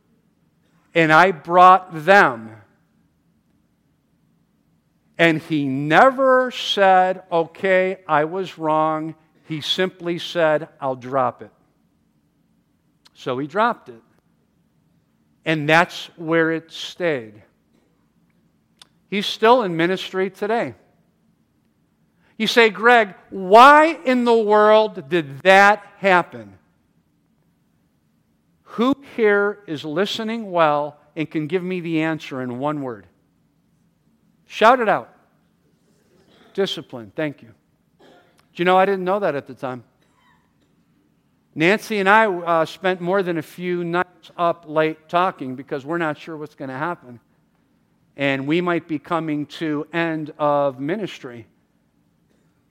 And 0.93 1.12
I 1.12 1.32
brought 1.32 2.06
them. 2.06 2.56
And 5.18 5.41
he 5.41 5.66
never 5.66 6.49
said, 6.51 7.24
okay, 7.30 7.99
I 8.08 8.24
was 8.24 8.58
wrong. 8.58 9.16
He 9.47 9.60
simply 9.60 10.18
said, 10.18 10.70
I'll 10.80 10.95
drop 10.95 11.41
it. 11.41 11.51
So 13.14 13.38
he 13.38 13.47
dropped 13.47 13.89
it. 13.89 14.01
And 15.43 15.68
that's 15.68 16.06
where 16.16 16.51
it 16.51 16.72
stayed. 16.72 17.43
He's 19.10 19.26
still 19.26 19.62
in 19.64 19.76
ministry 19.76 20.30
today. 20.30 20.74
You 22.38 22.47
say, 22.47 22.69
Greg, 22.69 23.15
why 23.29 23.97
in 24.03 24.25
the 24.25 24.38
world 24.38 25.09
did 25.09 25.39
that 25.43 25.86
happen? 25.97 26.57
Who 28.63 28.93
here 29.15 29.59
is 29.67 29.86
listening 29.86 30.51
well 30.51 30.97
and 31.15 31.29
can 31.31 31.47
give 31.47 31.63
me 31.63 31.79
the 31.79 32.01
answer 32.01 32.41
in 32.41 32.59
one 32.59 32.81
word? 32.81 33.07
Shout 34.47 34.81
it 34.81 34.89
out. 34.89 35.13
Discipline. 36.53 37.13
Thank 37.15 37.41
you. 37.41 37.49
Do 37.99 38.05
you 38.55 38.65
know 38.65 38.77
I 38.77 38.86
didn't 38.86 39.05
know 39.05 39.19
that 39.19 39.36
at 39.36 39.47
the 39.47 39.53
time? 39.53 39.83
Nancy 41.53 41.99
and 41.99 42.09
I 42.09 42.25
uh, 42.27 42.65
spent 42.65 42.99
more 42.99 43.23
than 43.23 43.38
a 43.38 43.41
few 43.41 43.86
nights 43.86 44.31
up 44.38 44.65
late 44.67 45.07
talking 45.07 45.55
because 45.55 45.86
we're 45.86 45.97
not 45.97 46.17
sure 46.17 46.36
what's 46.36 46.55
going 46.55 46.69
to 46.69 46.77
happen. 46.77 47.21
And 48.17 48.45
we 48.45 48.59
might 48.59 48.89
be 48.89 48.99
coming 48.99 49.45
to 49.47 49.88
end 49.93 50.33
of 50.38 50.81
ministry 50.81 51.47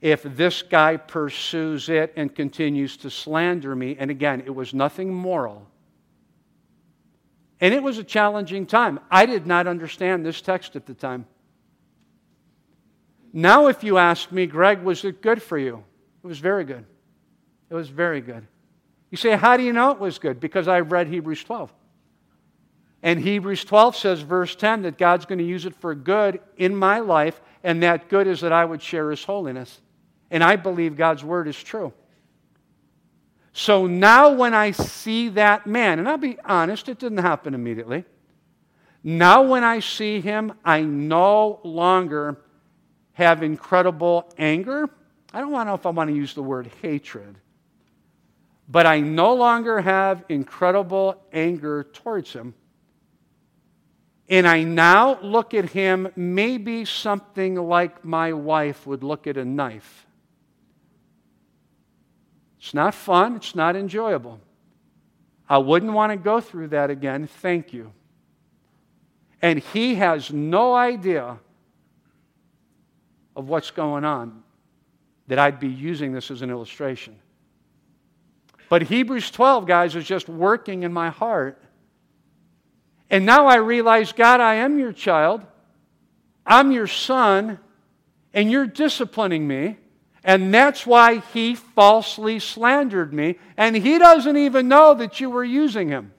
if 0.01 0.23
this 0.23 0.61
guy 0.61 0.97
pursues 0.97 1.89
it 1.89 2.13
and 2.15 2.33
continues 2.33 2.97
to 2.97 3.09
slander 3.09 3.75
me. 3.75 3.95
And 3.99 4.11
again, 4.11 4.43
it 4.45 4.53
was 4.53 4.73
nothing 4.73 5.13
moral. 5.13 5.67
And 7.61 7.73
it 7.73 7.81
was 7.81 7.97
a 7.97 8.03
challenging 8.03 8.65
time. 8.65 8.99
I 9.09 9.25
did 9.25 9.47
not 9.47 9.67
understand 9.67 10.25
this 10.25 10.41
text 10.41 10.75
at 10.75 10.85
the 10.85 10.93
time. 10.93 11.25
Now, 13.33 13.67
if 13.67 13.83
you 13.83 13.97
ask 13.97 14.31
me, 14.31 14.45
Greg, 14.45 14.81
was 14.81 15.03
it 15.03 15.21
good 15.21 15.41
for 15.41 15.57
you? 15.57 15.83
It 16.23 16.27
was 16.27 16.39
very 16.39 16.63
good. 16.63 16.85
It 17.69 17.73
was 17.73 17.89
very 17.89 18.21
good. 18.21 18.45
You 19.11 19.17
say, 19.17 19.35
How 19.35 19.57
do 19.57 19.63
you 19.63 19.73
know 19.73 19.91
it 19.91 19.99
was 19.99 20.19
good? 20.19 20.39
Because 20.39 20.67
I 20.67 20.81
read 20.81 21.07
Hebrews 21.07 21.43
12. 21.43 21.73
And 23.05 23.19
Hebrews 23.19 23.63
12 23.65 23.95
says, 23.95 24.21
verse 24.21 24.55
10, 24.55 24.81
that 24.81 24.97
God's 24.97 25.27
going 25.27 25.37
to 25.37 25.45
use 25.45 25.67
it 25.67 25.75
for 25.75 25.93
good 25.93 26.39
in 26.57 26.75
my 26.75 26.99
life, 26.99 27.39
and 27.63 27.83
that 27.83 28.09
good 28.09 28.25
is 28.25 28.41
that 28.41 28.51
I 28.51 28.65
would 28.65 28.81
share 28.81 29.11
His 29.11 29.23
holiness. 29.23 29.79
And 30.31 30.43
I 30.43 30.55
believe 30.55 30.97
God's 30.97 31.23
word 31.23 31.47
is 31.47 31.61
true. 31.61 31.93
So 33.53 33.87
now, 33.87 34.31
when 34.31 34.53
I 34.53 34.71
see 34.71 35.29
that 35.29 35.65
man, 35.65 35.99
and 35.99 36.09
I'll 36.09 36.17
be 36.17 36.37
honest, 36.43 36.89
it 36.89 36.99
didn't 36.99 37.19
happen 37.19 37.53
immediately. 37.53 38.03
Now, 39.01 39.43
when 39.43 39.63
I 39.63 39.79
see 39.79 40.19
him, 40.19 40.53
I 40.65 40.81
no 40.81 41.61
longer 41.63 42.41
have 43.13 43.43
incredible 43.43 44.29
anger. 44.37 44.89
I 45.33 45.39
don't 45.39 45.51
know 45.51 45.73
if 45.73 45.85
I 45.85 45.89
want 45.91 46.09
to 46.09 46.15
use 46.15 46.33
the 46.33 46.43
word 46.43 46.69
hatred. 46.81 47.37
But 48.67 48.85
I 48.85 48.99
no 48.99 49.33
longer 49.35 49.79
have 49.79 50.25
incredible 50.27 51.23
anger 51.31 51.83
towards 51.83 52.33
him. 52.33 52.55
And 54.27 54.47
I 54.47 54.63
now 54.63 55.19
look 55.21 55.53
at 55.53 55.69
him 55.69 56.11
maybe 56.15 56.83
something 56.83 57.55
like 57.55 58.03
my 58.03 58.33
wife 58.33 58.87
would 58.87 59.03
look 59.03 59.27
at 59.27 59.37
a 59.37 59.45
knife. 59.45 60.04
It's 62.65 62.73
not 62.73 62.95
fun, 62.95 63.35
it's 63.35 63.53
not 63.53 63.75
enjoyable. 63.75 64.39
I 65.47 65.59
wouldn't 65.59 65.93
want 65.93 66.11
to 66.13 66.17
go 66.17 66.41
through 66.41 66.69
that 66.69 66.89
again. 66.89 67.27
Thank 67.27 67.73
you. 67.73 67.91
And 69.39 69.59
he 69.59 69.93
has 69.93 70.33
no 70.33 70.73
idea 70.73 71.37
of 73.35 73.47
what's 73.49 73.69
going 73.69 74.03
on 74.03 74.41
that 75.27 75.37
I'd 75.37 75.59
be 75.59 75.67
using 75.67 76.11
this 76.11 76.31
as 76.31 76.41
an 76.41 76.49
illustration. 76.49 77.15
But 78.67 78.81
Hebrews 78.81 79.29
12, 79.29 79.67
guys, 79.67 79.95
is 79.95 80.03
just 80.03 80.27
working 80.27 80.81
in 80.81 80.91
my 80.91 81.11
heart. 81.11 81.61
And 83.11 83.27
now 83.27 83.45
I 83.45 83.57
realize, 83.57 84.11
God, 84.11 84.41
I 84.41 84.55
am 84.55 84.79
your 84.79 84.91
child. 84.91 85.45
I'm 86.47 86.71
your 86.71 86.87
son, 86.87 87.59
and 88.33 88.49
you're 88.49 88.65
disciplining 88.65 89.47
me. 89.47 89.77
And 90.25 90.53
that's 90.53 90.85
why 90.85 91.19
he 91.33 91.55
falsely 91.55 92.39
slandered 92.39 93.13
me. 93.13 93.39
And 93.55 93.75
he 93.75 93.97
doesn't 93.97 94.35
even 94.35 94.67
know 94.67 94.93
that 94.95 95.21
you 95.21 95.29
were 95.29 95.43
using 95.43 95.87
him. 95.87 96.11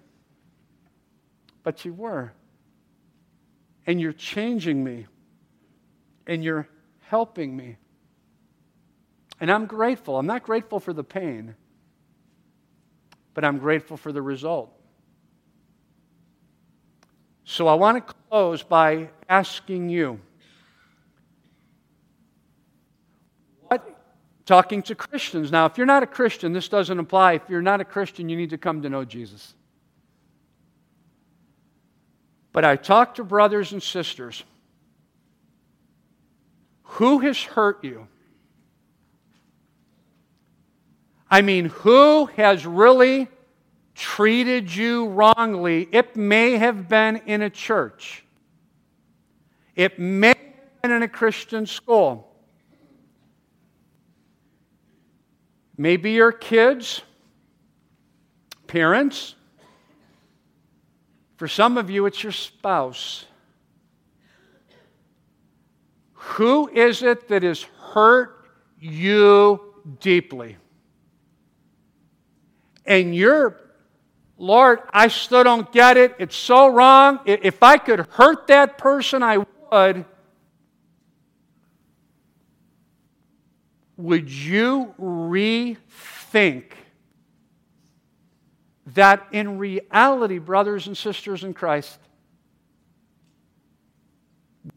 But 1.63 1.85
you 1.85 1.93
were. 1.93 2.33
And 3.87 4.01
you're 4.01 4.15
changing 4.15 4.83
me. 4.83 5.07
And 6.27 6.43
you're 6.43 6.69
helping 7.09 7.55
me. 7.55 7.77
And 9.41 9.51
I'm 9.51 9.67
grateful. 9.67 10.19
I'm 10.19 10.27
not 10.27 10.45
grateful 10.45 10.81
for 10.81 10.95
the 10.95 11.05
pain 11.05 11.55
but 13.37 13.45
I'm 13.45 13.59
grateful 13.59 13.99
for 13.99 14.13
the 14.13 14.23
result. 14.23 14.73
So 17.45 17.69
I 17.69 17.75
want 17.75 17.99
to 17.99 18.15
close 18.31 18.63
by 18.63 19.11
asking 19.29 19.91
you 19.91 20.19
what, 23.69 23.87
talking 24.47 24.80
to 24.82 24.94
Christians. 24.94 25.51
Now, 25.51 25.66
if 25.66 25.76
you're 25.76 25.86
not 25.86 26.05
a 26.05 26.07
Christian, 26.07 26.53
this 26.53 26.68
doesn't 26.68 26.99
apply. 26.99 27.34
If 27.34 27.42
you're 27.49 27.61
not 27.61 27.80
a 27.80 27.84
Christian, 27.84 28.28
you 28.28 28.36
need 28.36 28.51
to 28.51 28.59
come 28.59 28.82
to 28.82 28.88
know 28.88 29.05
Jesus. 29.05 29.55
But 32.53 32.64
I 32.64 32.76
talk 32.76 33.16
to 33.16 33.24
brothers 33.24 33.72
and 33.72 33.82
sisters. 33.82 34.44
Who 36.84 37.18
has 37.18 37.42
hurt 37.42 37.84
you? 37.84 38.07
I 41.28 41.42
mean, 41.42 41.66
who 41.66 42.26
has 42.36 42.64
really 42.64 43.28
treated 43.94 44.74
you 44.74 45.09
wrongly? 45.09 45.88
It 45.90 46.16
may 46.16 46.53
have 46.53 46.88
been 46.88 47.16
in 47.26 47.42
a 47.42 47.51
church, 47.51 48.24
it 49.74 49.99
may 49.99 50.28
have 50.28 50.82
been 50.82 50.92
in 50.92 51.03
a 51.03 51.09
Christian 51.09 51.66
school. 51.66 52.36
Maybe 55.77 56.12
your 56.12 56.33
kids, 56.33 57.03
parents. 58.66 59.35
For 61.37 61.49
some 61.49 61.77
of 61.77 61.91
you, 61.91 62.07
it's 62.07 62.22
your 62.22 62.33
spouse. 62.33 63.27
Who 66.12 66.68
is 66.68 67.03
it 67.03 67.29
that 67.29 67.43
has 67.43 67.62
hurt 67.62 68.49
you 68.79 69.74
deeply? 70.01 70.57
and 72.87 73.14
you're, 73.14 73.59
Lord, 74.39 74.81
I 74.93 75.09
still 75.09 75.45
don't 75.45 75.70
get 75.72 75.97
it. 75.97 76.14
It's 76.18 76.37
so 76.37 76.68
wrong. 76.68 77.20
If 77.27 77.62
I 77.62 77.79
could 77.79 78.07
hurt 78.12 78.47
that 78.47 78.79
person, 78.79 79.22
I 79.22 79.39
would. 79.72 80.05
Would 83.97 84.30
you 84.30 84.94
rethink 85.01 86.64
that 88.88 89.26
in 89.32 89.59
reality, 89.59 90.38
brothers 90.38 90.86
and 90.86 90.97
sisters 90.97 91.44
in 91.44 91.55
Christ, 91.55 91.99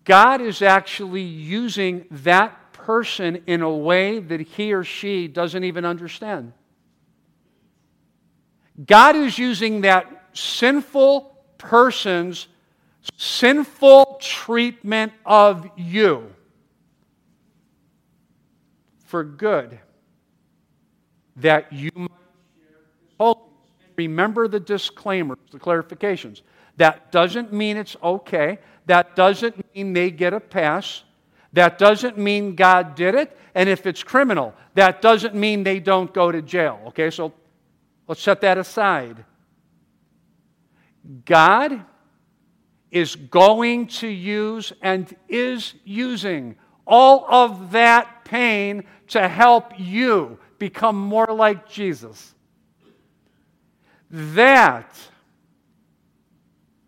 God 0.06 0.42
is 0.42 0.62
actually 0.62 1.22
using 1.22 2.06
that 2.12 2.74
person 2.74 3.44
in 3.46 3.62
a 3.62 3.70
way 3.70 4.20
that 4.20 4.40
he 4.40 4.74
or 4.74 4.84
she 4.84 5.28
doesn't 5.28 5.64
even 5.64 5.84
understand? 5.84 6.54
God 8.86 9.16
is 9.16 9.38
using 9.38 9.82
that 9.82 10.30
sinful 10.34 11.36
person's 11.58 12.48
sinful 13.18 14.20
treatment 14.22 15.12
of 15.26 15.70
you 15.76 16.34
for 19.10 19.24
good 19.24 19.80
that 21.36 21.72
you 21.74 21.92
might 21.96 22.10
share 22.58 22.78
holiness. 23.20 23.48
Remember 23.96 24.48
the 24.48 24.60
disclaimers, 24.60 25.38
the 25.52 25.60
clarifications. 25.60 26.42
That 26.78 27.12
doesn't 27.12 27.52
mean 27.52 27.78
it's 27.78 27.96
okay. 28.02 28.60
That 28.86 29.16
doesn't 29.16 29.64
mean 29.76 29.94
they 29.94 30.12
get 30.12 30.34
a 30.34 30.40
pass. 30.40 31.04
That 31.54 31.78
doesn't 31.78 32.18
mean 32.18 32.56
God 32.56 32.96
did 32.96 33.16
it. 33.16 33.38
And 33.56 33.68
if 33.68 33.86
it's 33.86 34.04
criminal, 34.04 34.54
that 34.76 35.02
doesn't 35.02 35.36
mean 35.36 35.64
they 35.64 35.80
don't 35.80 36.14
go 36.14 36.32
to 36.32 36.42
jail. 36.42 36.80
Okay, 36.88 37.10
so 37.10 37.34
Let's 38.10 38.24
set 38.24 38.42
that 38.42 38.58
aside. 38.58 39.24
God 41.26 41.86
is 42.90 43.16
going 43.16 43.86
to 43.86 44.08
use 44.08 44.74
and 44.82 45.16
is 45.28 45.76
using 45.86 46.56
all 46.90 47.26
of 47.30 47.72
that 47.72 48.26
pain 48.26 48.84
to 49.08 49.28
help 49.28 49.80
you 49.80 50.40
become 50.58 50.98
more 50.98 51.28
like 51.28 51.70
Jesus. 51.70 52.34
That 54.10 54.98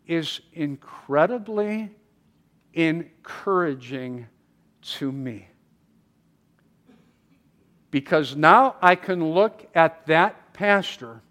is 0.07 0.41
incredibly 0.53 1.91
encouraging 2.73 4.27
to 4.81 5.11
me. 5.11 5.47
Because 7.91 8.35
now 8.35 8.75
I 8.81 8.95
can 8.95 9.33
look 9.33 9.67
at 9.75 10.07
that 10.07 10.53
pastor 10.53 11.21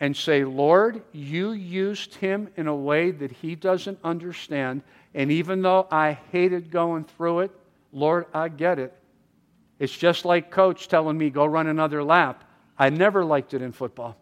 and 0.00 0.16
say, 0.16 0.44
Lord, 0.44 1.02
you 1.12 1.52
used 1.52 2.16
him 2.16 2.48
in 2.56 2.66
a 2.66 2.74
way 2.74 3.10
that 3.12 3.30
he 3.30 3.54
doesn't 3.54 3.98
understand. 4.04 4.82
And 5.16 5.32
even 5.32 5.62
though 5.62 5.88
I 5.90 6.18
hated 6.30 6.70
going 6.70 7.04
through 7.04 7.40
it, 7.40 7.50
Lord, 7.90 8.26
I 8.34 8.50
get 8.50 8.78
it. 8.78 8.94
It's 9.78 9.96
just 9.96 10.26
like 10.26 10.50
coach 10.50 10.88
telling 10.88 11.16
me, 11.16 11.30
go 11.30 11.46
run 11.46 11.66
another 11.66 12.04
lap. 12.04 12.44
I 12.78 12.90
never 12.90 13.24
liked 13.24 13.54
it 13.54 13.62
in 13.62 13.72
football, 13.72 14.18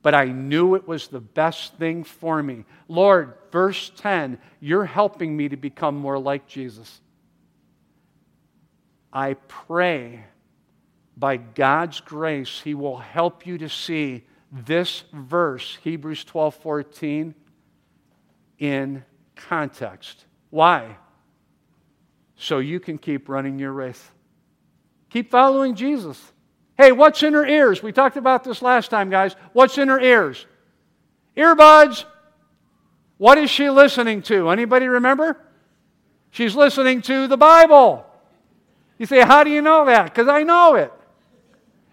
but 0.00 0.14
I 0.14 0.24
knew 0.24 0.76
it 0.76 0.88
was 0.88 1.08
the 1.08 1.20
best 1.20 1.76
thing 1.76 2.04
for 2.04 2.42
me. 2.42 2.64
Lord, 2.88 3.34
verse 3.52 3.92
10, 3.96 4.38
you're 4.60 4.86
helping 4.86 5.36
me 5.36 5.50
to 5.50 5.58
become 5.58 5.96
more 5.96 6.18
like 6.18 6.46
Jesus. 6.46 7.02
I 9.12 9.34
pray 9.34 10.24
by 11.18 11.36
God's 11.36 12.00
grace, 12.00 12.62
He 12.64 12.72
will 12.72 12.96
help 12.96 13.46
you 13.46 13.58
to 13.58 13.68
see 13.68 14.24
this 14.50 15.04
verse, 15.12 15.76
Hebrews 15.82 16.24
12 16.24 16.54
14, 16.54 17.34
in 18.58 19.04
context. 19.36 20.24
Why? 20.50 20.96
So 22.36 22.58
you 22.58 22.80
can 22.80 22.98
keep 22.98 23.28
running 23.28 23.58
your 23.58 23.72
race. 23.72 24.02
Keep 25.10 25.30
following 25.30 25.74
Jesus. 25.74 26.32
Hey, 26.76 26.90
what's 26.92 27.22
in 27.22 27.34
her 27.34 27.46
ears? 27.46 27.82
We 27.82 27.92
talked 27.92 28.16
about 28.16 28.42
this 28.42 28.60
last 28.60 28.90
time, 28.90 29.10
guys. 29.10 29.36
What's 29.52 29.78
in 29.78 29.88
her 29.88 30.00
ears? 30.00 30.44
Earbuds. 31.36 32.04
What 33.18 33.38
is 33.38 33.50
she 33.50 33.70
listening 33.70 34.22
to? 34.22 34.50
Anybody 34.50 34.88
remember? 34.88 35.40
She's 36.30 36.56
listening 36.56 37.00
to 37.02 37.28
the 37.28 37.36
Bible. 37.36 38.04
You 38.98 39.06
say, 39.06 39.20
How 39.20 39.44
do 39.44 39.50
you 39.50 39.62
know 39.62 39.84
that? 39.84 40.06
Because 40.06 40.26
I 40.26 40.42
know 40.42 40.74
it. 40.74 40.92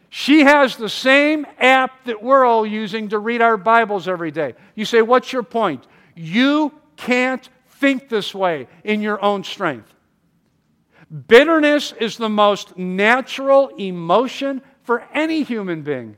She 0.09 0.41
has 0.43 0.75
the 0.75 0.89
same 0.89 1.45
app 1.59 2.05
that 2.05 2.21
we're 2.21 2.43
all 2.43 2.65
using 2.65 3.09
to 3.09 3.19
read 3.19 3.41
our 3.41 3.55
Bibles 3.55 4.07
every 4.07 4.31
day. 4.31 4.55
You 4.75 4.83
say, 4.85 5.03
What's 5.03 5.31
your 5.31 5.43
point? 5.43 5.85
You 6.15 6.73
can't 7.01 7.49
think 7.67 8.09
this 8.09 8.33
way 8.33 8.67
in 8.83 9.01
your 9.01 9.21
own 9.23 9.43
strength. 9.43 9.93
Bitterness 11.27 11.93
is 11.99 12.17
the 12.17 12.29
most 12.29 12.77
natural 12.77 13.69
emotion 13.77 14.61
for 14.83 15.03
any 15.13 15.43
human 15.43 15.81
being. 15.81 16.17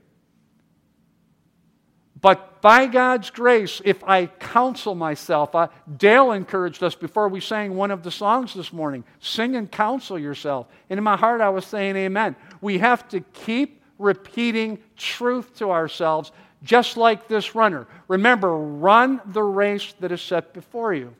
But 2.21 2.61
by 2.61 2.85
God's 2.85 3.29
grace, 3.29 3.81
if 3.83 4.03
I 4.03 4.27
counsel 4.27 4.95
myself, 4.95 5.55
I, 5.55 5.67
Dale 5.97 6.31
encouraged 6.31 6.83
us 6.83 6.95
before 6.95 7.27
we 7.27 7.41
sang 7.41 7.75
one 7.75 7.91
of 7.91 8.03
the 8.03 8.11
songs 8.11 8.53
this 8.53 8.71
morning 8.71 9.03
sing 9.19 9.55
and 9.55 9.69
counsel 9.69 10.17
yourself. 10.17 10.67
And 10.89 10.97
in 10.97 11.03
my 11.03 11.17
heart, 11.17 11.41
I 11.41 11.49
was 11.49 11.65
saying, 11.65 11.97
Amen. 11.97 12.35
We 12.61 12.77
have 12.77 13.07
to 13.09 13.19
keep 13.19 13.81
repeating 13.99 14.79
truth 14.95 15.55
to 15.55 15.71
ourselves, 15.71 16.31
just 16.63 16.97
like 16.97 17.27
this 17.27 17.55
runner. 17.55 17.87
Remember, 18.07 18.57
run 18.57 19.21
the 19.25 19.43
race 19.43 19.93
that 19.99 20.11
is 20.11 20.21
set 20.21 20.53
before 20.53 20.93
you. 20.93 21.13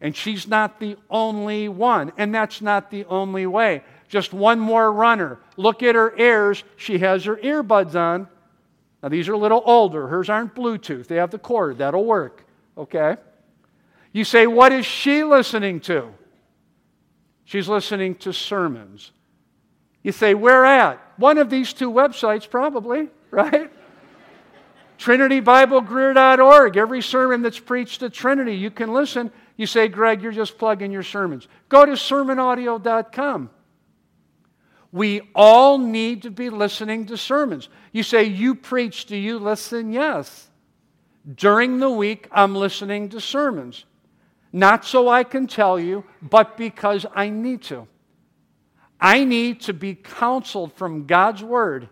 And 0.00 0.14
she's 0.14 0.46
not 0.46 0.80
the 0.80 0.96
only 1.08 1.68
one, 1.68 2.12
and 2.18 2.34
that's 2.34 2.60
not 2.60 2.90
the 2.90 3.04
only 3.06 3.46
way. 3.46 3.82
Just 4.08 4.34
one 4.34 4.60
more 4.60 4.92
runner. 4.92 5.38
Look 5.56 5.82
at 5.82 5.94
her 5.94 6.14
ears. 6.18 6.64
She 6.76 6.98
has 6.98 7.24
her 7.24 7.36
earbuds 7.36 7.94
on. 7.94 8.28
Now, 9.02 9.08
these 9.08 9.28
are 9.28 9.32
a 9.32 9.38
little 9.38 9.62
older. 9.64 10.08
Hers 10.08 10.28
aren't 10.28 10.54
Bluetooth, 10.54 11.06
they 11.06 11.16
have 11.16 11.30
the 11.30 11.38
cord. 11.38 11.78
That'll 11.78 12.04
work. 12.04 12.44
Okay? 12.76 13.16
You 14.12 14.24
say, 14.24 14.46
what 14.46 14.72
is 14.72 14.84
she 14.84 15.24
listening 15.24 15.80
to? 15.80 16.12
She's 17.44 17.68
listening 17.68 18.16
to 18.16 18.32
sermons. 18.32 19.10
You 20.02 20.12
say, 20.12 20.34
where 20.34 20.64
at? 20.64 21.00
One 21.16 21.38
of 21.38 21.48
these 21.48 21.72
two 21.72 21.90
websites, 21.90 22.48
probably, 22.48 23.08
right? 23.30 23.71
TrinityBibleGreer.org. 25.02 26.76
Every 26.76 27.02
sermon 27.02 27.42
that's 27.42 27.58
preached 27.58 28.02
at 28.02 28.12
Trinity, 28.12 28.54
you 28.54 28.70
can 28.70 28.92
listen. 28.92 29.32
You 29.56 29.66
say, 29.66 29.88
Greg, 29.88 30.22
you're 30.22 30.32
just 30.32 30.58
plugging 30.58 30.92
your 30.92 31.02
sermons. 31.02 31.48
Go 31.68 31.84
to 31.84 31.92
sermonaudio.com. 31.92 33.50
We 34.92 35.22
all 35.34 35.78
need 35.78 36.22
to 36.22 36.30
be 36.30 36.50
listening 36.50 37.06
to 37.06 37.16
sermons. 37.16 37.68
You 37.92 38.02
say, 38.02 38.24
You 38.24 38.54
preach, 38.54 39.06
do 39.06 39.16
you 39.16 39.38
listen? 39.38 39.92
Yes. 39.92 40.50
During 41.34 41.78
the 41.78 41.90
week, 41.90 42.28
I'm 42.30 42.54
listening 42.54 43.08
to 43.10 43.20
sermons. 43.20 43.84
Not 44.52 44.84
so 44.84 45.08
I 45.08 45.24
can 45.24 45.46
tell 45.46 45.80
you, 45.80 46.04
but 46.20 46.56
because 46.56 47.06
I 47.14 47.30
need 47.30 47.62
to. 47.62 47.88
I 49.00 49.24
need 49.24 49.62
to 49.62 49.72
be 49.72 49.94
counseled 49.94 50.74
from 50.74 51.06
God's 51.06 51.42
Word 51.42 51.88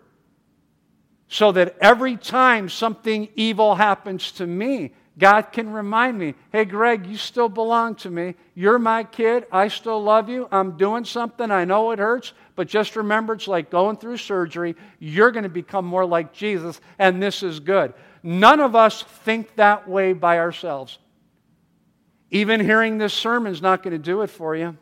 so 1.32 1.52
that 1.52 1.76
every 1.80 2.16
time 2.16 2.68
something 2.68 3.28
evil 3.36 3.76
happens 3.76 4.32
to 4.32 4.44
me, 4.44 4.90
God 5.16 5.52
can 5.52 5.72
remind 5.72 6.18
me, 6.18 6.34
hey, 6.50 6.64
Greg, 6.64 7.06
you 7.06 7.16
still 7.16 7.48
belong 7.48 7.94
to 7.96 8.10
me. 8.10 8.34
You're 8.56 8.80
my 8.80 9.04
kid. 9.04 9.46
I 9.52 9.68
still 9.68 10.02
love 10.02 10.28
you. 10.28 10.48
I'm 10.50 10.76
doing 10.76 11.04
something. 11.04 11.52
I 11.52 11.64
know 11.64 11.92
it 11.92 12.00
hurts, 12.00 12.32
but 12.56 12.66
just 12.66 12.96
remember 12.96 13.34
it's 13.34 13.46
like 13.46 13.70
going 13.70 13.96
through 13.96 14.16
surgery. 14.16 14.74
You're 14.98 15.30
going 15.30 15.44
to 15.44 15.48
become 15.48 15.84
more 15.84 16.04
like 16.04 16.32
Jesus, 16.32 16.80
and 16.98 17.22
this 17.22 17.44
is 17.44 17.60
good. 17.60 17.94
None 18.24 18.58
of 18.58 18.74
us 18.74 19.04
think 19.04 19.54
that 19.54 19.88
way 19.88 20.12
by 20.12 20.38
ourselves. 20.38 20.98
Even 22.32 22.58
hearing 22.58 22.98
this 22.98 23.14
sermon 23.14 23.52
is 23.52 23.62
not 23.62 23.84
going 23.84 23.92
to 23.92 23.98
do 23.98 24.22
it 24.22 24.30
for 24.30 24.56
you. 24.56 24.76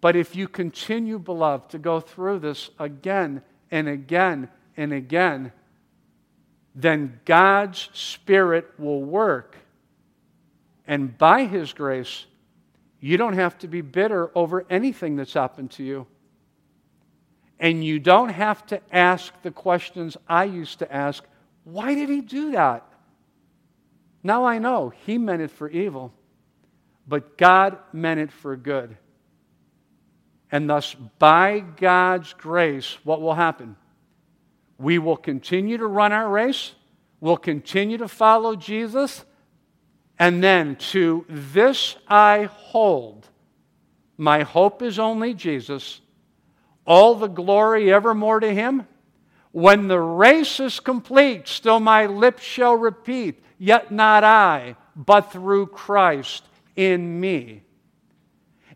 But 0.00 0.16
if 0.16 0.34
you 0.34 0.48
continue, 0.48 1.20
beloved, 1.20 1.70
to 1.70 1.78
go 1.78 2.00
through 2.00 2.40
this 2.40 2.70
again 2.80 3.42
and 3.70 3.88
again 3.88 4.48
and 4.76 4.92
again, 4.92 5.52
then 6.74 7.20
God's 7.24 7.88
Spirit 7.92 8.70
will 8.78 9.02
work. 9.02 9.56
And 10.86 11.16
by 11.16 11.44
His 11.44 11.72
grace, 11.72 12.26
you 13.00 13.16
don't 13.16 13.34
have 13.34 13.58
to 13.58 13.68
be 13.68 13.80
bitter 13.80 14.30
over 14.34 14.64
anything 14.70 15.16
that's 15.16 15.32
happened 15.32 15.70
to 15.72 15.82
you. 15.82 16.06
And 17.58 17.84
you 17.84 17.98
don't 17.98 18.30
have 18.30 18.64
to 18.66 18.80
ask 18.90 19.32
the 19.42 19.50
questions 19.50 20.16
I 20.28 20.44
used 20.44 20.78
to 20.80 20.92
ask 20.92 21.24
why 21.64 21.94
did 21.94 22.08
He 22.08 22.20
do 22.20 22.52
that? 22.52 22.86
Now 24.22 24.44
I 24.44 24.58
know 24.58 24.92
He 25.04 25.18
meant 25.18 25.42
it 25.42 25.50
for 25.50 25.68
evil, 25.68 26.12
but 27.06 27.36
God 27.36 27.78
meant 27.92 28.20
it 28.20 28.32
for 28.32 28.56
good. 28.56 28.96
And 30.52 30.68
thus, 30.68 30.94
by 31.18 31.60
God's 31.60 32.32
grace, 32.32 32.98
what 33.04 33.20
will 33.20 33.34
happen? 33.34 33.76
We 34.78 34.98
will 34.98 35.16
continue 35.16 35.78
to 35.78 35.86
run 35.86 36.12
our 36.12 36.28
race, 36.28 36.72
we'll 37.20 37.36
continue 37.36 37.98
to 37.98 38.08
follow 38.08 38.56
Jesus, 38.56 39.24
and 40.18 40.42
then 40.42 40.76
to 40.76 41.24
this 41.28 41.96
I 42.08 42.48
hold. 42.52 43.28
My 44.16 44.42
hope 44.42 44.82
is 44.82 44.98
only 44.98 45.34
Jesus, 45.34 46.00
all 46.84 47.14
the 47.14 47.28
glory 47.28 47.92
evermore 47.92 48.40
to 48.40 48.52
Him. 48.52 48.86
When 49.52 49.88
the 49.88 50.00
race 50.00 50.60
is 50.60 50.78
complete, 50.78 51.48
still 51.48 51.80
my 51.80 52.06
lips 52.06 52.42
shall 52.42 52.74
repeat, 52.74 53.42
Yet 53.62 53.92
not 53.92 54.24
I, 54.24 54.76
but 54.96 55.32
through 55.32 55.66
Christ 55.66 56.44
in 56.76 57.20
me. 57.20 57.62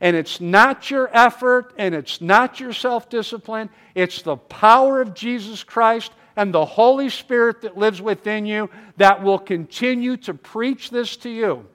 And 0.01 0.16
it's 0.16 0.40
not 0.40 0.90
your 0.90 1.09
effort 1.16 1.72
and 1.78 1.95
it's 1.95 2.20
not 2.20 2.61
your 2.61 2.72
self 2.72 3.09
discipline. 3.09 3.70
It's 3.95 4.22
the 4.22 4.36
power 4.36 5.01
of 5.01 5.14
Jesus 5.14 5.62
Christ 5.62 6.12
and 6.36 6.53
the 6.53 6.64
Holy 6.64 7.09
Spirit 7.09 7.62
that 7.62 7.78
lives 7.78 8.03
within 8.03 8.47
you 8.47 8.70
that 8.97 9.22
will 9.22 9.38
continue 9.38 10.16
to 10.18 10.34
preach 10.34 10.90
this 10.90 11.16
to 11.18 11.30
you. 11.30 11.66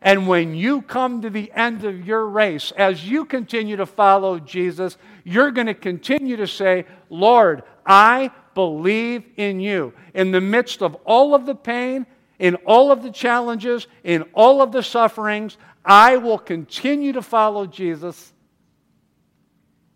And 0.00 0.28
when 0.28 0.54
you 0.54 0.82
come 0.82 1.22
to 1.22 1.30
the 1.30 1.50
end 1.52 1.84
of 1.84 2.06
your 2.06 2.26
race, 2.26 2.72
as 2.76 3.08
you 3.08 3.24
continue 3.24 3.76
to 3.76 3.86
follow 3.86 4.38
Jesus, 4.38 4.96
you're 5.24 5.50
going 5.50 5.66
to 5.66 5.74
continue 5.74 6.36
to 6.36 6.46
say, 6.46 6.86
Lord, 7.10 7.64
I 7.84 8.30
believe 8.54 9.24
in 9.36 9.60
you. 9.60 9.92
In 10.14 10.30
the 10.30 10.40
midst 10.40 10.82
of 10.82 10.94
all 11.04 11.34
of 11.34 11.46
the 11.46 11.54
pain, 11.54 12.06
in 12.38 12.54
all 12.66 12.92
of 12.92 13.02
the 13.02 13.10
challenges, 13.10 13.88
in 14.04 14.22
all 14.34 14.62
of 14.62 14.70
the 14.70 14.82
sufferings, 14.82 15.56
I 15.88 16.18
will 16.18 16.38
continue 16.38 17.14
to 17.14 17.22
follow 17.22 17.66
Jesus, 17.66 18.34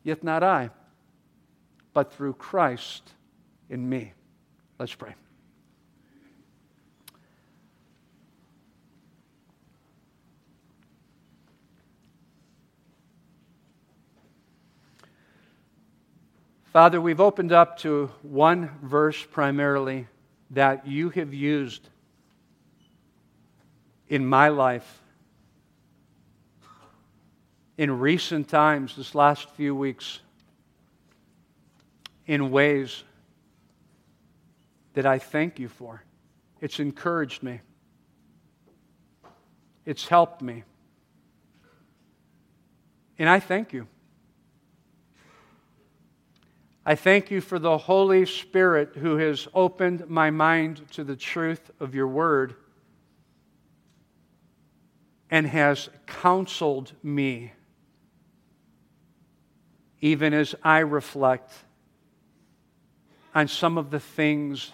yet 0.03 0.25
not 0.25 0.43
I, 0.43 0.71
but 1.93 2.15
through 2.15 2.33
Christ 2.33 3.13
in 3.69 3.87
me. 3.87 4.15
Let's 4.79 4.95
pray. 4.95 5.15
Father, 16.73 17.03
we've 17.03 17.21
opened 17.21 17.53
up 17.53 17.77
to 17.81 18.11
one 18.23 18.71
verse 18.83 19.23
primarily 19.23 20.09
that 20.53 20.87
you 20.87 21.11
have 21.11 21.35
used 21.35 21.87
in 24.09 24.25
my 24.25 24.49
life 24.49 25.02
in 27.79 27.99
recent 27.99 28.49
times, 28.49 28.97
this 28.97 29.15
last 29.15 29.49
few 29.51 29.75
weeks, 29.75 30.21
in 32.27 32.51
ways 32.51 33.05
that 34.95 35.07
I 35.07 35.19
thank 35.19 35.59
you 35.59 35.69
for. 35.69 36.03
It's 36.61 36.79
encouraged 36.79 37.43
me, 37.43 37.61
it's 39.85 40.07
helped 40.07 40.43
me. 40.43 40.65
And 43.19 43.29
I 43.29 43.41
thank 43.41 43.73
you. 43.73 43.87
I 46.85 46.97
thank 46.97 47.31
you 47.31 47.41
for 47.41 47.61
the 47.61 47.79
Holy 47.79 48.27
Spirit 48.27 48.97
who 48.97 49.17
has 49.19 49.47
opened 49.55 50.09
my 50.11 50.31
mind 50.31 50.83
to 50.93 51.05
the 51.05 51.15
truth 51.15 51.71
of 51.79 51.95
your 51.95 52.09
word 52.09 52.57
and 55.31 55.47
has 55.47 55.89
counseled 56.07 56.93
me, 57.03 57.53
even 60.03 60.35
as 60.35 60.55
I 60.63 60.81
reflect 60.81 61.51
on 63.35 63.49
some 63.49 63.79
of 63.79 63.91
the 63.91 64.01
things 64.01 64.71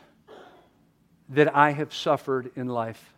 that 1.29 1.55
I 1.55 1.71
have 1.71 1.95
suffered 1.95 2.51
in 2.57 2.67
life. 2.67 3.15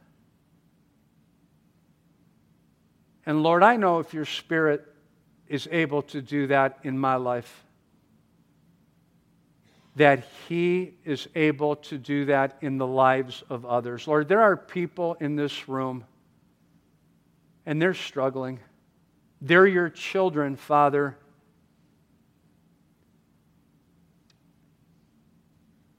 And 3.25 3.43
Lord, 3.43 3.63
I 3.63 3.77
know 3.77 4.01
if 4.01 4.13
your 4.13 4.27
Spirit 4.27 4.87
is 5.49 5.67
able 5.71 6.03
to 6.03 6.21
do 6.21 6.49
that 6.49 6.79
in 6.83 6.99
my 6.99 7.17
life 7.17 7.65
that 9.97 10.25
He 10.49 10.95
is 11.05 11.29
able 11.35 11.77
to 11.77 11.99
do 11.99 12.25
that 12.27 12.57
in 12.61 12.79
the 12.79 12.87
lives 12.87 13.43
of 13.51 13.67
others. 13.67 14.07
Lord, 14.07 14.29
there 14.29 14.41
are 14.41 14.57
people 14.57 15.15
in 15.21 15.37
this 15.37 15.69
room 15.69 16.05
and 17.67 17.81
they're 17.83 17.95
struggling. 17.95 18.61
They're 19.41 19.67
your 19.67 19.91
children, 19.91 20.57
Father. 20.57 21.17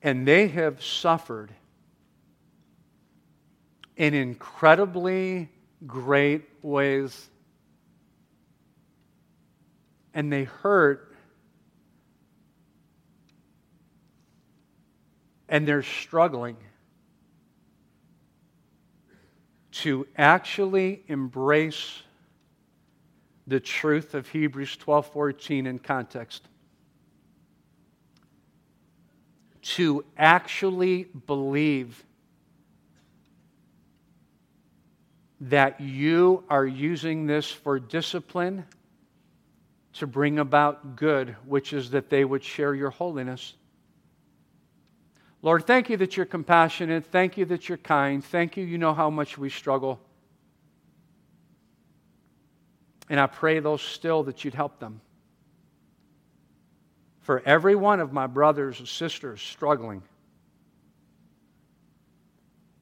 And 0.04 0.28
they 0.28 0.48
have 0.48 0.84
suffered 0.84 1.54
in 3.96 4.14
incredibly 4.14 5.50
great 5.86 6.50
ways. 6.62 7.30
And 10.14 10.32
they 10.32 10.44
hurt 10.44 11.16
and 15.52 15.68
they're 15.68 15.84
struggling 15.84 16.56
to 19.72 20.08
actually 20.18 21.04
embrace 21.08 22.02
the 23.48 23.60
truth 23.60 24.14
of 24.14 24.30
Hebrews 24.30 24.78
12:14 24.78 25.68
in 25.68 25.78
context. 25.80 26.48
To 29.62 30.04
actually 30.18 31.04
believe 31.04 32.04
that 35.42 35.82
you 35.82 36.44
are 36.50 36.66
using 36.66 37.26
this 37.26 37.50
for 37.50 37.80
discipline 37.80 38.66
to 39.94 40.08
bring 40.08 40.40
about 40.40 40.96
good, 40.96 41.36
which 41.46 41.74
is 41.74 41.92
that 41.92 42.10
they 42.10 42.24
would 42.24 42.44
share 42.44 42.74
your 42.74 42.92
holiness. 42.92 43.54
Lord, 45.42 45.66
thank 45.66 45.90
you 45.90 45.98
that 45.98 46.16
you're 46.16 46.26
compassionate. 46.26 47.06
Thank 47.06 47.38
you 47.38 47.46
that 47.46 47.68
you're 47.68 47.80
kind. 47.80 48.24
Thank 48.24 48.58
you, 48.58 48.64
you 48.64 48.78
know 48.78 48.94
how 48.94 49.10
much 49.10 49.38
we 49.38 49.50
struggle. 49.50 50.00
And 53.10 53.20
I 53.20 53.28
pray, 53.28 53.60
though, 53.60 53.78
still 53.78 54.24
that 54.24 54.46
you'd 54.46 54.54
help 54.54 54.80
them. 54.80 55.02
For 57.22 57.42
every 57.46 57.76
one 57.76 58.00
of 58.00 58.12
my 58.12 58.28
brothers 58.28 58.80
and 58.80 58.88
sisters 58.88 59.42
struggling, 59.42 60.02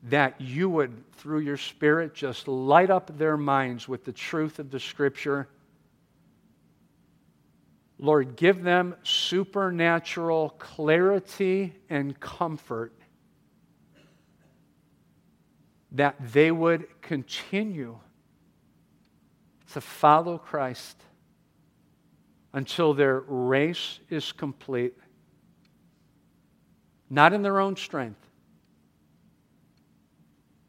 that 0.03 0.39
you 0.39 0.69
would, 0.69 1.11
through 1.13 1.39
your 1.39 1.57
Spirit, 1.57 2.13
just 2.13 2.47
light 2.47 2.89
up 2.89 3.17
their 3.17 3.35
minds 3.35 3.87
with 3.87 4.05
the 4.05 4.13
truth 4.13 4.59
of 4.59 4.71
the 4.71 4.79
Scripture. 4.79 5.49
Lord, 7.97 8.37
give 8.37 8.63
them 8.63 8.95
supernatural 9.03 10.51
clarity 10.57 11.73
and 11.89 12.17
comfort 12.17 12.93
that 15.91 16.15
they 16.31 16.49
would 16.51 16.87
continue 17.01 17.99
to 19.73 19.81
follow 19.81 20.37
Christ 20.37 20.95
until 22.53 22.93
their 22.93 23.19
race 23.27 23.99
is 24.09 24.31
complete, 24.31 24.93
not 27.09 27.33
in 27.33 27.41
their 27.41 27.59
own 27.59 27.75
strength, 27.75 28.19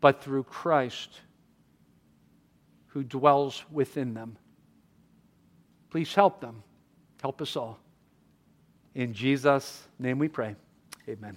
but 0.00 0.22
through 0.22 0.44
Christ 0.44 1.20
who 2.88 3.02
dwells 3.02 3.64
within 3.70 4.14
them. 4.14 4.36
Please 5.90 6.14
help 6.14 6.40
them. 6.40 6.62
Help 7.20 7.40
us 7.42 7.56
all. 7.56 7.78
In 8.94 9.12
Jesus' 9.12 9.86
name 9.98 10.18
we 10.18 10.28
pray. 10.28 10.56
Amen. 11.08 11.36